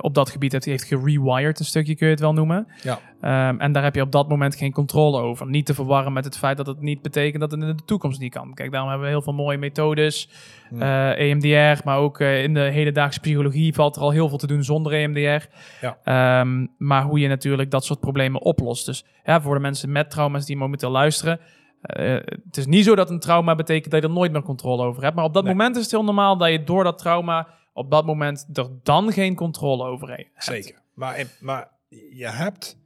op 0.00 0.14
dat 0.14 0.30
gebied 0.30 0.52
heeft, 0.52 0.64
heeft 0.64 0.84
gerewired, 0.84 1.58
een 1.58 1.64
stukje 1.64 1.94
kun 1.94 2.06
je 2.06 2.12
het 2.12 2.22
wel 2.22 2.32
noemen. 2.32 2.66
Ja. 2.82 2.98
Ehm, 3.20 3.60
en 3.60 3.72
daar 3.72 3.82
heb 3.82 3.94
je 3.94 4.00
op 4.02 4.12
dat 4.12 4.28
moment 4.28 4.56
geen 4.56 4.72
controle 4.72 5.20
over. 5.20 5.46
Niet 5.46 5.66
te 5.66 5.74
verwarren 5.74 6.12
met 6.12 6.24
het 6.24 6.38
feit 6.38 6.56
dat 6.56 6.66
het 6.66 6.80
niet 6.80 7.02
betekent 7.02 7.40
dat 7.40 7.50
het 7.50 7.60
in 7.60 7.66
de 7.76 7.84
toekomst 7.84 8.20
niet 8.20 8.32
kan. 8.32 8.54
Kijk, 8.54 8.70
daarom 8.70 8.88
hebben 8.90 9.06
we 9.08 9.12
heel 9.14 9.22
veel 9.22 9.32
mooie 9.32 9.58
methodes. 9.58 10.30
Hmm. 10.68 10.82
eh, 10.82 11.18
EMDR, 11.30 11.80
maar 11.84 11.98
ook 11.98 12.20
eh, 12.20 12.42
in 12.42 12.54
de 12.54 12.60
hedendaagse 12.60 13.20
psychologie 13.20 13.74
valt 13.74 13.96
er 13.96 14.02
al 14.02 14.10
heel 14.10 14.28
veel 14.28 14.38
te 14.38 14.46
doen 14.46 14.64
zonder 14.64 14.92
EMDR. 14.92 15.46
Ja. 15.80 15.98
Ehm, 16.04 16.66
maar 16.78 17.02
hoe 17.02 17.18
je 17.18 17.28
natuurlijk 17.28 17.70
dat 17.70 17.84
soort 17.84 18.00
problemen 18.00 18.40
oplost. 18.42 18.86
Dus 18.86 19.04
ja, 19.24 19.40
voor 19.40 19.54
de 19.54 19.60
mensen 19.60 19.92
met 19.92 20.10
trauma's 20.10 20.46
die 20.46 20.56
momenteel 20.56 20.90
luisteren. 20.90 21.40
eh, 21.82 22.14
het 22.44 22.56
is 22.56 22.66
niet 22.66 22.84
zo 22.84 22.94
dat 22.94 23.10
een 23.10 23.18
trauma 23.20 23.54
betekent 23.54 23.90
dat 23.92 24.02
je 24.02 24.08
er 24.08 24.14
nooit 24.14 24.32
meer 24.32 24.42
controle 24.42 24.84
over 24.84 25.02
hebt. 25.02 25.14
Maar 25.16 25.24
op 25.24 25.34
dat 25.34 25.44
Nee. 25.44 25.52
moment 25.52 25.76
is 25.76 25.82
het 25.82 25.90
heel 25.90 26.04
normaal 26.04 26.36
dat 26.36 26.50
je 26.50 26.64
door 26.64 26.84
dat 26.84 26.98
trauma 26.98 27.48
op 27.78 27.90
dat 27.90 28.06
moment 28.06 28.46
er 28.52 28.70
dan 28.82 29.12
geen 29.12 29.34
controle 29.34 29.84
over 29.84 30.10
hebt. 30.10 30.44
Zeker. 30.44 30.82
Maar, 30.94 31.36
maar 31.40 31.70
je 32.10 32.26
hebt 32.26 32.78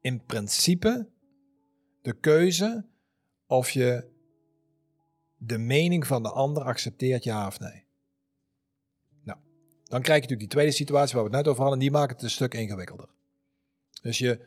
in 0.00 0.24
principe 0.24 1.08
de 2.02 2.12
keuze 2.12 2.86
of 3.46 3.70
je 3.70 4.10
de 5.36 5.58
mening 5.58 6.06
van 6.06 6.22
de 6.22 6.30
ander 6.30 6.62
accepteert, 6.62 7.24
ja 7.24 7.46
of 7.46 7.60
nee. 7.60 7.84
Nou, 9.24 9.38
dan 9.84 10.02
krijg 10.02 10.22
je 10.22 10.28
natuurlijk 10.28 10.38
die 10.40 10.48
tweede 10.48 10.72
situatie 10.72 11.14
waar 11.14 11.24
we 11.24 11.30
het 11.30 11.38
net 11.38 11.48
over 11.48 11.62
hadden, 11.62 11.80
en 11.80 11.84
die 11.84 11.98
maakt 11.98 12.12
het 12.12 12.22
een 12.22 12.30
stuk 12.30 12.54
ingewikkelder. 12.54 13.08
Dus 14.02 14.18
je, 14.18 14.40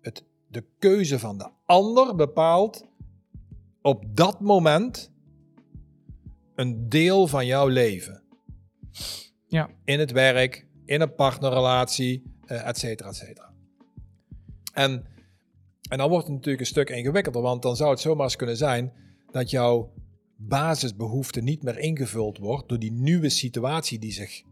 het, 0.00 0.24
de 0.48 0.64
keuze 0.78 1.18
van 1.18 1.38
de 1.38 1.50
ander 1.64 2.14
bepaalt 2.14 2.88
op 3.82 4.16
dat 4.16 4.40
moment 4.40 5.12
een 6.54 6.88
deel 6.88 7.26
van 7.26 7.46
jouw 7.46 7.66
leven 7.66 8.24
Ja. 9.46 9.68
in 9.84 9.98
het 9.98 10.10
werk, 10.12 10.66
in 10.84 11.00
een 11.00 11.14
partnerrelatie, 11.14 12.22
eh 12.46 12.68
et 12.68 12.78
cetera, 12.78 13.08
et 13.08 13.16
cetera. 13.16 13.50
En, 14.72 15.06
en 15.88 15.98
dan 15.98 16.08
wordt 16.08 16.24
het 16.24 16.34
natuurlijk 16.34 16.60
een 16.60 16.66
stuk 16.66 16.90
ingewikkelder, 16.90 17.42
want 17.42 17.62
dan 17.62 17.76
zou 17.76 17.90
het 17.90 18.00
zomaar 18.00 18.24
eens 18.24 18.36
kunnen 18.36 18.56
zijn 18.56 18.92
dat 19.30 19.50
jouw 19.50 19.92
basisbehoefte 20.36 21.40
niet 21.40 21.62
meer 21.62 21.78
ingevuld 21.78 22.38
wordt 22.38 22.68
door 22.68 22.78
die 22.78 22.92
nieuwe 22.92 23.28
situatie 23.28 23.98
die 23.98 24.12
zich 24.12 24.42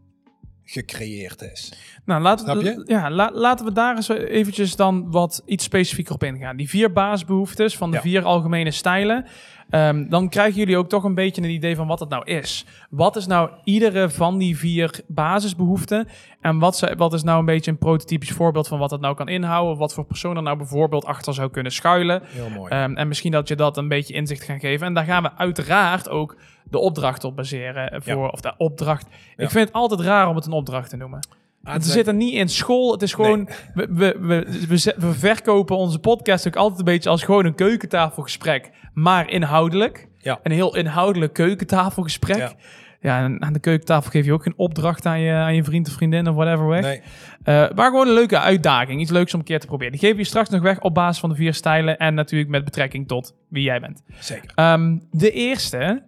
gecreëerd 0.63 1.41
is. 1.41 1.73
Nou, 2.05 2.21
laten 2.21 2.57
we, 2.57 2.63
je? 2.63 2.83
ja, 2.85 3.11
la- 3.11 3.31
laten 3.33 3.65
we 3.65 3.71
daar 3.71 3.95
eens 3.95 4.07
eventjes 4.09 4.75
dan 4.75 5.11
wat 5.11 5.41
iets 5.45 5.63
specifieker 5.63 6.13
op 6.13 6.23
ingaan. 6.23 6.57
Die 6.57 6.69
vier 6.69 6.91
basisbehoeftes 6.91 7.77
van 7.77 7.89
de 7.89 7.95
Ja. 7.95 8.01
vier 8.01 8.23
algemene 8.23 8.71
stijlen. 8.71 9.25
Ehm, 9.69 10.09
dan 10.09 10.29
krijgen 10.29 10.59
jullie 10.59 10.77
ook 10.77 10.89
toch 10.89 11.03
een 11.03 11.15
beetje 11.15 11.41
een 11.41 11.49
idee 11.49 11.75
van 11.75 11.87
wat 11.87 11.99
het 11.99 12.09
nou 12.09 12.23
is. 12.25 12.65
Wat 12.89 13.15
is 13.15 13.25
nou 13.27 13.49
iedere 13.63 14.09
van 14.09 14.37
die 14.37 14.57
vier 14.57 14.99
basisbehoeften? 15.07 16.07
En 16.41 16.59
wat, 16.59 16.93
wat 16.97 17.13
is 17.13 17.23
nou 17.23 17.39
een 17.39 17.45
beetje 17.45 17.71
een 17.71 17.77
prototypisch 17.77 18.31
voorbeeld 18.31 18.67
van 18.67 18.79
wat 18.79 18.91
het 18.91 19.01
nou 19.01 19.15
kan 19.15 19.27
inhouden? 19.27 19.77
Wat 19.77 19.93
voor 19.93 20.05
persoon 20.05 20.35
er 20.37 20.43
nou 20.43 20.57
bijvoorbeeld 20.57 21.05
achter 21.05 21.33
zou 21.33 21.49
kunnen 21.49 21.71
schuilen? 21.71 22.21
Heel 22.25 22.49
mooi. 22.49 22.71
Ehm, 22.71 22.95
en 22.95 23.07
misschien 23.07 23.31
dat 23.31 23.47
je 23.47 23.55
dat 23.55 23.77
een 23.77 23.87
beetje 23.87 24.13
inzicht 24.13 24.43
gaan 24.43 24.59
geven. 24.59 24.87
En 24.87 24.93
daar 24.93 25.05
gaan 25.05 25.23
we 25.23 25.31
uiteraard 25.37 26.09
ook 26.09 26.37
de 26.63 26.79
opdracht 26.79 27.23
op 27.23 27.35
baseren. 27.35 27.91
eh, 27.91 27.99
Voor, 28.01 28.23
Ja. 28.23 28.27
Of 28.29 28.41
de 28.41 28.53
opdracht. 28.57 29.07
Ja. 29.37 29.43
Ik 29.43 29.49
vind 29.49 29.67
het 29.67 29.73
altijd 29.75 29.99
raar 29.99 30.27
om 30.29 30.35
het 30.35 30.45
een 30.45 30.51
opdracht 30.51 30.89
te 30.89 30.97
noemen. 30.97 31.27
Het 31.73 31.85
zit 31.85 32.07
er 32.07 32.13
niet 32.13 32.33
in 32.33 32.49
school. 32.49 32.91
Het 32.91 33.01
is 33.01 33.13
gewoon. 33.13 33.49
We, 33.73 33.87
we, 33.89 34.15
we, 34.19 34.93
we 34.97 35.13
verkopen 35.13 35.77
onze 35.77 35.99
podcast 35.99 36.47
ook 36.47 36.55
altijd 36.55 36.79
een 36.79 36.85
beetje 36.85 37.09
als 37.09 37.23
gewoon 37.23 37.45
een 37.45 37.55
keukentafelgesprek. 37.55 38.71
Maar 38.93 39.29
inhoudelijk. 39.29 40.07
Ja. 40.17 40.39
Een 40.43 40.51
heel 40.51 40.75
inhoudelijk 40.75 41.33
keukentafelgesprek. 41.33 42.37
Ja. 42.37 42.53
Ja. 43.01 43.23
en 43.23 43.41
aan 43.41 43.53
de 43.53 43.59
keukentafel 43.59 44.11
geef 44.11 44.25
je 44.25 44.33
ook 44.33 44.43
geen 44.43 44.53
opdracht 44.57 45.05
aan 45.05 45.19
je, 45.19 45.33
aan 45.33 45.55
je 45.55 45.63
vriend 45.63 45.87
of 45.87 45.93
vriendin 45.93 46.27
of 46.27 46.35
whatever 46.35 46.67
weg. 46.67 46.81
nee, 46.81 47.01
Eh, 47.43 47.69
maar 47.75 47.89
gewoon 47.89 48.07
een 48.07 48.13
leuke 48.13 48.39
uitdaging. 48.39 49.01
Iets 49.01 49.11
leuks 49.11 49.33
om 49.33 49.39
een 49.39 49.45
keer 49.45 49.59
te 49.59 49.67
proberen. 49.67 49.91
Die 49.91 50.01
geef 50.01 50.17
je 50.17 50.23
straks 50.23 50.49
nog 50.49 50.61
weg 50.61 50.81
op 50.81 50.93
basis 50.93 51.19
van 51.19 51.29
de 51.29 51.35
vier 51.35 51.53
stijlen. 51.53 51.97
En 51.97 52.13
natuurlijk 52.13 52.49
met 52.49 52.63
betrekking 52.63 53.07
tot 53.07 53.35
wie 53.47 53.63
jij 53.63 53.79
bent. 53.79 54.03
zeker. 54.19 54.51
Ehm, 54.55 54.97
de 55.11 55.31
eerste 55.31 56.03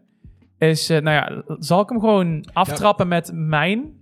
is, 0.57 0.89
eh, 0.89 1.01
nou 1.01 1.15
ja, 1.15 1.55
zal 1.59 1.82
ik 1.82 1.89
hem 1.89 1.99
gewoon 1.99 2.47
aftrappen 2.53 3.07
met 3.07 3.32
mijn? 3.34 3.96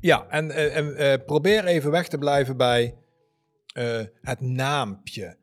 Ja, 0.00 0.26
en, 0.28 0.50
eh, 0.50 0.76
en 0.76 0.96
eh, 0.96 1.24
probeer 1.26 1.64
even 1.64 1.90
weg 1.90 2.08
te 2.08 2.18
blijven 2.18 2.56
bij 2.56 2.94
eh, 3.72 4.00
het 4.20 4.40
naampje. 4.40 5.36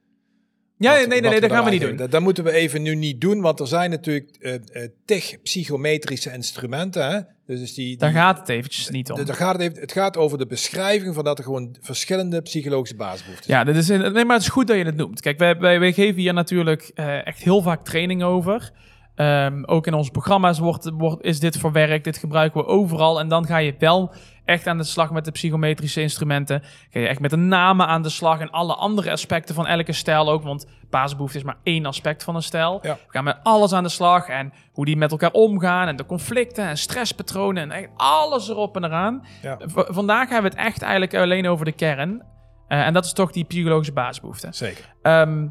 Ja, 0.78 0.90
Wat- 0.90 1.08
nee, 1.08 1.22
nee, 1.22 1.30
nee, 1.30 1.42
dat 1.42 1.52
gaan 1.52 1.64
we 1.64 1.70
niet 1.70 1.82
doen. 1.82 1.96
Dat, 1.96 2.12
dat 2.12 2.22
moeten 2.22 2.44
we 2.44 2.52
even 2.52 2.82
nu 2.82 2.96
niet 2.96 3.22
doen, 3.22 3.42
want 3.42 3.60
er 3.60 3.68
zijn 3.68 3.90
natuurlijk 3.90 4.60
tig 5.06 5.42
psychometrische 5.42 6.32
instrumenten. 6.34 7.12
Hè? 7.12 7.20
Dus 7.46 7.62
is 7.62 7.74
die, 7.74 7.86
die, 7.86 7.98
Daar 7.98 8.12
gaat 8.12 8.40
het 8.40 8.50
eventjes 8.50 8.90
niet 8.90 9.12
om. 9.12 9.26
daar 9.26 9.36
gaat 9.36 9.54
het, 9.54 9.62
even, 9.62 9.80
het 9.82 9.92
gaat 9.92 10.18
over 10.18 10.38
de 10.38 10.48
beschrijving 10.48 11.16
van 11.16 11.24
dat 11.24 11.38
er 11.38 11.44
gewoon 11.44 11.76
verschillende 11.82 12.42
psychologische 12.42 12.96
basisbehoeften 12.96 13.52
Ja, 13.52 13.64
dit 13.64 13.76
is, 13.76 13.88
nee, 13.88 14.26
maar 14.26 14.36
het 14.36 14.42
is 14.42 14.50
goed 14.50 14.68
dat 14.68 14.78
je 14.78 14.84
het 14.86 14.96
noemt. 14.96 15.22
Kijk, 15.22 15.40
wij, 15.40 15.58
wij, 15.58 15.80
wij 15.80 15.94
geven 15.94 16.22
hier 16.22 16.34
natuurlijk 16.34 16.92
echt 17.24 17.44
heel 17.44 17.62
vaak 17.62 17.86
training 17.86 18.24
over. 18.24 18.72
Ehm, 19.16 19.64
ook 19.66 19.88
in 19.88 19.94
onze 19.94 20.12
programma's 20.12 20.60
wordt, 20.60 20.90
wordt, 20.94 21.24
is 21.24 21.40
dit 21.40 21.58
verwerkt. 21.58 22.04
Dit 22.04 22.18
gebruiken 22.18 22.62
we 22.62 22.68
overal. 22.68 23.20
En 23.20 23.28
dan 23.28 23.46
ga 23.46 23.58
je 23.58 23.76
wel 23.80 24.14
echt 24.46 24.68
aan 24.68 24.78
de 24.78 24.84
slag 24.84 25.12
met 25.12 25.26
de 25.26 25.32
psychometrische 25.32 26.02
instrumenten. 26.02 26.64
Ga 26.90 27.00
je 27.00 27.08
echt 27.08 27.20
met 27.20 27.30
de 27.30 27.38
namen 27.38 27.88
aan 27.88 28.02
de 28.02 28.10
slag 28.10 28.40
en 28.40 28.50
alle 28.52 28.74
andere 28.74 29.12
aspecten 29.12 29.56
van 29.56 29.68
elke 29.68 29.94
stijl 29.94 30.30
ook. 30.30 30.44
Want 30.44 30.68
basisbehoefte 30.90 31.38
is 31.38 31.44
maar 31.44 31.58
één 31.64 31.86
aspect 31.86 32.24
van 32.24 32.36
een 32.36 32.44
stijl. 32.44 32.80
Ja. 32.82 32.94
We 32.94 33.12
gaan 33.12 33.24
met 33.24 33.38
alles 33.44 33.74
aan 33.74 33.84
de 33.84 33.90
slag 33.90 34.28
en 34.28 34.54
hoe 34.72 34.86
die 34.86 34.98
met 34.98 35.12
elkaar 35.12 35.32
omgaan. 35.32 35.88
En 35.88 35.96
de 35.96 36.06
conflicten 36.06 36.66
en 36.66 36.78
stresspatronen 36.78 37.64
en 37.64 37.72
echt 37.72 37.90
alles 37.96 38.50
erop 38.50 38.76
en 38.76 38.84
eraan. 38.84 39.26
Ja. 39.42 39.58
Vandaag 39.68 40.30
hebben 40.30 40.52
we 40.52 40.58
het 40.58 40.68
echt 40.68 40.82
eigenlijk 40.82 41.16
alleen 41.16 41.48
over 41.48 41.66
de 41.66 41.72
kern. 41.72 42.24
Eh, 42.68 42.86
en 42.86 42.94
dat 42.94 43.06
is 43.06 43.14
toch 43.14 43.32
die 43.32 43.44
psychologische 43.44 43.94
basisbehoefte. 43.94 44.48
Zeker. 44.52 44.94
Ehm, 45.02 45.48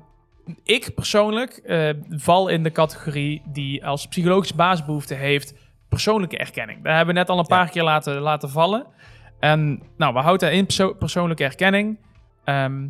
ik 0.64 0.94
persoonlijk 0.94 1.52
eh, 1.52 1.90
val 2.08 2.48
in 2.48 2.62
de 2.62 2.72
categorie 2.72 3.42
die 3.46 3.86
als 3.86 4.08
psychologische 4.08 4.54
basisbehoefte 4.54 5.14
heeft 5.14 5.54
persoonlijke 5.94 6.38
erkenning. 6.38 6.82
Daar 6.84 6.96
hebben 6.96 7.14
we 7.14 7.20
net 7.20 7.28
al 7.28 7.38
een 7.38 7.46
Ja. 7.48 7.56
paar 7.56 7.68
keer 7.70 7.82
laten, 7.82 8.18
laten 8.20 8.50
vallen. 8.50 8.86
En 9.40 9.82
nou, 9.96 10.14
we 10.14 10.20
houden 10.20 10.52
in 10.52 10.64
perso- 10.66 10.94
persoonlijke 10.94 11.44
erkenning. 11.44 11.98
Ehm, 12.44 12.80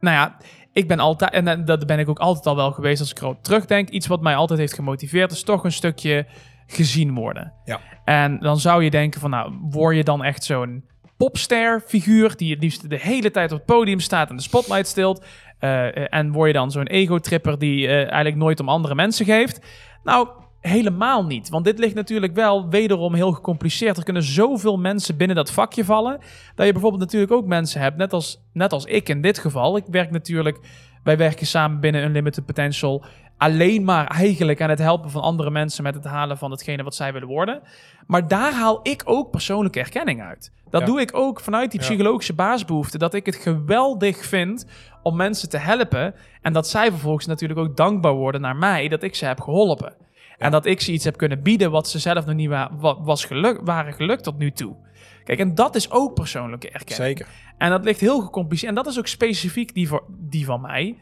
nou 0.00 0.16
ja, 0.16 0.36
ik 0.72 0.88
ben 0.88 0.98
altijd, 0.98 1.30
en 1.32 1.48
eh, 1.48 1.64
dat 1.64 1.86
ben 1.86 1.98
ik 1.98 2.08
ook 2.08 2.18
altijd 2.18 2.46
al 2.46 2.56
wel 2.56 2.72
geweest 2.72 3.00
als 3.00 3.10
ik 3.10 3.18
erop 3.18 3.42
terugdenk. 3.42 3.88
Iets 3.88 4.06
wat 4.06 4.20
mij 4.20 4.34
altijd 4.36 4.58
heeft 4.58 4.74
gemotiveerd 4.74 5.30
is 5.32 5.42
toch 5.42 5.64
een 5.64 5.72
stukje 5.72 6.26
gezien 6.66 7.14
worden. 7.14 7.52
Ja. 7.64 7.80
En 8.04 8.38
dan 8.38 8.58
zou 8.58 8.84
je 8.84 8.90
denken 8.90 9.20
van, 9.20 9.30
nou, 9.30 9.58
word 9.70 9.96
je 9.96 10.04
dan 10.04 10.24
echt 10.24 10.44
zo'n 10.44 10.84
popster-figuur 11.16 12.36
die 12.36 12.52
het 12.52 12.62
liefst 12.62 12.90
de 12.90 12.98
hele 12.98 13.30
tijd 13.30 13.52
op 13.52 13.56
het 13.56 13.66
podium 13.66 14.00
staat 14.00 14.30
en 14.30 14.36
de 14.36 14.42
spotlight 14.42 14.86
stilt? 14.86 15.24
Eh, 15.58 16.14
en 16.14 16.32
word 16.32 16.46
je 16.46 16.52
dan 16.52 16.70
zo'n 16.70 16.86
ego-tripper 16.86 17.58
die 17.58 17.86
eh, 17.86 17.96
eigenlijk 17.96 18.36
nooit 18.36 18.60
om 18.60 18.68
andere 18.68 18.94
mensen 18.94 19.24
geeft? 19.24 19.66
Nou, 20.04 20.28
helemaal 20.60 21.24
niet. 21.26 21.48
Want 21.48 21.64
dit 21.64 21.78
ligt 21.78 21.94
natuurlijk 21.94 22.34
wel 22.34 22.68
wederom 22.68 23.14
heel 23.14 23.32
gecompliceerd. 23.32 23.96
Er 23.96 24.04
kunnen 24.04 24.22
zoveel 24.22 24.76
mensen 24.76 25.16
binnen 25.16 25.36
dat 25.36 25.50
vakje 25.50 25.84
vallen. 25.84 26.18
Dat 26.54 26.66
je 26.66 26.72
bijvoorbeeld 26.72 27.02
natuurlijk 27.02 27.32
ook 27.32 27.46
mensen 27.46 27.80
hebt, 27.80 27.96
net 27.96 28.12
als, 28.12 28.42
net 28.52 28.72
als 28.72 28.84
ik 28.84 29.08
in 29.08 29.22
dit 29.22 29.38
geval. 29.38 29.76
Ik 29.76 29.84
werk 29.90 30.10
natuurlijk, 30.10 30.58
wij 31.02 31.16
werken 31.16 31.46
samen 31.46 31.80
binnen 31.80 32.02
Unlimited 32.04 32.46
Potential. 32.46 33.04
Alleen 33.36 33.84
maar 33.84 34.06
eigenlijk 34.06 34.60
aan 34.60 34.70
het 34.70 34.78
helpen 34.78 35.10
van 35.10 35.22
andere 35.22 35.50
mensen 35.50 35.82
met 35.82 35.94
het 35.94 36.04
halen 36.04 36.38
van 36.38 36.50
hetgene 36.50 36.82
wat 36.82 36.94
zij 36.94 37.12
willen 37.12 37.28
worden. 37.28 37.60
Maar 38.06 38.28
daar 38.28 38.52
haal 38.52 38.80
ik 38.82 39.02
ook 39.04 39.30
persoonlijke 39.30 39.78
erkenning 39.78 40.22
uit. 40.22 40.52
Dat 40.70 40.80
Ja. 40.80 40.86
doe 40.86 41.00
ik 41.00 41.16
ook 41.16 41.40
vanuit 41.40 41.70
die 41.70 41.80
psychologische 41.80 42.34
basisbehoefte. 42.34 42.98
Dat 42.98 43.14
ik 43.14 43.26
het 43.26 43.36
geweldig 43.36 44.24
vind 44.24 44.66
om 45.02 45.16
mensen 45.16 45.48
te 45.48 45.58
helpen. 45.58 46.14
En 46.42 46.52
dat 46.52 46.68
zij 46.68 46.90
vervolgens 46.90 47.26
natuurlijk 47.26 47.60
ook 47.60 47.76
dankbaar 47.76 48.12
worden 48.12 48.40
naar 48.40 48.56
mij 48.56 48.88
dat 48.88 49.02
ik 49.02 49.14
ze 49.14 49.24
heb 49.24 49.40
geholpen. 49.40 49.94
En 50.38 50.50
dat 50.50 50.66
ik 50.66 50.80
ze 50.80 50.92
iets 50.92 51.04
heb 51.04 51.16
kunnen 51.16 51.42
bieden 51.42 51.70
wat 51.70 51.88
ze 51.88 51.98
zelf 51.98 52.26
nog 52.26 52.34
niet 52.34 52.48
wa- 52.48 52.70
wa- 52.76 53.00
was 53.00 53.24
geluk, 53.24 53.60
waren 53.64 53.92
gelukt 53.92 54.22
tot 54.24 54.38
nu 54.38 54.50
toe. 54.52 54.76
Kijk, 55.24 55.38
en 55.38 55.54
dat 55.54 55.74
is 55.74 55.90
ook 55.90 56.14
persoonlijke 56.14 56.70
erkenning. 56.70 57.18
Zeker. 57.18 57.26
En 57.58 57.70
dat 57.70 57.84
ligt 57.84 58.00
heel 58.00 58.20
gecompliceerd. 58.20 58.68
En 58.70 58.76
dat 58.76 58.86
is 58.86 58.98
ook 58.98 59.06
specifiek 59.06 59.74
die, 59.74 59.88
voor, 59.88 60.04
die 60.08 60.44
van 60.44 60.60
mij. 60.60 60.98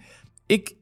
Ik, 0.47 0.75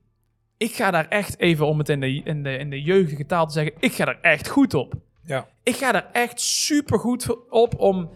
ik 0.57 0.72
ga 0.74 0.90
daar 0.90 1.09
echt 1.09 1.38
even, 1.38 1.66
om 1.66 1.78
het 1.78 1.88
in 1.88 2.00
de, 2.00 2.22
in, 2.24 2.42
de, 2.42 2.57
in 2.59 2.70
de 2.70 2.82
jeugdige 2.82 3.26
taal 3.26 3.46
te 3.46 3.52
zeggen, 3.52 3.72
ik 3.78 3.92
ga 3.92 4.05
daar 4.05 4.20
echt 4.20 4.48
goed 4.48 4.74
op. 4.74 4.94
Ja. 5.24 5.46
Ik 5.62 5.76
ga 5.76 5.92
daar 5.92 6.09
echt 6.12 6.40
super 6.40 6.98
goed 6.98 7.50
op 7.50 7.78
om 7.78 8.11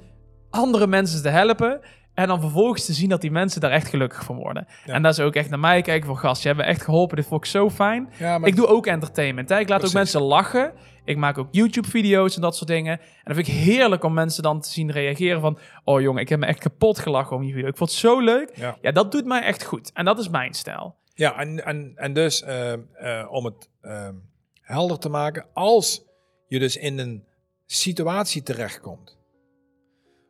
andere 0.51 0.87
mensen 0.87 1.23
te 1.23 1.29
helpen. 1.29 1.81
En 2.19 2.29
dan 2.29 2.41
vervolgens 2.41 2.85
te 2.85 2.93
zien 2.93 3.09
dat 3.09 3.21
die 3.21 3.31
mensen 3.31 3.61
daar 3.61 3.71
echt 3.71 3.89
gelukkig 3.89 4.25
van 4.25 4.37
worden. 4.37 4.67
Ja. 4.85 4.93
En 4.93 5.03
dat 5.03 5.13
is 5.13 5.21
ook 5.21 5.35
echt 5.35 5.51
naar 5.51 5.59
mij 5.59 5.83
kijken 5.83 6.07
van 6.07 6.19
gast, 6.19 6.43
je 6.43 6.49
hebt 6.49 6.61
me 6.61 6.67
echt 6.67 6.83
geholpen. 6.83 7.17
Dit 7.17 7.27
vond 7.27 7.45
ik 7.45 7.51
zo 7.51 7.71
fijn. 7.71 8.09
Ja, 8.19 8.39
maar 8.39 8.49
Ik 8.49 8.57
doe 8.57 8.67
ook 8.67 8.87
entertainment. 8.87 9.49
Hè? 9.49 9.59
Ik 9.59 9.69
laat 9.69 9.79
Precies. 9.79 9.97
ook 9.97 10.03
mensen 10.03 10.23
lachen. 10.23 10.73
Ik 11.05 11.17
maak 11.17 11.39
ook 11.39 11.49
YouTube-video's 11.51 12.35
en 12.35 12.41
dat 12.41 12.57
soort 12.57 12.69
dingen. 12.69 12.99
En 12.99 13.25
dat 13.25 13.35
vind 13.35 13.49
ik 13.49 13.55
heerlijk 13.55 14.05
om 14.05 14.13
mensen 14.13 14.43
dan 14.43 14.61
te 14.61 14.69
zien 14.69 14.91
reageren 14.91 15.41
van... 15.41 15.59
Oh 15.85 16.01
jongen, 16.01 16.23
ik 16.23 16.29
heb 16.29 16.39
me 16.39 16.47
echt 16.47 16.59
kapot 16.59 16.99
gelachen 16.99 17.37
om 17.37 17.43
je 17.43 17.53
video. 17.53 17.69
Ik 17.69 17.77
vond 17.77 17.91
het 17.91 17.99
zo 17.99 18.21
leuk. 18.21 18.57
Ja. 18.57 18.77
Ja, 18.81 18.93
dat 18.93 19.13
doet 19.13 19.25
mij 19.25 19.43
echt 19.43 19.65
goed. 19.65 19.91
En 19.93 20.05
dat 20.05 20.19
is 20.19 20.29
mijn 20.29 20.55
stijl. 20.55 20.97
Ja, 21.15 21.39
en, 21.39 21.65
en, 21.65 21.93
en 21.95 22.13
dus 22.13 22.43
eh, 22.43 22.73
eh, 22.73 22.79
om 23.31 23.45
het 23.45 23.71
eh, 23.81 24.09
helder 24.61 24.99
te 24.99 25.09
maken, 25.09 25.47
als 25.53 26.03
je 26.47 26.59
dus 26.59 26.77
in 26.77 26.99
een 26.99 27.25
situatie 27.67 28.43
terechtkomt 28.43 29.19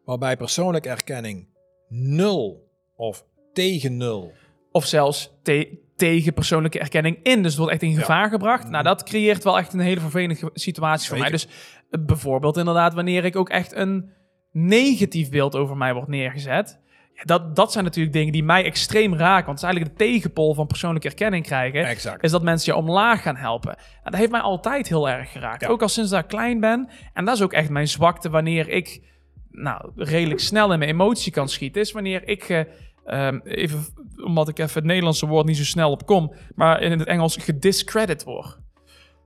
waarbij 0.04 0.36
persoonlijke 0.36 0.88
erkenning 0.88 1.56
nul 1.88 2.68
of 2.96 3.24
tegen 3.52 3.96
nul, 3.96 4.32
Of 4.72 4.86
zelfs 4.86 5.32
te- 5.42 5.78
tegen 5.96 6.32
persoonlijke 6.32 6.78
erkenning 6.78 7.18
in. 7.22 7.42
Dus 7.42 7.50
het 7.50 7.56
wordt 7.58 7.72
echt 7.72 7.82
in 7.82 7.90
Ja. 7.90 7.98
gevaar 7.98 8.28
gebracht. 8.28 8.68
Nou, 8.68 8.84
dat 8.84 9.02
creëert 9.02 9.44
wel 9.44 9.58
echt 9.58 9.72
een 9.72 9.80
hele 9.80 10.00
vervelende 10.00 10.50
situatie 10.54 11.08
voor 11.08 11.18
mij. 11.18 11.30
Dus 11.30 11.46
eh, 11.46 12.00
bijvoorbeeld 12.06 12.56
inderdaad 12.56 12.94
wanneer 12.94 13.24
ik 13.24 13.36
ook 13.36 13.48
echt 13.48 13.74
een 13.74 14.10
negatief 14.52 15.30
beeld 15.30 15.56
over 15.56 15.76
mij 15.76 15.94
wordt 15.94 16.08
neergezet. 16.08 16.80
Ja, 17.12 17.22
dat, 17.24 17.56
dat 17.56 17.72
zijn 17.72 17.84
natuurlijk 17.84 18.14
dingen 18.14 18.32
die 18.32 18.42
mij 18.44 18.64
extreem 18.64 19.14
raken. 19.14 19.46
Want 19.46 19.60
het 19.60 19.68
is 19.68 19.74
eigenlijk 19.74 19.98
de 19.98 20.04
tegenpol 20.04 20.54
van 20.54 20.66
persoonlijke 20.66 21.08
erkenning 21.08 21.44
krijgen. 21.44 21.84
exact. 21.86 22.22
is 22.22 22.30
dat 22.30 22.42
mensen 22.42 22.72
je 22.72 22.78
omlaag 22.78 23.22
gaan 23.22 23.36
helpen. 23.36 23.76
Nou, 23.76 24.04
dat 24.04 24.14
heeft 24.16 24.30
mij 24.30 24.40
altijd 24.40 24.88
heel 24.88 25.08
erg 25.08 25.32
geraakt. 25.32 25.60
Ja. 25.60 25.68
Ook 25.68 25.82
al 25.82 25.88
sinds 25.88 26.10
dat 26.10 26.20
ik 26.22 26.28
klein 26.28 26.60
ben. 26.60 26.88
En 27.14 27.24
dat 27.24 27.34
is 27.36 27.42
ook 27.42 27.52
echt 27.52 27.70
mijn 27.70 27.88
zwakte 27.88 28.30
wanneer 28.30 28.68
ik 28.68 29.16
nou, 29.50 29.90
redelijk 29.96 30.40
snel 30.40 30.72
in 30.72 30.78
mijn 30.78 30.90
emotie 30.90 31.32
kan 31.32 31.48
schieten. 31.48 31.80
Is 31.80 31.92
wanneer 31.92 32.28
ik, 32.28 32.42
eh, 32.48 32.64
ehm, 33.04 33.40
even, 33.44 33.86
omdat 34.24 34.48
ik 34.48 34.58
even 34.58 34.74
het 34.74 34.84
Nederlandse 34.84 35.26
woord 35.26 35.46
niet 35.46 35.56
zo 35.56 35.64
snel 35.64 35.90
op 35.90 36.06
kom, 36.06 36.32
maar 36.54 36.82
in 36.82 36.98
het 36.98 37.08
Engels 37.08 37.36
gediscredit 37.36 38.24
word. 38.24 38.58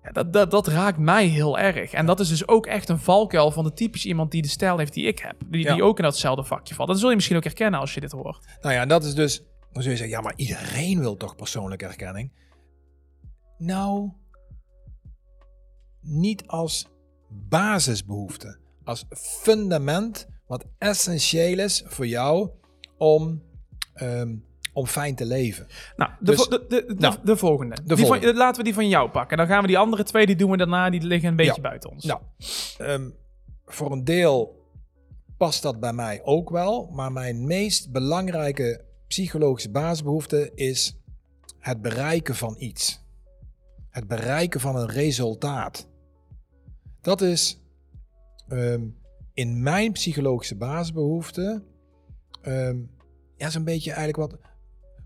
Ja, 0.02 0.10
dat, 0.10 0.32
dat, 0.32 0.50
dat 0.50 0.66
raakt 0.66 0.98
mij 0.98 1.26
heel 1.26 1.58
erg. 1.58 1.92
En 1.92 2.06
dat 2.06 2.20
is 2.20 2.28
dus 2.28 2.48
ook 2.48 2.66
echt 2.66 2.88
een 2.88 2.98
valkuil 2.98 3.50
van 3.50 3.64
de 3.64 3.72
typisch 3.72 4.06
iemand 4.06 4.30
die 4.30 4.42
de 4.42 4.48
stijl 4.48 4.78
heeft 4.78 4.92
die 4.94 5.06
ik 5.06 5.18
heb. 5.18 5.34
Die, 5.46 5.64
Ja. 5.64 5.74
die 5.74 5.82
ook 5.84 5.96
in 5.98 6.04
datzelfde 6.04 6.44
vakje 6.44 6.74
valt. 6.74 6.88
Dat 6.88 6.98
zul 6.98 7.08
je 7.08 7.14
misschien 7.14 7.36
ook 7.36 7.44
herkennen 7.44 7.80
als 7.80 7.94
je 7.94 8.00
dit 8.00 8.12
hoort. 8.12 8.46
Nou 8.60 8.74
ja, 8.74 8.80
en 8.80 8.88
dat 8.88 9.04
is 9.04 9.14
dus, 9.14 9.42
dan 9.72 9.82
zul 9.82 9.90
je 9.90 9.98
zeggen, 9.98 10.16
ja, 10.16 10.22
maar 10.22 10.34
iedereen 10.36 10.98
wil 10.98 11.16
toch 11.16 11.36
persoonlijke 11.36 11.84
erkenning? 11.86 12.32
Nou, 13.58 14.12
niet 16.00 16.46
als 16.46 16.86
basisbehoefte, 17.28 18.58
als 18.84 19.04
fundament 19.42 20.26
wat 20.46 20.64
essentieel 20.78 21.58
is 21.58 21.82
voor 21.86 22.06
jou 22.06 22.50
om, 22.98 23.42
ehm, 23.94 24.34
om 24.72 24.86
fijn 24.86 25.14
te 25.14 25.26
leven. 25.26 25.66
Nou, 25.96 26.10
de, 26.20 26.24
Dus- 26.30 26.48
de, 26.48 26.64
de, 26.68 26.84
de, 26.86 26.94
nou, 26.98 27.16
de 27.24 27.36
volgende. 27.36 27.76
die 27.84 27.96
volgende. 27.96 28.26
Van, 28.26 28.36
laten 28.36 28.56
we 28.58 28.64
die 28.64 28.74
van 28.74 28.88
jou 28.88 29.10
pakken. 29.10 29.36
Dan 29.36 29.46
gaan 29.46 29.60
we 29.60 29.66
die 29.66 29.78
andere 29.78 30.02
twee, 30.02 30.26
die 30.26 30.36
doen 30.36 30.50
we 30.50 30.56
daarna, 30.56 30.90
die 30.90 31.02
liggen 31.02 31.28
een 31.28 31.36
beetje 31.36 31.54
Ja. 31.54 31.60
buiten 31.68 31.90
ons. 31.90 32.04
Nou, 32.04 32.20
ehm, 32.78 33.10
voor 33.64 33.92
een 33.92 34.04
deel 34.04 34.60
past 35.36 35.62
dat 35.62 35.80
bij 35.80 35.92
mij 35.92 36.20
ook 36.24 36.50
wel, 36.50 36.88
maar 36.92 37.12
mijn 37.12 37.46
meest 37.46 37.90
belangrijke 37.92 38.84
psychologische 39.06 39.70
basisbehoefte 39.70 40.50
is 40.54 40.96
het 41.58 41.82
bereiken 41.82 42.34
van 42.34 42.54
iets. 42.58 43.00
Het 43.90 44.06
bereiken 44.08 44.60
van 44.60 44.76
een 44.76 44.88
resultaat. 44.88 45.88
Dat 47.00 47.20
is 47.20 47.61
ehm, 48.52 48.82
in 49.32 49.62
mijn 49.62 49.92
psychologische 49.92 50.56
basisbehoefte 50.56 51.62
ehm, 52.42 52.76
ja, 53.36 53.50
zo'n 53.50 53.64
beetje 53.64 53.92
eigenlijk 53.92 54.30
wat, 54.30 54.40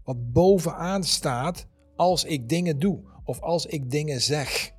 wat 0.05 0.33
bovenaan 0.33 1.05
staat 1.05 1.69
als 1.97 2.25
ik 2.25 2.49
dingen 2.49 2.79
doe 2.79 3.01
of 3.25 3.41
als 3.41 3.67
ik 3.67 3.91
dingen 3.91 4.21
zeg. 4.21 4.75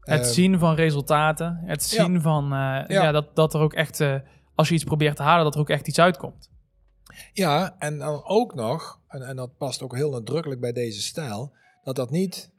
Het 0.00 0.20
Ehm, 0.20 0.32
zien 0.32 0.58
van 0.58 0.74
resultaten. 0.74 1.60
Het 1.64 1.90
ja. 1.90 2.04
zien 2.04 2.20
van 2.20 2.44
eh, 2.44 2.50
ja. 2.50 2.84
Ja. 2.86 3.12
dat, 3.12 3.36
dat 3.36 3.54
er 3.54 3.60
ook 3.60 3.72
echt, 3.72 4.00
eh, 4.00 4.16
als 4.54 4.68
je 4.68 4.74
iets 4.74 4.84
probeert 4.84 5.16
te 5.16 5.22
halen, 5.22 5.44
dat 5.44 5.54
er 5.54 5.60
ook 5.60 5.70
echt 5.70 5.88
iets 5.88 5.98
uitkomt. 5.98 6.50
Ja, 7.32 7.76
en 7.78 7.98
dan 7.98 8.24
ook 8.24 8.54
nog, 8.54 9.00
en, 9.08 9.22
en 9.22 9.36
dat 9.36 9.56
past 9.56 9.82
ook 9.82 9.94
heel 9.94 10.10
nadrukkelijk 10.10 10.60
bij 10.60 10.72
deze 10.72 11.02
stijl, 11.02 11.52
dat 11.82 11.96
dat 11.96 12.10
niet 12.10 12.52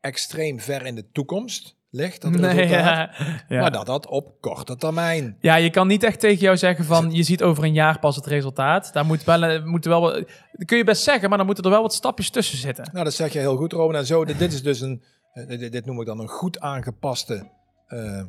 extreem 0.00 0.60
ver 0.60 0.86
in 0.86 0.94
de 0.94 1.10
toekomst 1.10 1.76
ligt, 1.94 2.20
dat 2.22 2.34
resultaat, 2.34 2.68
ja. 2.68 3.10
Ja. 3.48 3.60
maar 3.60 3.70
dat 3.72 3.86
dat 3.86 4.06
op 4.06 4.40
korte 4.40 4.76
termijn. 4.76 5.36
ja, 5.40 5.54
je 5.54 5.70
kan 5.70 5.86
niet 5.86 6.02
echt 6.02 6.20
tegen 6.20 6.38
jou 6.40 6.56
zeggen 6.56 6.84
van, 6.84 7.10
je 7.12 7.22
ziet 7.22 7.42
over 7.42 7.64
een 7.64 7.72
jaar 7.72 7.98
pas 7.98 8.16
het 8.16 8.26
resultaat. 8.26 8.92
Daar 8.92 9.04
moet 9.06 9.24
wel, 9.24 9.42
eh, 9.42 9.64
moet 9.64 9.84
wel, 9.84 10.00
wat- 10.00 10.14
dat 10.52 10.66
kun 10.66 10.76
je 10.76 10.84
best 10.84 11.02
zeggen, 11.02 11.28
maar 11.28 11.38
dan 11.38 11.46
moeten 11.46 11.64
er 11.64 11.70
wel 11.70 11.82
wat 11.82 11.94
stapjes 11.94 12.30
tussen 12.30 12.58
zitten. 12.58 12.88
Nou, 12.92 13.04
dat 13.04 13.14
zeg 13.14 13.32
je 13.32 13.38
heel 13.38 13.56
goed, 13.56 13.72
Roman. 13.72 13.94
En 13.96 14.06
zo, 14.06 14.24
dit, 14.24 14.38
dit 14.38 14.52
is 14.52 14.62
dus 14.62 14.80
een, 14.80 15.02
eh, 15.32 15.48
dit, 15.58 15.72
dit 15.72 15.86
noem 15.86 16.00
ik 16.00 16.06
dan 16.06 16.20
een 16.20 16.28
goed 16.28 16.60
aangepaste 16.60 17.50
eh, 17.86 18.22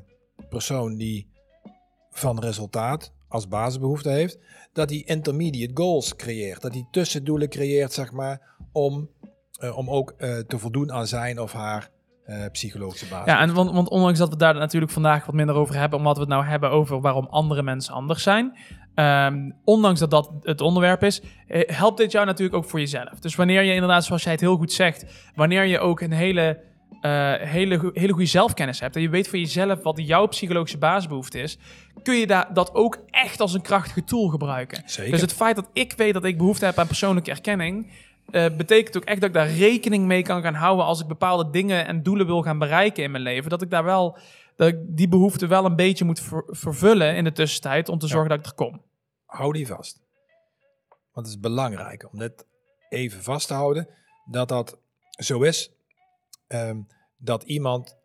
persoon 0.50 0.96
die 0.96 1.32
van 2.12 2.40
resultaat 2.40 3.14
als 3.28 3.48
basisbehoefte 3.48 4.10
heeft, 4.10 4.38
dat 4.74 4.90
hij 4.90 5.00
intermediate 5.06 5.72
goals 5.74 6.16
creëert. 6.16 6.62
Dat 6.62 6.74
hij 6.74 6.88
tussendoelen 6.92 7.50
creëert, 7.50 7.94
zeg 7.94 8.12
maar, 8.12 8.42
om, 8.72 9.10
om 9.76 9.90
ook 9.90 10.14
te 10.48 10.58
voldoen 10.58 10.92
aan 10.92 11.08
zijn 11.08 11.40
of 11.40 11.54
haar 11.54 11.90
eh, 12.24 12.46
psychologische 12.52 13.08
basis. 13.08 13.34
Ja, 13.34 13.40
en 13.40 13.54
want, 13.54 13.72
want 13.72 13.90
ondanks 13.90 14.20
dat 14.20 14.30
we 14.30 14.36
daar 14.36 14.54
natuurlijk 14.54 14.92
vandaag 14.92 15.26
wat 15.26 15.36
minder 15.36 15.56
over 15.56 15.76
hebben, 15.76 16.00
omdat 16.00 16.16
we 16.16 16.22
het 16.22 16.30
nou 16.30 16.46
hebben 16.46 16.70
over 16.70 17.02
waarom 17.02 17.28
andere 17.30 17.64
mensen 17.64 17.94
anders 17.94 18.24
zijn, 18.24 18.58
ehm, 18.96 19.50
ondanks 19.64 20.00
dat 20.00 20.12
dat 20.12 20.32
het 20.42 20.62
onderwerp 20.62 21.04
is, 21.04 21.22
eh, 21.48 21.76
helpt 21.76 21.98
dit 21.98 22.12
jou 22.12 22.26
natuurlijk 22.26 22.58
ook 22.58 22.70
voor 22.70 22.80
jezelf. 22.80 23.20
Dus 23.20 23.36
wanneer 23.36 23.62
je 23.62 23.74
inderdaad, 23.74 24.06
zoals 24.06 24.24
jij 24.24 24.32
het 24.32 24.42
heel 24.42 24.56
goed 24.56 24.72
zegt, 24.72 25.06
wanneer 25.36 25.64
je 25.64 25.80
ook 25.80 26.02
een 26.02 26.12
hele, 26.12 26.60
eh, 27.02 27.34
hele, 27.34 27.92
hele 27.94 28.12
goede 28.12 28.28
zelfkennis 28.28 28.80
hebt 28.80 28.96
en 28.96 29.02
je 29.02 29.10
weet 29.10 29.28
voor 29.28 29.40
jezelf 29.40 29.84
wat 29.84 30.00
jouw 30.06 30.28
psychologische 30.28 30.78
basisbehoefte 30.78 31.40
is, 31.40 31.58
kun 32.04 32.16
je 32.16 32.28
daar 32.28 32.54
dat 32.54 32.74
ook 32.74 32.98
echt 33.10 33.40
als 33.40 33.54
een 33.54 33.62
krachtige 33.62 34.04
tool 34.04 34.28
gebruiken. 34.28 34.84
Zeker. 34.86 35.12
Dus 35.12 35.22
het 35.22 35.34
feit 35.34 35.56
dat 35.56 35.70
ik 35.74 35.94
weet 35.98 36.14
dat 36.14 36.26
ik 36.26 36.38
behoefte 36.38 36.66
heb 36.66 36.78
aan 36.78 36.88
persoonlijke 36.88 37.32
erkenning, 37.32 37.88
eh, 38.32 38.56
betekent 38.58 38.98
ook 38.98 39.04
echt 39.04 39.20
dat 39.20 39.30
ik 39.30 39.36
daar 39.36 39.50
rekening 39.52 40.06
mee 40.06 40.22
kan 40.22 40.42
gaan 40.42 40.54
houden 40.54 40.86
als 40.86 41.02
ik 41.02 41.08
bepaalde 41.08 41.50
dingen 41.50 41.86
en 41.86 42.04
doelen 42.04 42.26
wil 42.26 42.42
gaan 42.42 42.60
bereiken 42.60 43.04
in 43.04 43.12
mijn 43.12 43.24
leven. 43.24 43.50
Dat 43.50 43.62
ik 43.62 43.70
daar 43.70 43.84
wel, 43.84 44.18
dat 44.56 44.68
ik 44.68 44.78
die 44.88 45.08
behoefte 45.08 45.48
wel 45.48 45.66
een 45.66 45.76
beetje 45.76 46.06
moet 46.06 46.20
ver- 46.20 46.44
vervullen 46.48 47.16
in 47.16 47.24
de 47.24 47.32
tussentijd 47.32 47.90
om 47.90 48.00
te 48.00 48.08
zorgen 48.08 48.30
dat 48.30 48.40
ik 48.40 48.46
er 48.46 48.54
kom. 48.54 48.82
hou 49.26 49.54
die 49.54 49.68
vast. 49.68 50.02
Want 51.14 51.28
het 51.28 51.36
is 51.36 51.40
belangrijk 51.42 52.08
om 52.12 52.20
dit 52.20 52.46
even 52.90 53.24
vast 53.24 53.48
te 53.48 53.54
houden, 53.54 53.88
dat 54.26 54.48
dat 54.48 54.78
zo 55.10 55.42
is, 55.42 55.72
ehm, 56.48 56.78
dat 57.18 57.44
iemand 57.44 57.98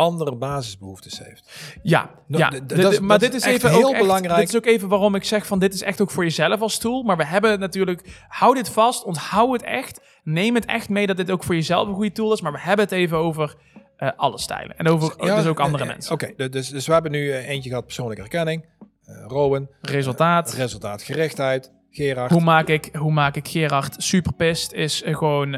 andere 0.00 0.36
basisbehoeftes 0.36 1.18
heeft. 1.24 1.50
Ja, 1.82 2.10
Nou, 2.26 2.54
ja. 2.54 2.60
dat 2.60 3.00
maar 3.00 3.18
dit 3.18 3.34
is 3.34 3.44
even 3.44 3.70
heel 3.70 3.90
echt- 3.90 4.00
belangrijk. 4.00 4.38
Dit 4.38 4.48
is 4.48 4.56
ook 4.56 4.66
even 4.66 4.88
waarom 4.88 5.14
ik 5.14 5.24
zeg 5.24 5.46
van 5.46 5.58
dit 5.58 5.74
is 5.74 5.82
echt 5.82 6.00
ook 6.00 6.10
voor 6.10 6.24
jezelf 6.24 6.60
als 6.60 6.78
tool. 6.78 7.02
Maar 7.02 7.16
we 7.16 7.24
hebben 7.26 7.50
het 7.50 7.60
natuurlijk, 7.60 8.24
hou 8.28 8.54
dit 8.54 8.68
vast, 8.68 9.04
onthoud 9.04 9.52
het 9.52 9.62
echt. 9.62 10.00
Neem 10.24 10.54
het 10.54 10.64
echt 10.64 10.88
mee 10.88 11.06
dat 11.06 11.16
dit 11.16 11.30
ook 11.30 11.44
voor 11.44 11.54
jezelf 11.54 11.88
een 11.88 11.94
goede 11.94 12.12
tool 12.12 12.32
is. 12.32 12.40
Maar 12.40 12.52
we 12.52 12.60
hebben 12.60 12.84
het 12.84 12.94
even 12.94 13.16
over 13.18 13.54
eh, 13.96 14.10
alle 14.16 14.38
stijlen. 14.38 14.76
En 14.76 14.88
over 14.88 15.14
Ja, 15.26 15.36
dus 15.36 15.46
ook 15.46 15.58
eh, 15.58 15.64
andere 15.64 15.82
eh, 15.84 15.88
mensen. 15.90 16.12
Oké, 16.12 16.48
dus, 16.48 16.68
dus 16.68 16.86
we 16.86 16.92
hebben 16.92 17.10
nu 17.12 17.32
eentje 17.34 17.68
gehad 17.68 17.84
persoonlijke 17.84 18.22
erkenning, 18.22 18.64
eh 19.04 19.24
Rowan, 19.26 19.68
Resultaat. 19.80 20.52
resultaatgerichtheid, 20.54 21.72
Gerard. 21.90 22.30
Hoe 22.30 22.40
maak 22.40 22.68
ik, 22.68 22.88
hoe 22.98 23.12
maak 23.12 23.36
ik 23.36 23.48
Gerard 23.48 23.94
superpist? 23.98 24.72
Is 24.72 25.02
gewoon 25.06 25.54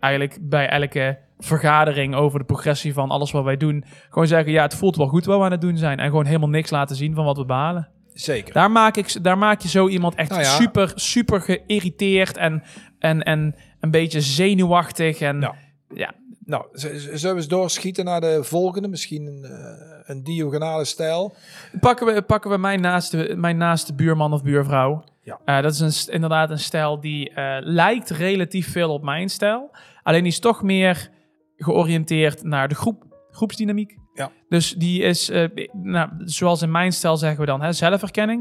eigenlijk 0.00 0.38
bij 0.40 0.68
elke 0.68 1.18
vergadering 1.38 2.14
over 2.14 2.38
de 2.38 2.44
progressie 2.44 2.92
van 2.92 3.10
alles 3.10 3.30
wat 3.30 3.44
wij 3.44 3.56
doen. 3.56 3.84
Gewoon 4.08 4.26
zeggen, 4.26 4.52
ja, 4.52 4.62
het 4.62 4.74
voelt 4.74 4.96
wel 4.96 5.06
goed 5.06 5.24
wat 5.24 5.38
we 5.38 5.44
aan 5.44 5.50
het 5.50 5.60
doen 5.60 5.76
zijn. 5.76 5.98
En 5.98 6.08
gewoon 6.08 6.26
helemaal 6.26 6.48
niks 6.48 6.70
laten 6.70 6.96
zien 6.96 7.14
van 7.14 7.24
wat 7.24 7.36
we 7.36 7.44
behalen. 7.44 7.88
Zeker. 8.14 8.54
Daar 8.54 8.70
maak, 8.70 8.96
ik, 8.96 9.24
daar 9.24 9.38
maak 9.38 9.60
je 9.60 9.68
zo 9.68 9.88
iemand 9.88 10.14
echt 10.14 10.30
Nou 10.30 10.42
ja. 10.42 10.48
super, 10.48 10.92
super 10.94 11.40
geïrriteerd 11.40 12.36
en, 12.36 12.62
en, 12.98 13.22
en 13.22 13.54
een 13.80 13.90
beetje 13.90 14.20
zenuwachtig. 14.20 15.20
En 15.20 15.38
Nou. 15.38 15.54
ja, 15.94 16.14
Nou, 16.44 16.64
zullen 16.72 17.20
we 17.20 17.34
eens 17.34 17.48
doorschieten 17.48 18.04
naar 18.04 18.20
de 18.20 18.44
volgende? 18.44 18.88
Misschien 18.88 19.26
een, 19.26 19.44
eh, 19.44 20.00
een 20.04 20.24
diagonale 20.24 20.84
stijl. 20.84 21.34
pakken 21.80 22.06
we, 22.06 22.22
pakken 22.22 22.50
we 22.50 22.58
mijn, 22.58 22.80
naaste, 22.80 23.34
mijn 23.36 23.56
naaste 23.56 23.94
buurman 23.94 24.32
of 24.32 24.42
buurvrouw. 24.42 25.04
Ja. 25.22 25.40
Eh, 25.44 25.62
dat 25.62 25.72
is 25.72 25.80
een, 25.80 26.12
inderdaad 26.12 26.50
een 26.50 26.58
stijl 26.58 27.00
die 27.00 27.30
eh, 27.30 27.56
lijkt 27.60 28.10
relatief 28.10 28.72
veel 28.72 28.90
op 28.92 29.02
mijn 29.02 29.28
stijl. 29.28 29.70
Alleen 30.02 30.22
die 30.22 30.32
is 30.32 30.38
toch 30.38 30.62
meer 30.62 31.10
georiënteerd 31.56 32.42
naar 32.42 32.68
de 32.68 32.74
groep, 32.74 33.04
groepsdynamiek. 33.30 33.96
Ja. 34.14 34.30
Dus 34.48 34.72
die 34.72 35.02
is, 35.02 35.30
eh, 35.30 35.48
nou, 35.72 36.10
zoals 36.18 36.62
in 36.62 36.70
mijn 36.70 36.92
stijl 36.92 37.16
zeggen 37.16 37.40
we 37.40 37.46
dan, 37.46 37.62
hè. 37.62 37.72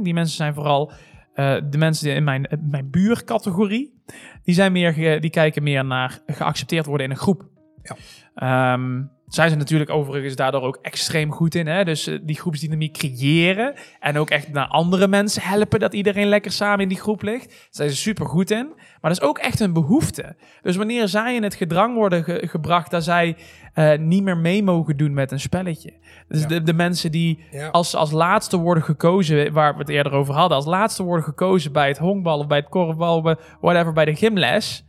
Die 0.03 0.13
mensen 0.13 0.35
zijn 0.35 0.53
vooral 0.53 0.91
eh, 1.33 1.55
de 1.69 1.77
mensen 1.77 2.05
die 2.05 2.15
in 2.15 2.23
mijn, 2.23 2.45
eh, 2.45 2.57
mijn 2.61 2.89
buurcategorie. 2.89 4.01
Die, 4.43 4.55
zijn 4.55 4.71
meer 4.71 5.21
die 5.21 5.29
kijken 5.29 5.63
meer 5.63 5.85
naar 5.85 6.19
geaccepteerd 6.25 6.85
worden 6.85 7.05
in 7.05 7.11
een 7.11 7.17
groep. 7.17 7.49
Ja. 7.81 7.95
Ehm, 8.35 9.03
zij 9.33 9.47
zijn 9.47 9.59
natuurlijk 9.59 9.89
overigens 9.89 10.35
daardoor 10.35 10.61
ook 10.61 10.77
extreem 10.81 11.31
goed 11.31 11.55
in. 11.55 11.67
Hè? 11.67 11.83
Dus 11.83 12.07
eh, 12.07 12.19
die 12.23 12.35
groepsdynamiek 12.35 12.93
creëren. 12.93 13.73
En 13.99 14.17
ook 14.17 14.29
echt 14.29 14.51
naar 14.51 14.67
andere 14.67 15.07
mensen 15.07 15.41
helpen 15.41 15.79
dat 15.79 15.93
iedereen 15.93 16.27
lekker 16.27 16.51
samen 16.51 16.79
in 16.79 16.87
die 16.87 16.99
groep 16.99 17.21
ligt. 17.21 17.47
Daar 17.49 17.57
zijn 17.69 17.89
ze 17.89 17.95
super 17.95 18.25
goed 18.25 18.51
in. 18.51 18.67
Maar 18.75 19.11
dat 19.11 19.21
is 19.21 19.21
ook 19.21 19.37
echt 19.37 19.59
een 19.59 19.73
behoefte. 19.73 20.35
Dus 20.61 20.75
wanneer 20.75 21.07
zij 21.07 21.35
in 21.35 21.43
het 21.43 21.55
gedrang 21.55 21.95
worden 21.95 22.23
ge- 22.23 22.47
gebracht 22.49 22.91
dat 22.91 23.03
zij 23.03 23.35
eh, 23.73 23.97
niet 23.97 24.23
meer 24.23 24.37
mee 24.37 24.63
mogen 24.63 24.97
doen 24.97 25.13
met 25.13 25.31
een 25.31 25.39
spelletje. 25.39 25.93
Dus 26.27 26.41
Ja. 26.41 26.47
de, 26.47 26.63
de 26.63 26.73
mensen 26.73 27.11
die 27.11 27.43
Ja. 27.51 27.67
als 27.67 27.89
ze 27.89 27.97
als 27.97 28.11
laatste 28.11 28.57
worden 28.57 28.83
gekozen, 28.83 29.53
waar 29.53 29.73
we 29.73 29.79
het 29.79 29.89
eerder 29.89 30.11
over 30.11 30.33
hadden, 30.33 30.57
als 30.57 30.65
laatste 30.65 31.03
worden 31.03 31.25
gekozen 31.25 31.71
bij 31.71 31.87
het 31.87 31.97
honkbal 31.97 32.39
of 32.39 32.47
bij 32.47 32.57
het 32.57 32.69
korfbal, 32.69 33.37
whatever, 33.61 33.93
bij 33.93 34.05
de 34.05 34.15
gymles, 34.15 34.85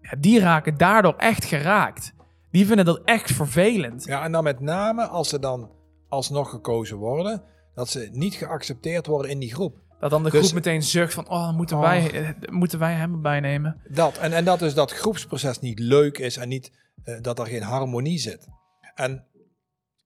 ja, 0.00 0.10
die 0.18 0.40
raken 0.40 0.76
daardoor 0.76 1.14
echt 1.16 1.44
geraakt. 1.44 2.14
Die 2.56 2.66
vinden 2.66 2.84
dat 2.84 3.00
echt 3.04 3.32
vervelend. 3.32 4.04
Ja, 4.04 4.24
en 4.24 4.32
dan 4.32 4.44
met 4.44 4.60
name 4.60 5.06
als 5.06 5.28
ze 5.28 5.38
dan 5.38 5.70
alsnog 6.08 6.50
gekozen 6.50 6.96
worden, 6.96 7.42
dat 7.74 7.88
ze 7.88 8.08
niet 8.12 8.34
geaccepteerd 8.34 9.06
worden 9.06 9.30
in 9.30 9.38
die 9.38 9.54
groep. 9.54 9.78
Dat 10.00 10.10
dan 10.10 10.22
de 10.22 10.30
Dus- 10.30 10.40
groep 10.40 10.52
meteen 10.52 10.82
zucht 10.82 11.14
van, 11.14 11.28
oh, 11.28 11.56
moeten, 11.56 11.76
Oh. 11.76 11.82
Wij, 11.82 12.10
eh, 12.10 12.50
moeten 12.50 12.78
wij 12.78 12.94
hem 12.94 13.12
erbij 13.12 13.40
nemen? 13.40 13.80
Dat. 13.88 14.18
En, 14.18 14.32
en 14.32 14.44
dat 14.44 14.58
dus 14.58 14.74
dat 14.74 14.92
groepsproces 14.92 15.60
niet 15.60 15.78
leuk 15.78 16.18
is 16.18 16.36
en 16.36 16.48
niet, 16.48 16.72
eh, 17.02 17.20
dat 17.20 17.38
er 17.38 17.46
geen 17.46 17.62
harmonie 17.62 18.18
zit. 18.18 18.48
En 18.94 19.26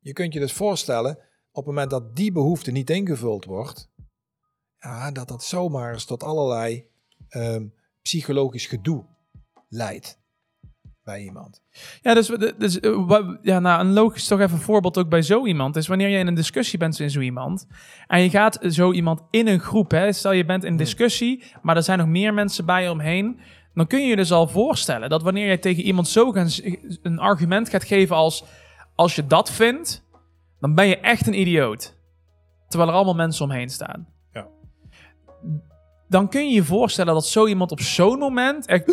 je 0.00 0.12
kunt 0.12 0.32
je 0.32 0.40
dus 0.40 0.52
voorstellen, 0.52 1.18
op 1.50 1.64
het 1.64 1.66
moment 1.66 1.90
dat 1.90 2.16
die 2.16 2.32
behoefte 2.32 2.70
niet 2.70 2.90
ingevuld 2.90 3.44
wordt, 3.44 3.90
ja, 4.78 5.10
dat 5.10 5.28
dat 5.28 5.44
zomaar 5.44 5.92
eens 5.92 6.04
tot 6.04 6.22
allerlei 6.22 6.88
ehm, 7.28 7.66
psychologisch 8.02 8.66
gedoe 8.66 9.06
leidt 9.68 10.19
bij 11.10 11.22
iemand. 11.22 11.62
Ja, 12.02 12.14
dus, 12.14 12.26
dus 12.58 12.80
eh, 12.80 13.28
ja, 13.42 13.60
nou, 13.60 13.80
een 13.80 13.92
logisch 13.92 14.26
toch 14.26 14.40
even 14.40 14.58
voorbeeld 14.58 14.98
ook 14.98 15.08
bij 15.08 15.22
zo 15.22 15.46
iemand 15.46 15.76
is 15.76 15.86
wanneer 15.86 16.08
je 16.08 16.18
in 16.18 16.26
een 16.26 16.34
discussie 16.34 16.78
bent 16.78 17.00
in 17.00 17.10
zo 17.10 17.20
iemand 17.20 17.66
en 18.06 18.22
je 18.22 18.30
gaat 18.30 18.58
zo 18.68 18.92
iemand 18.92 19.22
in 19.30 19.48
een 19.48 19.60
groep, 19.60 19.90
hè, 19.90 20.12
stel 20.12 20.32
je 20.32 20.44
bent 20.44 20.64
in 20.64 20.76
discussie, 20.76 21.44
maar 21.62 21.76
er 21.76 21.82
zijn 21.82 21.98
nog 21.98 22.06
meer 22.06 22.34
mensen 22.34 22.64
bij 22.64 22.82
je 22.82 22.90
omheen, 22.90 23.40
dan 23.74 23.86
kun 23.86 24.00
je 24.00 24.08
je 24.08 24.16
dus 24.16 24.32
al 24.32 24.48
voorstellen 24.48 25.08
dat 25.08 25.22
wanneer 25.22 25.46
jij 25.46 25.58
tegen 25.58 25.82
iemand 25.82 26.08
zo 26.08 26.32
een 27.02 27.18
argument 27.18 27.68
gaat 27.68 27.84
geven 27.84 28.16
als 28.16 28.44
als 28.94 29.14
je 29.14 29.26
dat 29.26 29.50
vindt, 29.50 30.04
dan 30.58 30.74
ben 30.74 30.86
je 30.86 30.98
echt 30.98 31.26
een 31.26 31.40
idioot. 31.40 31.98
Terwijl 32.68 32.90
er 32.90 32.96
allemaal 32.96 33.14
mensen 33.14 33.44
omheen 33.44 33.68
staan. 33.68 34.08
Ja. 34.32 34.46
Dan 36.08 36.28
kun 36.28 36.48
je 36.48 36.54
je 36.54 36.64
voorstellen 36.64 37.14
dat 37.14 37.26
zo 37.26 37.46
iemand 37.46 37.70
op 37.70 37.80
zo'n 37.80 38.18
moment 38.18 38.66
echt 38.66 38.84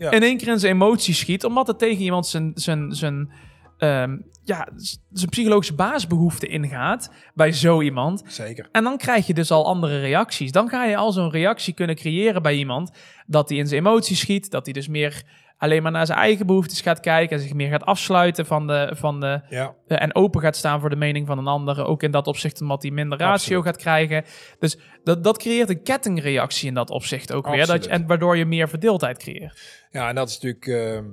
Ja. 0.00 0.10
in 0.10 0.22
één 0.22 0.36
keer 0.36 0.48
in 0.48 0.58
zijn 0.58 0.72
emoties 0.72 1.18
schiet, 1.18 1.44
omdat 1.44 1.66
het 1.66 1.78
tegen 1.78 2.02
iemand 2.02 2.26
zijn, 2.26 2.52
zijn, 2.54 2.92
zijn, 2.94 3.30
ehm, 3.78 4.16
ja, 4.44 4.68
zijn 5.12 5.30
psychologische 5.30 5.74
basisbehoefte 5.74 6.46
ingaat 6.46 7.12
bij 7.34 7.52
zo 7.52 7.82
iemand. 7.82 8.22
Zeker. 8.26 8.68
En 8.72 8.84
dan 8.84 8.96
krijg 8.96 9.26
je 9.26 9.34
dus 9.34 9.50
al 9.50 9.66
andere 9.66 10.00
reacties. 10.00 10.52
Dan 10.52 10.68
ga 10.68 10.84
je 10.84 10.96
al 10.96 11.12
zo'n 11.12 11.30
reactie 11.30 11.74
kunnen 11.74 11.96
creëren 11.96 12.42
bij 12.42 12.54
iemand 12.54 12.90
dat 13.26 13.48
hij 13.48 13.58
in 13.58 13.66
zijn 13.66 13.80
emoties 13.80 14.20
schiet, 14.20 14.50
dat 14.50 14.64
hij 14.64 14.72
dus 14.72 14.88
meer 14.88 15.22
alleen 15.60 15.82
maar 15.82 15.92
naar 15.92 16.06
zijn 16.06 16.18
eigen 16.18 16.46
behoeftes 16.46 16.80
gaat 16.80 17.00
kijken 17.00 17.36
en 17.36 17.42
zich 17.42 17.54
meer 17.54 17.70
gaat 17.70 17.84
afsluiten 17.84 18.46
van 18.46 18.66
de, 18.66 18.90
van 18.96 19.20
de, 19.20 19.40
Ja, 19.48 19.74
eh, 19.86 20.02
en 20.02 20.14
open 20.14 20.40
gaat 20.40 20.56
staan 20.56 20.80
voor 20.80 20.90
de 20.90 20.96
mening 20.96 21.26
van 21.26 21.38
een 21.38 21.46
ander. 21.46 21.86
Ook 21.86 22.02
in 22.02 22.10
dat 22.10 22.26
opzicht 22.26 22.60
omdat 22.60 22.82
hij 22.82 22.90
minder 22.90 23.18
ratio 23.18 23.34
Absoluut. 23.34 23.64
gaat 23.64 23.76
krijgen. 23.76 24.24
Dus 24.58 24.78
dat, 25.02 25.24
dat 25.24 25.38
creëert 25.38 25.68
een 25.68 25.82
kettingreactie 25.82 26.68
in 26.68 26.74
dat 26.74 26.90
opzicht 26.90 27.32
ook 27.32 27.48
weer. 27.48 27.66
Dat 27.66 27.84
je, 27.84 27.90
en 27.90 28.06
waardoor 28.06 28.36
je 28.36 28.44
meer 28.44 28.68
verdeeldheid 28.68 29.18
creëert. 29.18 29.86
ja 29.90 30.08
en 30.08 30.14
dat 30.14 30.28
is 30.28 30.40
natuurlijk 30.40 30.66
ehm, 30.66 31.04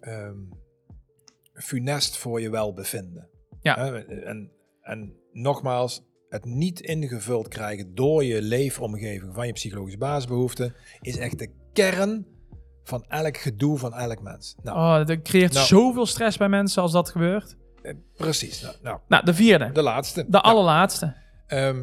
ehm, 0.00 0.36
funest 1.52 2.16
voor 2.16 2.40
je 2.40 2.50
welbevinden. 2.50 3.28
Ja. 3.60 3.92
En, 4.06 4.50
en 4.82 5.16
nogmaals, 5.32 6.02
het 6.28 6.44
niet 6.44 6.80
ingevuld 6.80 7.48
krijgen 7.48 7.94
door 7.94 8.24
je 8.24 8.42
leefomgeving 8.42 9.34
van 9.34 9.46
je 9.46 9.52
psychologische 9.52 9.98
basisbehoeften 9.98 10.74
is 11.00 11.16
echt 11.16 11.38
de 11.38 11.52
kern 11.72 12.26
van 12.90 13.04
elk 13.08 13.36
gedoe 13.36 13.78
van 13.78 13.94
elk 13.94 14.22
mens. 14.22 14.56
Nou, 14.62 14.76
Oh, 15.00 15.06
dat 15.06 15.22
creëert 15.22 15.52
Nou. 15.52 15.66
zoveel 15.66 16.06
stress 16.06 16.36
bij 16.36 16.48
mensen 16.48 16.82
als 16.82 16.92
dat 16.92 17.10
gebeurt. 17.10 17.56
eh, 17.82 17.94
precies. 18.16 18.62
Nou, 18.62 18.74
nou, 18.82 18.98
Nou, 19.08 19.24
de 19.24 19.34
vierde. 19.34 19.72
de 19.72 19.82
laatste. 19.82 20.24
De 20.28 20.40
allerlaatste. 20.40 21.16
Ehm, 21.46 21.82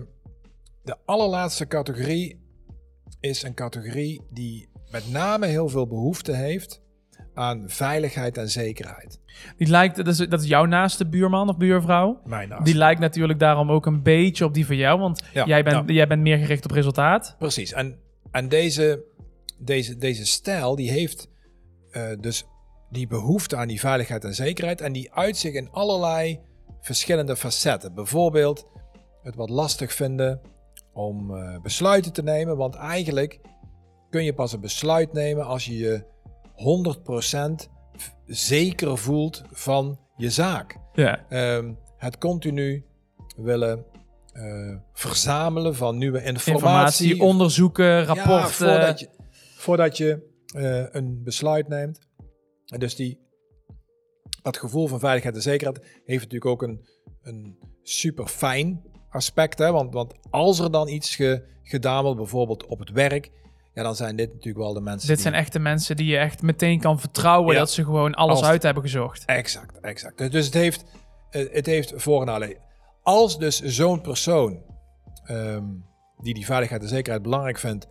de 0.83 0.95
allerlaatste 1.05 1.67
categorie 1.67 2.39
is 3.19 3.43
een 3.43 3.53
categorie 3.53 4.21
die 4.29 4.69
met 4.91 5.11
name 5.11 5.45
heel 5.45 5.69
veel 5.69 5.87
behoefte 5.87 6.31
heeft 6.31 6.81
aan 7.33 7.63
veiligheid 7.67 8.37
en 8.37 8.49
zekerheid. 8.49 9.19
Die 9.57 9.67
lijkt, 9.67 9.95
dat 9.95 10.07
is, 10.07 10.17
dat 10.17 10.41
is 10.41 10.47
jouw 10.47 10.65
naaste 10.65 11.07
buurman 11.07 11.49
of 11.49 11.57
buurvrouw. 11.57 12.21
Mijn 12.25 12.49
naast. 12.49 12.65
Die 12.65 12.75
lijkt 12.75 12.99
natuurlijk 12.99 13.39
daarom 13.39 13.71
ook 13.71 13.85
een 13.85 14.03
beetje 14.03 14.45
op 14.45 14.53
die 14.53 14.65
van 14.65 14.75
jou. 14.75 14.99
Want 14.99 15.23
Ja, 15.33 15.45
jij, 15.45 15.63
bent, 15.63 15.75
nou. 15.75 15.93
jij 15.93 16.07
bent 16.07 16.21
meer 16.21 16.37
gericht 16.37 16.63
op 16.65 16.71
resultaat. 16.71 17.35
Precies. 17.39 17.73
En, 17.73 17.99
en 18.31 18.49
deze, 18.49 19.03
deze, 19.59 19.97
deze 19.97 20.25
stijl 20.25 20.75
die 20.75 20.91
heeft 20.91 21.27
eh, 21.91 22.03
dus 22.19 22.45
die 22.89 23.07
behoefte 23.07 23.55
aan 23.55 23.67
die 23.67 23.79
veiligheid 23.79 24.23
en 24.23 24.33
zekerheid. 24.33 24.81
En 24.81 24.93
die 24.93 25.13
uit 25.13 25.37
zich 25.37 25.53
in 25.53 25.69
allerlei 25.71 26.39
verschillende 26.81 27.35
facetten. 27.35 27.93
Bijvoorbeeld 27.93 28.65
het 29.23 29.35
wat 29.35 29.49
lastig 29.49 29.93
vinden 29.93 30.41
om 30.93 31.35
eh, 31.35 31.59
besluiten 31.61 32.13
te 32.13 32.23
nemen. 32.23 32.57
Want 32.57 32.75
eigenlijk 32.75 33.39
kun 34.09 34.23
je 34.23 34.33
pas 34.33 34.53
een 34.53 34.59
besluit 34.61 35.13
nemen 35.13 35.45
als 35.45 35.65
je 35.65 35.77
je 35.77 36.03
100% 36.55 37.69
v- 37.95 38.09
zeker 38.25 38.97
voelt 38.97 39.43
van 39.51 39.99
je 40.15 40.29
zaak. 40.29 40.77
Ja. 40.93 41.25
Ehm, 41.29 41.73
het 41.97 42.17
continu 42.17 42.85
willen 43.37 43.85
eh, 44.33 44.75
verzamelen 44.93 45.75
van 45.75 45.97
nieuwe 45.97 46.23
informatie. 46.23 46.53
Informatie, 46.53 47.21
onderzoeken, 47.21 48.03
rapporten. 48.05 48.67
Ja, 48.67 48.73
voordat 48.73 48.99
je, 48.99 49.09
voordat 49.57 49.97
je 49.97 50.35
eh, 50.55 50.85
een 51.01 51.23
besluit 51.23 51.67
neemt. 51.67 51.99
En 52.65 52.79
dus 52.79 52.95
die, 52.95 53.19
dat 54.41 54.57
gevoel 54.57 54.87
van 54.87 54.99
veiligheid 54.99 55.35
en 55.35 55.41
zekerheid 55.41 56.01
heeft 56.05 56.23
natuurlijk 56.23 56.45
ook 56.51 56.61
een, 56.61 56.87
een 57.21 57.57
super 57.83 58.27
fijn 58.27 58.81
aspect. 59.09 59.59
Hè? 59.59 59.71
Want, 59.71 59.93
want 59.93 60.13
als 60.29 60.59
er 60.59 60.71
dan 60.71 60.87
iets 60.87 61.15
ge- 61.15 61.43
gedaan 61.63 62.03
wordt, 62.03 62.17
bijvoorbeeld 62.17 62.65
op 62.65 62.79
het 62.79 62.89
werk, 62.91 63.31
ja, 63.73 63.83
dan 63.83 63.95
zijn 63.95 64.15
dit 64.15 64.27
natuurlijk 64.33 64.63
wel 64.63 64.73
de 64.73 64.81
mensen 64.81 65.07
Dit 65.07 65.15
die... 65.17 65.25
zijn 65.25 65.41
echte 65.43 65.59
mensen 65.59 65.95
die 65.95 66.05
je 66.07 66.17
echt 66.17 66.41
meteen 66.41 66.79
kan 66.79 66.99
vertrouwen 66.99 67.53
Ja. 67.53 67.59
dat 67.59 67.71
ze 67.71 67.83
gewoon 67.83 68.13
alles 68.13 68.43
uit 68.43 68.63
hebben 68.63 68.83
gezocht. 68.83 69.25
Exact, 69.25 69.79
exact. 69.79 70.31
Dus- 70.31 70.45
het 70.45 70.53
heeft, 70.53 70.83
eh, 71.29 71.53
het 71.53 71.65
heeft 71.65 71.93
voor- 71.95 72.19
en 72.19 72.25
nadelen. 72.25 72.57
Als 73.01 73.37
dus 73.39 73.61
zo'n 73.61 74.01
persoon 74.01 74.65
ehm, 75.23 75.65
die 76.17 76.33
die 76.33 76.45
veiligheid 76.45 76.81
en 76.81 76.87
zekerheid 76.87 77.23
belangrijk 77.23 77.57
vindt, 77.57 77.87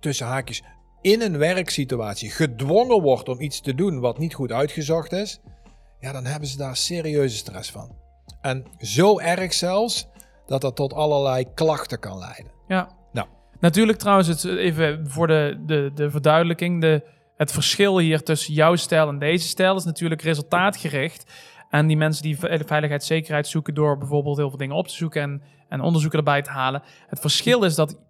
tussen 0.00 0.26
haakjes 0.26 0.62
in 1.00 1.22
een 1.22 1.38
werksituatie 1.38 2.30
gedwongen 2.30 3.02
wordt 3.02 3.28
om 3.28 3.40
iets 3.40 3.60
te 3.60 3.74
doen 3.74 4.00
wat 4.00 4.18
niet 4.18 4.34
goed 4.34 4.52
uitgezocht 4.52 5.12
is, 5.12 5.40
ja, 6.00 6.12
dan 6.12 6.24
hebben 6.24 6.48
ze 6.48 6.56
daar 6.56 6.76
serieuze 6.76 7.36
stress 7.36 7.70
van. 7.70 7.96
En 8.40 8.64
zo 8.78 9.18
erg 9.18 9.52
zelfs 9.52 10.08
dat 10.46 10.60
dat 10.60 10.76
tot 10.76 10.92
allerlei 10.92 11.54
klachten 11.54 11.98
kan 11.98 12.18
leiden. 12.18 12.52
Ja. 12.68 12.96
Nou. 13.12 13.28
Natuurlijk 13.60 13.98
trouwens, 13.98 14.28
het, 14.28 14.44
even 14.44 15.10
voor 15.10 15.26
de, 15.26 15.62
de, 15.66 15.90
de 15.94 16.10
verduidelijking. 16.10 16.80
De, 16.80 17.02
het 17.36 17.52
verschil 17.52 17.98
hier 17.98 18.22
tussen 18.22 18.54
jouw 18.54 18.76
stijl 18.76 19.08
en 19.08 19.18
deze 19.18 19.48
stijl 19.48 19.76
is 19.76 19.84
natuurlijk 19.84 20.22
resultaatgericht. 20.22 21.32
En 21.70 21.86
die 21.86 21.96
mensen 21.96 22.22
die 22.22 22.38
ve- 22.38 22.62
veiligheid 22.66 23.04
zekerheid 23.04 23.46
zoeken 23.46 23.74
door 23.74 23.98
bijvoorbeeld 23.98 24.36
heel 24.36 24.48
veel 24.48 24.58
dingen 24.58 24.76
op 24.76 24.88
te 24.88 24.94
zoeken 24.94 25.22
en, 25.22 25.42
en 25.68 25.80
onderzoeken 25.80 26.18
erbij 26.18 26.42
te 26.42 26.50
halen. 26.50 26.82
Het 27.06 27.20
verschil 27.20 27.64
is 27.64 27.74
dat 27.74 28.00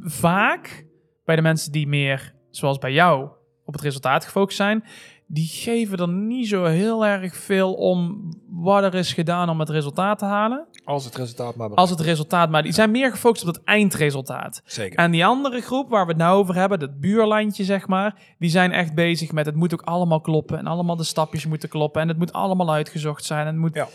vaak 0.00 0.86
bij 1.28 1.36
de 1.36 1.42
mensen 1.42 1.72
die 1.72 1.86
meer, 1.86 2.34
zoals 2.50 2.78
bij 2.78 2.92
jou, 2.92 3.28
op 3.64 3.72
het 3.72 3.82
resultaat 3.82 4.24
gefocust 4.24 4.56
zijn, 4.56 4.84
die 5.26 5.46
geven 5.46 5.98
er 5.98 6.08
niet 6.08 6.48
zo 6.48 6.64
heel 6.64 7.06
erg 7.06 7.36
veel 7.36 7.74
om 7.74 8.28
wat 8.48 8.82
er 8.82 8.94
is 8.94 9.12
gedaan 9.12 9.48
om 9.48 9.60
het 9.60 9.68
resultaat 9.68 10.18
te 10.18 10.24
halen. 10.24 10.66
Als 10.84 11.04
het 11.04 11.16
resultaat 11.16 11.56
maar 11.56 11.74
Als 11.74 11.90
het 11.90 12.00
resultaat, 12.00 12.50
maar 12.50 12.62
die 12.62 12.72
zijn 12.72 12.90
meer 12.90 13.10
gefocust 13.10 13.46
op 13.46 13.54
het 13.54 13.64
eindresultaat. 13.64 14.62
Zeker. 14.64 14.98
En 14.98 15.10
die 15.10 15.26
andere 15.26 15.60
groep 15.60 15.88
waar 15.88 16.04
we 16.04 16.12
het 16.12 16.20
nou 16.20 16.38
over 16.38 16.54
hebben, 16.54 16.78
dat 16.78 17.00
buurlandje 17.00 17.64
zeg 17.64 17.86
maar, 17.86 18.34
die 18.38 18.50
zijn 18.50 18.72
echt 18.72 18.94
bezig 18.94 19.32
met 19.32 19.46
het 19.46 19.54
moet 19.54 19.72
ook 19.72 19.82
allemaal 19.82 20.20
kloppen 20.20 20.58
en 20.58 20.66
allemaal 20.66 20.96
de 20.96 21.04
stapjes 21.04 21.46
moeten 21.46 21.68
kloppen 21.68 22.02
en 22.02 22.08
het 22.08 22.18
moet 22.18 22.32
allemaal 22.32 22.72
uitgezocht 22.72 23.24
zijn. 23.24 23.40
En 23.40 23.52
het 23.52 23.56
moet, 23.56 23.74
Ja. 23.74 23.88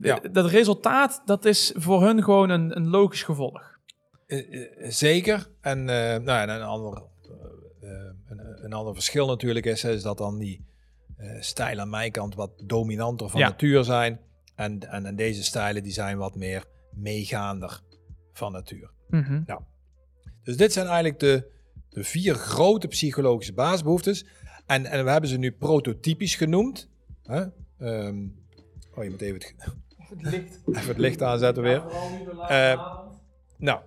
Ja. 0.00 0.18
Dat 0.32 0.50
resultaat, 0.50 1.22
dat 1.24 1.44
is 1.44 1.72
voor 1.76 2.02
hun 2.02 2.22
gewoon 2.22 2.50
een, 2.50 2.76
een 2.76 2.88
logisch 2.88 3.22
gevolg. 3.22 3.75
Eh, 4.26 4.38
eh, 4.84 4.90
zeker. 4.90 5.46
En 5.60 5.78
eh, 5.78 5.86
nou, 5.96 6.24
ja, 6.24 6.42
en 6.42 6.48
een, 6.48 6.62
ander, 6.62 7.02
een, 7.80 8.64
een 8.64 8.72
ander 8.72 8.94
verschil 8.94 9.26
natuurlijk 9.26 9.66
is, 9.66 9.84
is 9.84 10.02
dat 10.02 10.18
dan 10.18 10.38
die 10.38 10.64
eh, 11.16 11.40
stijlen 11.40 11.82
aan 11.82 11.90
mijn 11.90 12.10
kant 12.12 12.34
wat 12.34 12.50
dominanter 12.64 13.28
van 13.30 13.40
Ja. 13.40 13.48
natuur 13.48 13.84
zijn. 13.84 14.20
En, 14.54 14.90
en, 14.90 15.06
en 15.06 15.16
deze 15.16 15.44
stijlen 15.44 15.82
die 15.82 15.92
zijn 15.92 16.18
wat 16.18 16.34
meer 16.34 16.64
meegaander 16.90 17.80
van 18.32 18.52
natuur. 18.52 18.90
Mhm. 19.08 19.42
Dus 20.42 20.56
dit 20.56 20.72
zijn 20.72 20.86
eigenlijk 20.86 21.18
de, 21.18 21.50
de 21.88 22.04
vier 22.04 22.34
grote 22.34 22.88
psychologische 22.88 23.52
basisbehoeftes. 23.52 24.26
En, 24.66 24.86
en 24.86 25.04
we 25.04 25.10
hebben 25.10 25.30
ze 25.30 25.36
nu 25.36 25.52
prototypisch 25.52 26.34
genoemd. 26.34 26.88
Hè? 27.22 27.44
Ehm, 27.78 28.26
oh, 28.94 29.04
je 29.04 29.10
moet 29.10 29.20
even 29.20 29.40
het, 29.40 29.54
even 30.66 30.88
het 30.88 30.98
licht 30.98 31.22
aanzetten 31.22 31.62
weer. 31.62 31.82
Eh, 32.48 32.96
Nou, 33.58 33.80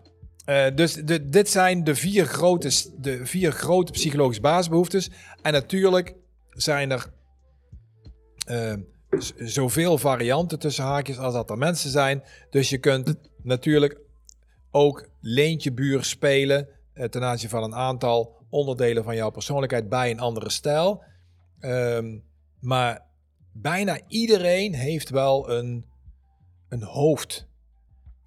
eh, 0.49 0.75
dus 0.75 0.93
de, 0.93 1.25
dit 1.25 1.49
zijn 1.49 1.83
de 1.83 1.95
vier, 1.95 2.25
grote, 2.25 2.71
de 2.97 3.25
vier 3.25 3.51
grote 3.51 3.91
psychologische 3.91 4.41
basisbehoeftes. 4.41 5.09
En 5.41 5.53
natuurlijk 5.53 6.15
zijn 6.49 6.91
er 6.91 7.11
eh, 8.45 8.73
zoveel 9.37 9.97
varianten 9.97 10.59
tussen 10.59 10.83
haakjes 10.83 11.17
als 11.17 11.33
dat 11.33 11.49
er 11.49 11.57
mensen 11.57 11.89
zijn. 11.89 12.23
Dus 12.49 12.69
je 12.69 12.77
kunt 12.77 13.15
natuurlijk 13.43 13.99
ook 14.71 15.09
leentje 15.21 15.71
buur 15.71 16.03
spelen 16.03 16.67
eh, 16.93 17.05
ten 17.05 17.23
aanzien 17.23 17.49
van 17.49 17.63
een 17.63 17.75
aantal 17.75 18.45
onderdelen 18.49 19.03
van 19.03 19.15
jouw 19.15 19.29
persoonlijkheid 19.29 19.89
bij 19.89 20.11
een 20.11 20.19
andere 20.19 20.49
stijl. 20.49 21.03
Ehm, 21.59 22.17
maar 22.59 23.05
bijna 23.51 23.99
iedereen 24.07 24.73
heeft 24.73 25.09
wel 25.09 25.49
een, 25.49 25.85
een 26.69 26.83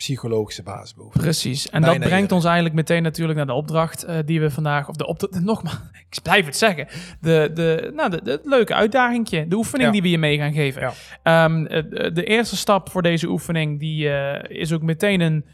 hoofdpsychologische 0.03 0.63
basisbehoefte. 0.63 1.19
Precies. 1.19 1.65
En 1.65 1.71
Bijna 1.71 1.87
dat 1.87 1.97
brengt 1.97 2.15
iedereen. 2.15 2.37
ons 2.37 2.45
eigenlijk 2.45 2.75
meteen 2.75 3.03
natuurlijk 3.03 3.37
naar 3.37 3.47
de 3.47 3.53
opdracht 3.53 4.05
eh, 4.05 4.19
die 4.25 4.41
we 4.41 4.51
vandaag, 4.51 4.89
of 4.89 4.97
de 4.97 5.07
opdracht, 5.07 5.41
nogmaals, 5.53 5.79
ik 6.11 6.23
blijf 6.23 6.47
het 6.47 6.57
zeggen, 6.57 6.87
de, 7.21 7.51
de, 7.55 7.93
nou, 7.95 8.11
de, 8.23 8.41
leuke 8.45 8.75
uitdagingje, 8.75 9.49
de 9.49 9.57
oefening 9.57 9.87
Ja. 9.87 9.93
die 9.93 10.03
we 10.03 10.11
je 10.11 10.19
mee 10.19 10.39
gaan 10.39 10.53
geven. 10.53 10.83
Ja. 10.83 10.93
Ehm, 11.23 11.67
eh, 11.67 12.15
de, 12.15 12.25
eerste 12.25 12.57
stap 12.57 12.91
voor 12.91 13.03
deze 13.03 13.29
oefening, 13.29 13.81
die 13.81 14.09
eh, 14.09 14.61
is 14.61 14.73
ook 14.73 14.83
meteen 14.83 15.21
een, 15.21 15.45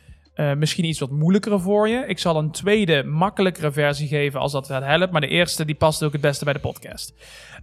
misschien 0.59 0.85
iets 0.85 1.01
wat 1.01 1.11
moeilijkere 1.11 1.59
voor 1.59 1.89
je. 1.89 2.05
Ik 2.07 2.19
zal 2.19 2.37
een 2.37 2.51
tweede, 2.51 3.03
makkelijkere 3.05 3.73
versie 3.73 4.09
geven 4.09 4.41
als 4.41 4.53
dat 4.53 4.69
wel 4.69 4.83
helpt, 4.83 5.13
maar 5.13 5.21
de 5.21 5.29
eerste 5.29 5.65
die 5.65 5.75
past 5.75 6.03
ook 6.03 6.13
het 6.13 6.21
beste 6.21 6.45
bij 6.45 6.53
de 6.53 6.59
podcast. 6.59 7.15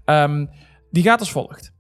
Ehm, 0.06 0.46
die 0.92 1.04
gaat 1.04 1.20
als 1.20 1.32
volgt. 1.32 1.75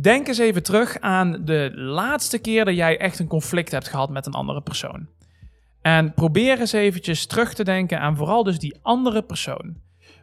Denk 0.00 0.28
eens 0.28 0.38
even 0.38 0.62
terug 0.62 1.00
aan 1.00 1.44
de 1.44 1.70
laatste 1.74 2.38
keer 2.38 2.64
dat 2.64 2.74
jij 2.74 2.98
echt 2.98 3.18
een 3.18 3.26
conflict 3.26 3.70
hebt 3.70 3.88
gehad 3.88 4.10
met 4.10 4.26
een 4.26 4.32
andere 4.32 4.60
persoon. 4.60 5.08
En 5.82 6.14
probeer 6.14 6.60
eens 6.60 6.72
eventjes 6.72 7.26
terug 7.26 7.54
te 7.54 7.64
denken 7.64 8.00
aan 8.00 8.16
vooral 8.16 8.42
dus 8.42 8.58
die 8.58 8.78
andere 8.82 9.22
persoon. 9.22 9.76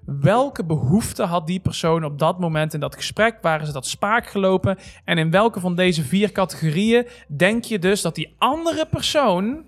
Welke 0.05 0.65
behoefte 0.65 1.23
had 1.23 1.47
die 1.47 1.59
persoon 1.59 2.03
op 2.03 2.19
dat 2.19 2.39
moment 2.39 2.73
in 2.73 2.79
dat 2.79 2.95
gesprek? 2.95 3.37
Waren 3.41 3.65
ze 3.65 3.73
dat 3.73 3.85
spaak 3.85 4.27
gelopen? 4.27 4.77
En 5.05 5.17
in 5.17 5.31
welke 5.31 5.59
van 5.59 5.75
deze 5.75 6.03
vier 6.03 6.31
categorieën 6.31 7.07
denk 7.27 7.63
je 7.63 7.79
dus 7.79 8.01
dat 8.01 8.15
die 8.15 8.35
andere 8.37 8.85
persoon 8.85 9.65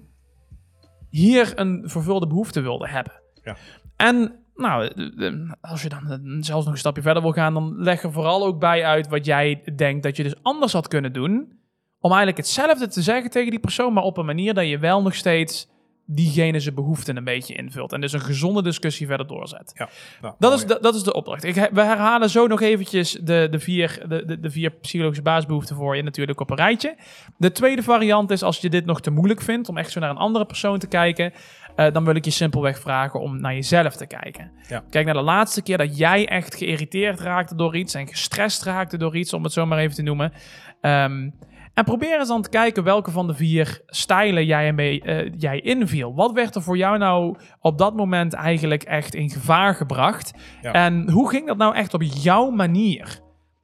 hier 1.10 1.60
een 1.60 1.84
vervulde 1.86 2.28
behoefte 2.28 2.62
wilde 2.62 2.88
hebben? 2.88 3.22
Ja. 3.44 3.58
En 3.96 4.41
nou, 4.62 4.88
de- 4.96 5.16
de- 5.16 5.56
als 5.62 5.82
je 5.82 5.90
dan 5.90 6.12
eh, 6.12 6.18
zelfs 6.40 6.64
nog 6.66 6.74
een 6.74 6.80
stapje 6.80 7.02
verder 7.02 7.22
wil 7.24 7.32
gaan, 7.32 7.54
dan 7.54 7.74
leg 7.78 8.04
er 8.04 8.12
vooral 8.12 8.46
ook 8.46 8.60
bij 8.60 8.86
uit 8.86 9.08
wat 9.08 9.26
jij 9.26 9.62
denkt 9.76 10.04
dat 10.04 10.18
je 10.18 10.24
dus 10.24 10.36
anders 10.42 10.74
had 10.74 10.88
kunnen 10.88 11.14
doen. 11.14 11.60
Om 12.00 12.10
eigenlijk 12.10 12.38
hetzelfde 12.38 12.88
te 12.88 13.02
zeggen 13.02 13.30
tegen 13.32 13.50
die 13.52 13.60
persoon, 13.60 13.94
maar 13.94 14.04
op 14.04 14.18
een 14.18 14.26
manier 14.26 14.54
dat 14.54 14.68
je 14.68 14.80
wel 14.80 15.02
nog 15.02 15.16
steeds 15.16 15.70
diegene 16.06 16.60
zijn 16.60 16.76
behoeften 16.76 17.18
een 17.18 17.24
beetje 17.24 17.54
invult. 17.56 17.94
En 17.94 18.02
dus 18.02 18.14
een 18.14 18.22
gezonde 18.22 18.64
discussie 18.64 19.08
verder 19.08 19.28
doorzet. 19.28 19.72
Ja, 19.76 19.90
nou, 20.22 20.34
Dat 20.40 20.50
mooi. 20.52 20.62
is, 20.64 20.68
de, 20.68 20.78
dat 20.82 20.96
is 20.96 21.04
de 21.04 21.14
opdracht. 21.14 21.44
Ik, 21.44 21.54
we 21.72 21.82
herhalen 21.82 22.30
zo 22.30 22.48
nog 22.48 22.62
eventjes 22.62 23.12
de, 23.12 23.48
de, 23.52 23.60
vier, 23.60 24.06
de, 24.08 24.26
de, 24.26 24.40
de 24.40 24.50
vier 24.50 24.70
psychologische 24.72 25.24
basisbehoeften 25.24 25.76
voor 25.76 25.96
je 25.96 26.04
natuurlijk 26.04 26.40
op 26.40 26.50
een 26.50 26.56
rijtje. 26.58 26.96
De 27.38 27.52
tweede 27.52 27.84
variant 27.84 28.32
is 28.32 28.44
als 28.44 28.58
je 28.60 28.70
dit 28.70 28.86
nog 28.86 29.02
te 29.02 29.12
moeilijk 29.12 29.42
vindt 29.42 29.70
om 29.70 29.78
echt 29.78 29.92
zo 29.92 30.00
naar 30.00 30.10
een 30.10 30.18
andere 30.18 30.46
persoon 30.46 30.80
te 30.80 30.88
kijken, 30.88 31.34
eh, 31.76 31.92
dan 31.92 32.06
wil 32.06 32.16
ik 32.16 32.26
je 32.26 32.32
simpelweg 32.32 32.80
vragen 32.80 33.20
om 33.20 33.42
naar 33.42 33.54
jezelf 33.54 33.96
te 33.96 34.06
kijken. 34.06 34.52
Ja. 34.68 34.84
Kijk 34.90 35.06
naar 35.06 35.14
de 35.14 35.22
laatste 35.22 35.62
keer 35.62 35.78
dat 35.78 35.98
jij 35.98 36.28
echt 36.28 36.56
geïrriteerd 36.56 37.20
raakte 37.20 37.56
door 37.56 37.76
iets 37.76 37.94
en 37.94 38.08
gestrest 38.08 38.64
raakte 38.64 38.98
door 38.98 39.16
iets, 39.16 39.34
om 39.34 39.44
het 39.44 39.54
zo 39.54 39.66
maar 39.66 39.80
even 39.80 39.96
te 39.96 40.02
noemen. 40.02 40.34
Ehm, 40.82 41.30
en 41.74 41.84
probeer 41.84 42.20
eens 42.20 42.28
dan 42.28 42.42
te 42.42 42.50
kijken 42.50 42.84
welke 42.84 43.12
van 43.12 43.28
de 43.28 43.34
vier 43.34 43.82
stijlen 43.86 44.46
jij, 44.46 44.68
ermee, 44.68 45.02
eh, 45.02 45.32
jij 45.38 45.60
inviel. 45.60 46.16
Wat 46.16 46.32
werd 46.32 46.56
er 46.56 46.62
voor 46.62 46.78
jou 46.78 46.98
nou 46.98 47.38
op 47.60 47.78
dat 47.78 47.96
moment 47.96 48.34
eigenlijk 48.34 48.84
echt 48.84 49.16
in 49.16 49.30
gevaar 49.30 49.76
gebracht? 49.76 50.34
Ja. 50.62 50.72
En 50.72 51.10
hoe 51.10 51.30
ging 51.30 51.48
dat 51.48 51.58
nou 51.58 51.76
echt 51.76 51.94
op 51.94 52.02
jouw 52.02 52.50
manier? 52.50 53.20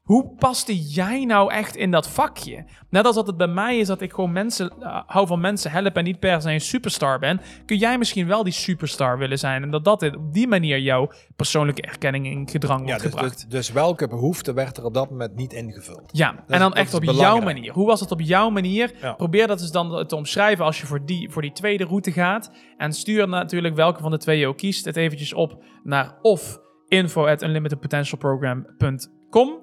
Hoe 0.07 0.29
paste 0.37 0.77
jij 0.77 1.25
nou 1.25 1.51
echt 1.51 1.75
in 1.75 1.91
dat 1.91 2.09
vakje? 2.09 2.65
Net 2.89 3.05
als 3.05 3.15
dat 3.15 3.27
het 3.27 3.37
bij 3.37 3.47
mij 3.47 3.77
is 3.77 3.87
dat 3.87 4.01
ik 4.01 4.13
gewoon 4.13 4.31
mensen 4.31 4.71
eh, 4.79 5.01
hou 5.05 5.27
van 5.27 5.39
mensen 5.39 5.71
helpen 5.71 5.93
en 5.93 6.03
niet 6.03 6.19
per 6.19 6.41
se 6.41 6.51
een 6.51 6.61
superstar 6.61 7.19
ben, 7.19 7.41
kun 7.65 7.77
jij 7.77 7.97
misschien 7.97 8.27
wel 8.27 8.43
die 8.43 8.53
superstar 8.53 9.17
willen 9.17 9.39
zijn 9.39 9.63
en 9.63 9.71
dat 9.71 9.83
dat 9.83 10.03
op 10.03 10.33
die 10.33 10.47
manier 10.47 10.79
jouw 10.79 11.11
persoonlijke 11.35 11.81
erkenning 11.81 12.25
in 12.25 12.49
gedrang 12.49 12.79
Ja, 12.79 12.85
wordt 12.85 13.03
dus, 13.03 13.11
gebracht. 13.11 13.39
dus, 13.39 13.47
dus 13.49 13.71
welke 13.71 14.07
behoefte 14.07 14.53
werd 14.53 14.77
er 14.77 14.85
op 14.85 14.93
dat 14.93 15.09
moment 15.09 15.35
niet 15.35 15.53
ingevuld? 15.53 16.09
Ja, 16.11 16.43
en 16.47 16.59
dan 16.59 16.73
echt 16.73 16.93
op 16.93 17.03
jouw 17.03 17.39
manier. 17.39 17.73
Hoe 17.73 17.85
was 17.85 17.99
het 17.99 18.11
op 18.11 18.21
jouw 18.21 18.49
manier? 18.49 18.91
Ja. 19.01 19.13
Probeer 19.13 19.47
dat 19.47 19.61
eens 19.61 19.71
dan 19.71 20.07
te 20.07 20.15
omschrijven 20.15 20.65
als 20.65 20.81
je 20.81 20.87
voor 20.87 21.05
die, 21.05 21.31
voor 21.31 21.41
die 21.41 21.51
tweede 21.51 21.83
route 21.83 22.11
gaat. 22.11 22.51
En 22.77 22.93
stuur 22.93 23.27
natuurlijk 23.27 23.75
welke 23.75 24.01
van 24.01 24.11
de 24.11 24.17
twee 24.17 24.39
je 24.39 24.47
ook 24.47 24.57
kiest. 24.57 24.85
Het 24.85 24.95
eventjes 24.95 25.33
op 25.33 25.63
naar 25.83 26.17
of 26.21 26.59
info 26.87 27.25
at 27.25 27.43
unlimitedpotentialprogram.com 27.43 29.59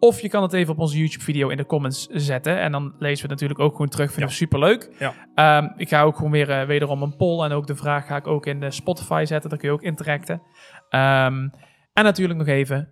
Of 0.00 0.20
je 0.20 0.28
kan 0.28 0.42
het 0.42 0.52
even 0.52 0.72
op 0.72 0.78
onze 0.78 0.98
YouTube-video 0.98 1.48
in 1.48 1.56
de 1.56 1.66
comments 1.66 2.06
zetten. 2.06 2.60
En 2.60 2.72
dan 2.72 2.82
lezen 2.98 3.16
we 3.16 3.20
het 3.20 3.30
natuurlijk 3.30 3.60
ook 3.60 3.72
gewoon 3.72 3.88
terug. 3.88 4.10
Vinden 4.10 4.28
we 4.28 4.34
superleuk. 4.34 4.90
Ja. 4.98 5.14
Ehm, 5.34 5.68
ik 5.76 5.88
ga 5.88 6.02
ook 6.02 6.16
gewoon 6.16 6.30
weer 6.30 6.50
eh, 6.50 6.66
wederom 6.66 7.02
een 7.02 7.16
poll. 7.16 7.44
En 7.44 7.52
ook 7.52 7.66
de 7.66 7.76
vraag 7.76 8.06
ga 8.06 8.16
ik 8.16 8.26
ook 8.26 8.46
in 8.46 8.60
de 8.60 8.70
Spotify 8.70 9.24
zetten. 9.26 9.50
Daar 9.50 9.58
kun 9.58 9.68
je 9.68 9.74
ook 9.74 9.82
interacten. 9.82 10.42
Ehm, 10.88 11.48
en 11.92 12.04
natuurlijk 12.04 12.38
nog 12.38 12.48
even 12.48 12.88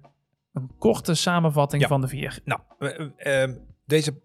een 0.52 0.70
korte 0.78 1.14
samenvatting 1.14 1.82
Ja. 1.82 1.88
van 1.88 2.00
de 2.00 2.08
vier. 2.08 2.38
Nou, 2.44 2.60
eh, 2.78 3.42
eh, 3.42 3.50
deze, 3.86 4.20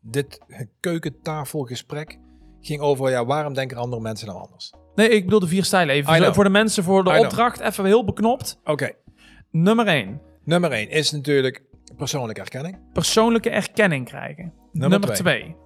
dit 0.00 0.40
keukentafelgesprek 0.80 2.18
ging 2.60 2.80
over, 2.80 3.10
ja, 3.10 3.24
waarom 3.24 3.54
denken 3.54 3.76
andere 3.76 4.02
mensen 4.02 4.26
dan 4.26 4.36
anders? 4.36 4.72
Nee, 4.94 5.08
ik 5.08 5.24
bedoel 5.24 5.40
de 5.40 5.46
vier 5.46 5.64
stijlen 5.64 5.94
even. 5.94 6.34
Voor 6.34 6.44
de 6.44 6.50
mensen 6.50 6.84
voor 6.84 7.04
de 7.04 7.10
I 7.10 7.12
know. 7.12 7.24
opdracht 7.24 7.60
even 7.60 7.84
heel 7.84 8.04
beknopt. 8.04 8.60
Oké, 8.64 8.90
Nummer 9.50 9.86
1. 9.86 10.20
nummer 10.44 10.72
1 10.72 10.90
is 10.90 11.10
natuurlijk 11.10 11.62
persoonlijke 12.00 12.40
erkenning. 12.40 12.78
Persoonlijke 12.92 13.50
erkenning 13.50 14.04
krijgen. 14.06 14.52
Nummer 14.72 14.98
Nummer 14.98 15.14
twee. 15.16 15.40
2. 15.42 15.56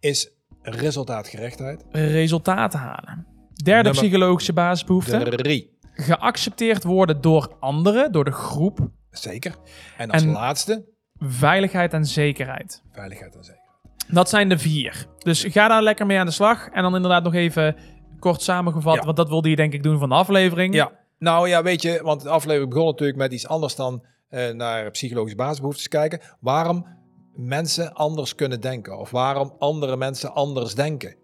Is 0.00 0.30
resultaatgerichtheid. 0.62 1.84
Resultaten 1.90 2.78
halen. 2.78 3.26
Derde 3.64 3.82
Nummer- 3.82 4.02
psychologische 4.02 4.52
basisbehoefte. 4.52 5.18
Drie. 5.36 5.78
Geaccepteerd 5.92 6.84
worden 6.84 7.20
door 7.20 7.56
anderen, 7.60 8.12
door 8.12 8.24
de 8.24 8.32
groep. 8.32 8.78
Zeker. 9.10 9.54
En 9.96 10.10
als 10.10 10.22
En- 10.22 10.30
laatste, 10.30 10.92
Veiligheid 11.18 11.92
en 11.92 12.04
zekerheid. 12.04 12.82
veiligheid 12.92 13.34
en 13.36 13.44
zekerheid. 13.44 13.62
Dat 14.08 14.28
zijn 14.28 14.48
de 14.48 14.58
vier. 14.58 15.06
Dus 15.18 15.44
ga 15.44 15.68
daar 15.68 15.82
lekker 15.82 16.06
mee 16.06 16.18
aan 16.18 16.26
de 16.26 16.32
slag. 16.32 16.68
En 16.68 16.82
dan 16.82 16.94
inderdaad 16.94 17.22
nog 17.24 17.34
even 17.34 17.76
kort 18.18 18.42
samengevat. 18.42 18.94
Ja. 18.94 19.02
Want 19.04 19.16
dat 19.16 19.28
wilde 19.28 19.50
je 19.50 19.56
denk 19.56 19.72
ik 19.72 19.82
doen 19.82 19.98
van 19.98 20.08
de 20.08 20.14
aflevering. 20.14 20.74
Ja, 20.74 20.92
nou 21.18 21.48
ja, 21.48 21.62
weet 21.62 21.82
je, 21.82 22.00
want 22.02 22.22
de 22.22 22.28
aflevering 22.28 22.70
begon 22.70 22.86
natuurlijk 22.86 23.18
met 23.18 23.32
iets 23.32 23.48
anders 23.48 23.76
dan 23.76 24.04
naar 24.30 24.90
psychologische 24.90 25.36
basisbehoeftes 25.36 25.88
kijken. 25.88 26.20
Waarom 26.40 26.86
mensen 27.32 27.92
anders 27.92 28.34
kunnen 28.34 28.60
denken 28.60 28.98
of 28.98 29.10
waarom 29.10 29.54
andere 29.58 29.96
mensen 29.96 30.34
anders 30.34 30.74
denken. 30.74 31.16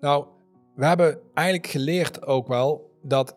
Nou, 0.00 0.26
we 0.74 0.86
hebben 0.86 1.20
eigenlijk 1.34 1.66
geleerd 1.66 2.26
ook 2.26 2.48
wel 2.48 2.98
dat 3.02 3.36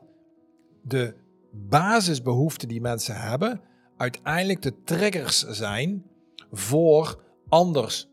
de 0.84 1.16
basisbehoeften 1.52 2.68
die 2.68 2.82
mensen 2.82 3.16
hebben 3.16 3.62
uiteindelijk 3.98 4.62
de 4.62 4.82
triggers 4.84 5.40
zijn 5.40 6.06
voor 6.52 7.24
anders 7.48 8.10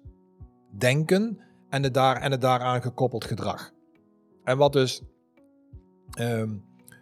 denken 0.70 1.38
en 1.68 1.82
het, 1.82 1.95
daar, 1.95 2.16
en 2.16 2.30
het 2.30 2.40
daaraan 2.40 2.82
gekoppeld 2.82 3.24
gedrag. 3.24 3.72
En 4.45 4.59
wat 4.59 4.72
dus 4.72 5.03
ehm, 6.11 6.57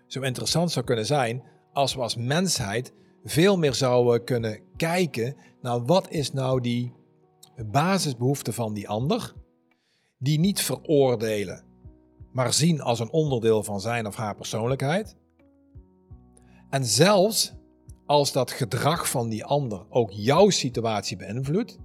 zo 0.06 0.20
interessant 0.20 0.70
zou 0.70 0.84
kunnen 0.84 1.06
zijn 1.06 1.42
als 1.72 1.94
we 1.94 2.00
als 2.00 2.16
mensheid 2.16 2.92
veel 3.24 3.58
meer 3.58 3.74
zouden 3.74 4.24
kunnen 4.24 4.60
kijken 4.76 5.36
naar 5.60 5.84
wat 5.84 6.10
is 6.10 6.32
nou 6.32 6.60
die 6.60 6.92
basisbehoefte 7.66 8.52
van 8.52 8.74
die 8.74 8.88
ander, 8.88 9.34
die 10.18 10.38
niet 10.38 10.60
veroordelen, 10.60 11.64
maar 12.32 12.52
zien 12.52 12.80
als 12.80 13.00
een 13.00 13.10
onderdeel 13.10 13.62
van 13.62 13.80
zijn 13.80 14.06
of 14.06 14.16
haar 14.16 14.36
persoonlijkheid. 14.36 15.16
En 16.70 16.84
zelfs 16.84 17.54
als 18.06 18.32
dat 18.32 18.50
gedrag 18.50 19.10
van 19.10 19.28
die 19.28 19.44
ander 19.44 19.86
ook 19.88 20.10
jouw 20.10 20.50
situatie 20.50 21.16
beïnvloedt, 21.16 21.78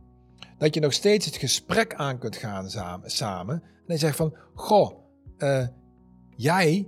dat 0.57 0.73
je 0.73 0.79
nog 0.79 0.93
steeds 0.93 1.25
het 1.25 1.36
gesprek 1.36 1.95
aan 1.95 2.17
kunt 2.17 2.36
gaan 2.36 2.69
samen. 3.05 3.61
en 3.61 3.93
je 3.93 3.97
zegt 3.97 4.15
van, 4.15 4.36
goh, 4.53 4.91
eh, 5.38 5.67
jij 6.36 6.88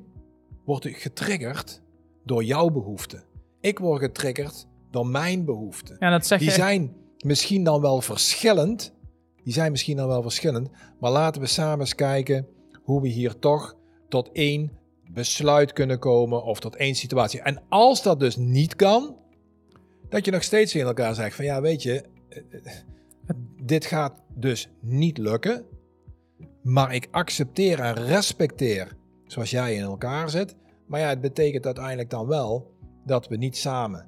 wordt 0.65 0.87
getriggerd 0.87 1.81
door 2.23 2.43
jouw 2.43 2.69
behoeften. 2.69 3.23
Ik 3.59 3.79
word 3.79 4.01
getriggerd 4.01 4.67
door 4.91 5.07
mijn 5.07 5.45
behoeften. 5.45 5.95
Ja, 5.99 6.09
dat 6.09 6.25
zeg 6.27 6.39
Die 6.39 6.47
echt- 6.47 6.57
zijn 6.57 6.95
misschien 7.17 7.63
dan 7.63 7.81
wel 7.81 8.01
verschillend. 8.01 8.93
Die 9.43 9.53
zijn 9.53 9.71
misschien 9.71 9.97
dan 9.97 10.07
wel 10.07 10.21
verschillend. 10.21 10.69
Maar 10.99 11.11
laten 11.11 11.41
we 11.41 11.47
samen 11.47 11.79
eens 11.79 11.95
kijken 11.95 12.47
hoe 12.83 13.01
we 13.01 13.07
hier 13.07 13.39
toch 13.39 13.75
tot 14.09 14.29
één 14.31 14.71
besluit 15.11 15.73
kunnen 15.73 15.99
komen 15.99 16.43
of 16.43 16.59
tot 16.59 16.75
één 16.75 16.95
situatie. 16.95 17.41
En 17.41 17.61
als 17.69 18.03
dat 18.03 18.19
dus 18.19 18.35
niet 18.35 18.75
kan, 18.75 19.15
dat 20.09 20.25
je 20.25 20.31
nog 20.31 20.43
steeds 20.43 20.75
in 20.75 20.85
elkaar 20.85 21.15
zegt 21.15 21.35
van 21.35 21.45
ja, 21.45 21.61
weet 21.61 21.83
je, 21.83 22.03
eh, 22.29 22.37
eh, 22.63 22.73
dit 23.61 23.85
gaat 23.85 24.13
dus 24.35 24.69
niet 24.79 25.17
lukken. 25.17 25.65
Maar 26.61 26.93
ik 26.93 27.07
accepteer 27.11 27.79
en 27.79 27.93
respecteer 27.93 28.95
zoals 29.25 29.49
jij 29.49 29.75
in 29.75 29.81
elkaar 29.81 30.29
zit. 30.29 30.55
Maar 30.85 30.99
ja, 30.99 31.09
het 31.09 31.21
betekent 31.21 31.65
uiteindelijk 31.65 32.09
dan 32.09 32.27
wel 32.27 32.71
dat 33.07 33.27
we 33.27 33.37
niet 33.37 33.57
samen 33.57 34.05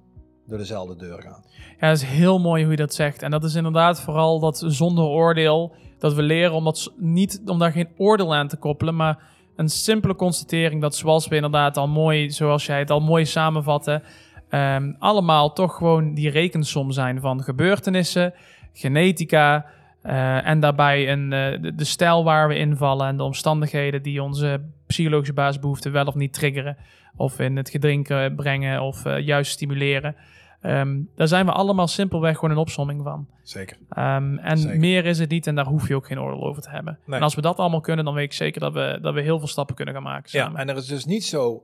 door 0.48 0.58
dezelfde 0.58 0.96
deur 0.96 1.22
gaan. 1.22 1.44
Ja, 1.80 1.88
dat 1.88 1.98
is 1.98 2.04
heel 2.04 2.40
mooi 2.40 2.62
hoe 2.64 2.72
je 2.72 2.78
dat 2.78 2.94
zegt. 2.94 3.22
En 3.22 3.32
dat 3.32 3.44
is 3.44 3.56
inderdaad 3.56 4.02
vooral 4.02 4.40
dat 4.40 4.64
zonder 4.68 5.04
oordeel. 5.06 5.76
Dat 5.98 6.14
we 6.14 6.22
leren 6.22 6.54
om, 6.54 6.64
dat 6.64 6.78
s- 6.78 6.90
niet, 6.98 7.42
om 7.46 7.60
daar 7.60 7.72
geen 7.72 7.90
oordeel 7.98 8.36
aan 8.36 8.48
te 8.48 8.58
koppelen. 8.58 8.96
Maar 8.96 9.24
een 9.56 9.70
simpele 9.70 10.16
constatering 10.16 10.82
dat 10.82 10.96
zoals 10.96 11.28
we 11.28 11.36
inderdaad 11.36 11.78
al 11.78 11.88
mooi, 11.88 12.32
zoals 12.32 12.66
jij 12.66 12.80
het 12.80 12.90
al 12.92 13.00
mooi 13.02 13.26
samenvatte. 13.26 14.02
ehm, 14.50 14.94
allemaal 15.00 15.54
toch 15.54 15.76
gewoon 15.76 16.14
die 16.14 16.30
rekensom 16.30 16.92
zijn 16.92 17.20
van 17.20 17.44
gebeurtenissen, 17.44 18.34
genetica. 18.74 19.66
eh, 20.02 20.48
en 20.48 20.60
daarbij 20.60 21.12
een, 21.12 21.34
eh, 21.34 21.62
de, 21.62 21.76
de 21.76 21.84
stijl 21.84 22.24
waar 22.24 22.48
we 22.48 22.58
invallen 22.58 23.08
en 23.08 23.18
de 23.18 23.24
omstandigheden 23.24 24.02
die 24.04 24.24
onze 24.24 24.62
psychologische 24.90 25.34
basisbehoeften 25.34 25.92
wel 25.92 26.06
of 26.06 26.16
niet 26.16 26.34
triggeren. 26.34 26.78
Of 27.16 27.40
in 27.40 27.58
het 27.58 27.70
gedrinken 27.70 28.36
brengen 28.36 28.82
of 28.82 29.06
eh, 29.06 29.20
juist 29.20 29.52
stimuleren. 29.52 30.16
Ehm, 30.62 31.02
daar 31.16 31.28
zijn 31.28 31.46
we 31.46 31.52
allemaal 31.52 31.88
simpelweg 31.88 32.36
gewoon 32.36 32.52
een 32.52 32.58
opsomming 32.58 33.04
van. 33.04 33.30
Zeker. 33.44 33.78
Ehm, 33.90 34.38
en 34.38 34.58
Zeker. 34.58 34.80
meer 34.80 35.06
is 35.06 35.20
het 35.20 35.30
niet 35.30 35.48
en 35.48 35.56
daar 35.56 35.66
hoef 35.66 35.88
je 35.88 35.96
ook 35.96 36.06
geen 36.08 36.20
oordeel 36.20 36.44
over 36.48 36.62
te 36.62 36.70
hebben. 36.70 37.00
Nee. 37.06 37.18
En 37.18 37.24
als 37.24 37.36
we 37.36 37.42
dat 37.42 37.58
allemaal 37.58 37.80
kunnen, 37.82 38.06
dan 38.06 38.14
weet 38.14 38.24
ik 38.26 38.34
zeker 38.34 38.60
dat 38.62 38.74
we, 38.74 39.00
dat 39.02 39.14
we 39.14 39.22
heel 39.22 39.40
veel 39.40 39.48
stappen 39.48 39.76
kunnen 39.76 39.94
gaan 39.94 40.04
maken 40.04 40.30
Ja, 40.32 40.44
samen. 40.44 40.60
en 40.62 40.70
er 40.70 40.76
is 40.78 40.86
dus 40.86 41.06
niet 41.06 41.26
zo, 41.26 41.64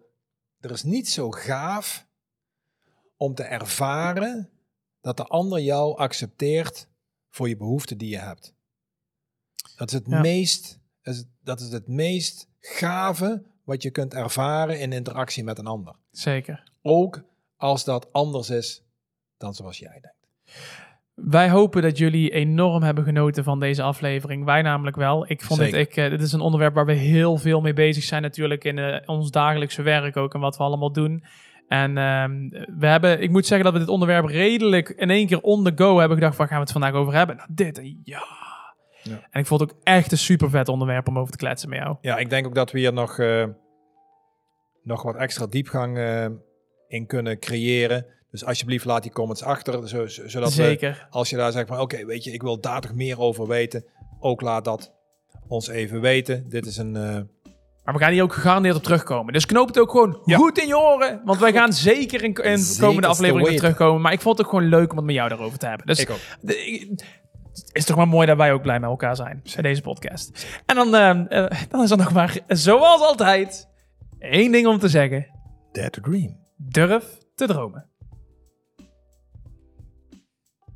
er 0.59 0.71
is 0.71 0.83
niet 0.83 1.09
zo 1.09 1.31
gaaf 1.31 2.07
om 3.17 3.33
te 3.33 3.43
ervaren 3.43 4.49
dat 5.01 5.17
de 5.17 5.25
ander 5.25 5.59
jou 5.59 5.97
accepteert 5.97 6.87
voor 7.29 7.49
je 7.49 7.57
behoeften 7.57 7.97
die 7.97 8.09
je 8.09 8.19
hebt. 8.19 8.53
Dat 9.77 9.87
is 9.87 9.93
het 9.93 10.05
Ja. 10.07 10.19
meest, 10.19 10.79
is- 11.03 11.25
dat 11.45 11.59
is 11.59 11.71
het 11.71 11.87
meest 11.87 12.47
gave 12.59 13.43
wat 13.63 13.83
je 13.83 13.91
kunt 13.91 14.13
ervaren 14.13 14.79
in 14.79 14.93
interactie 14.93 15.43
met 15.43 15.57
een 15.57 15.67
ander. 15.67 15.95
Zeker. 16.11 16.63
Ook 16.81 17.21
als 17.57 17.83
dat 17.83 18.13
anders 18.13 18.49
is 18.49 18.83
dan 19.37 19.53
zoals 19.53 19.79
jij 19.79 19.99
denkt. 20.01 20.13
Wij 21.13 21.49
hopen 21.49 21.81
dat 21.81 21.97
jullie 21.97 22.29
enorm 22.29 22.83
hebben 22.83 23.03
genoten 23.03 23.43
van 23.43 23.59
deze 23.59 23.81
aflevering. 23.81 24.45
Wij 24.45 24.61
namelijk 24.61 24.95
wel. 24.95 25.29
Ik 25.29 25.41
vond 25.41 25.59
dit, 25.59 25.69
Zeker. 25.69 25.89
ik, 25.89 25.97
eh, 25.97 26.09
dit 26.09 26.21
is 26.21 26.31
een 26.31 26.39
onderwerp 26.39 26.73
waar 26.73 26.85
we 26.85 26.93
heel 26.93 27.37
veel 27.37 27.61
mee 27.61 27.73
bezig 27.73 28.03
zijn 28.03 28.21
natuurlijk 28.21 28.63
in 28.63 28.77
eh, 28.77 29.01
ons 29.05 29.31
dagelijkse 29.31 29.81
werk 29.81 30.17
ook 30.17 30.33
en 30.33 30.39
wat 30.39 30.57
we 30.57 30.63
allemaal 30.63 30.91
doen. 30.91 31.23
En 31.67 31.97
ehm, 31.97 32.49
we 32.79 32.87
hebben, 32.87 33.21
ik 33.21 33.29
moet 33.29 33.45
zeggen 33.45 33.65
dat 33.65 33.73
we 33.73 33.79
dit 33.79 33.93
onderwerp 33.93 34.25
redelijk 34.25 34.89
in 34.89 35.09
één 35.09 35.27
keer 35.27 35.41
on 35.41 35.63
the 35.63 35.71
go 35.75 35.97
hebben 35.97 36.17
gedacht, 36.17 36.37
waar 36.37 36.47
gaan 36.47 36.57
we 36.57 36.63
het 36.63 36.71
vandaag 36.71 36.93
over 36.93 37.13
hebben? 37.13 37.35
Nou, 37.35 37.49
dit, 37.51 37.77
en 37.77 38.01
ja. 38.03 38.44
Ja. 39.09 39.27
En 39.31 39.39
ik 39.39 39.45
vond 39.45 39.61
het 39.61 39.71
ook 39.71 39.77
echt 39.83 40.11
een 40.11 40.17
super 40.17 40.49
vet 40.49 40.67
onderwerp 40.69 41.07
om 41.07 41.19
over 41.19 41.31
te 41.31 41.37
kletsen 41.37 41.69
met 41.69 41.79
jou. 41.79 41.95
Ja, 42.01 42.17
ik 42.17 42.29
denk 42.29 42.45
ook 42.45 42.55
dat 42.55 42.71
we 42.71 42.79
hier 42.79 42.93
nog, 42.93 43.19
eh, 43.19 43.45
nog 44.83 45.01
wat 45.03 45.15
extra 45.15 45.45
diepgang 45.47 45.97
eh, 45.97 46.25
in 46.87 47.05
kunnen 47.07 47.39
creëren. 47.39 48.05
Dus 48.31 48.45
alsjeblieft 48.45 48.85
laat 48.85 49.03
die 49.03 49.11
comments 49.11 49.43
achter, 49.43 49.87
zo- 49.87 50.07
zo- 50.07 50.27
zodat 50.27 50.47
we 50.55 50.63
Zeker. 50.63 51.07
Als 51.09 51.29
je 51.29 51.35
daar 51.35 51.51
zegt 51.51 51.67
van 51.67 51.79
oké, 51.79 52.05
weet 52.05 52.23
je, 52.23 52.31
ik 52.31 52.41
wil 52.41 52.59
daar 52.59 52.81
toch 52.81 52.93
meer 52.93 53.19
over 53.19 53.47
weten. 53.47 53.85
Ook 54.19 54.41
laat 54.41 54.65
dat 54.65 54.93
ons 55.47 55.67
even 55.67 56.01
weten. 56.01 56.49
Dit 56.49 56.65
is 56.65 56.77
een. 56.77 56.95
eh, 56.95 57.19
Maar 57.83 57.93
we 57.93 57.99
gaan 57.99 58.11
hier 58.11 58.23
ook 58.23 58.33
gegarandeerd 58.33 58.75
op 58.75 58.83
terugkomen. 58.83 59.33
Dus 59.33 59.45
knoop 59.45 59.67
het 59.67 59.79
ook 59.79 59.91
gewoon 59.91 60.21
Ja. 60.25 60.37
goed 60.37 60.59
in 60.59 60.67
je 60.67 60.77
oren. 60.77 61.21
Want 61.25 61.39
wij 61.39 61.51
gaan 61.53 61.73
zeker 61.73 62.23
in, 62.23 62.33
in 62.33 62.33
de 62.33 62.75
komende 62.79 63.01
te 63.01 63.07
aflevering 63.07 63.33
weer 63.33 63.43
weten. 63.43 63.57
terugkomen. 63.59 64.01
Maar 64.01 64.13
ik 64.13 64.21
vond 64.21 64.37
het 64.37 64.45
ook 64.47 64.53
gewoon 64.53 64.69
leuk 64.69 64.91
om 64.91 64.97
het 64.97 65.05
met 65.05 65.15
jou 65.15 65.29
daarover 65.29 65.57
te 65.59 65.67
hebben. 65.67 65.87
Dus 65.87 65.99
ik 65.99 66.09
ook. 66.09 66.17
Het 67.57 67.69
is 67.71 67.85
toch 67.85 67.97
maar 67.97 68.07
mooi 68.07 68.27
dat 68.27 68.37
wij 68.37 68.53
ook 68.53 68.61
blij 68.61 68.79
met 68.79 68.89
elkaar 68.89 69.15
zijn 69.15 69.41
bij 69.53 69.63
deze 69.63 69.81
podcast. 69.81 70.47
En 70.65 70.75
dan, 70.75 70.95
eh, 70.95 71.47
dan 71.69 71.83
is 71.83 71.91
er 71.91 71.97
nog 71.97 72.13
maar, 72.13 72.39
zoals 72.47 73.01
altijd, 73.01 73.69
één 74.19 74.51
ding 74.51 74.67
om 74.67 74.79
te 74.79 74.89
zeggen. 74.89 75.27
Dare 75.71 75.89
to 75.89 76.01
dream. 76.01 76.37
Durf 76.57 77.17
te 77.35 77.47
dromen. 77.47 77.89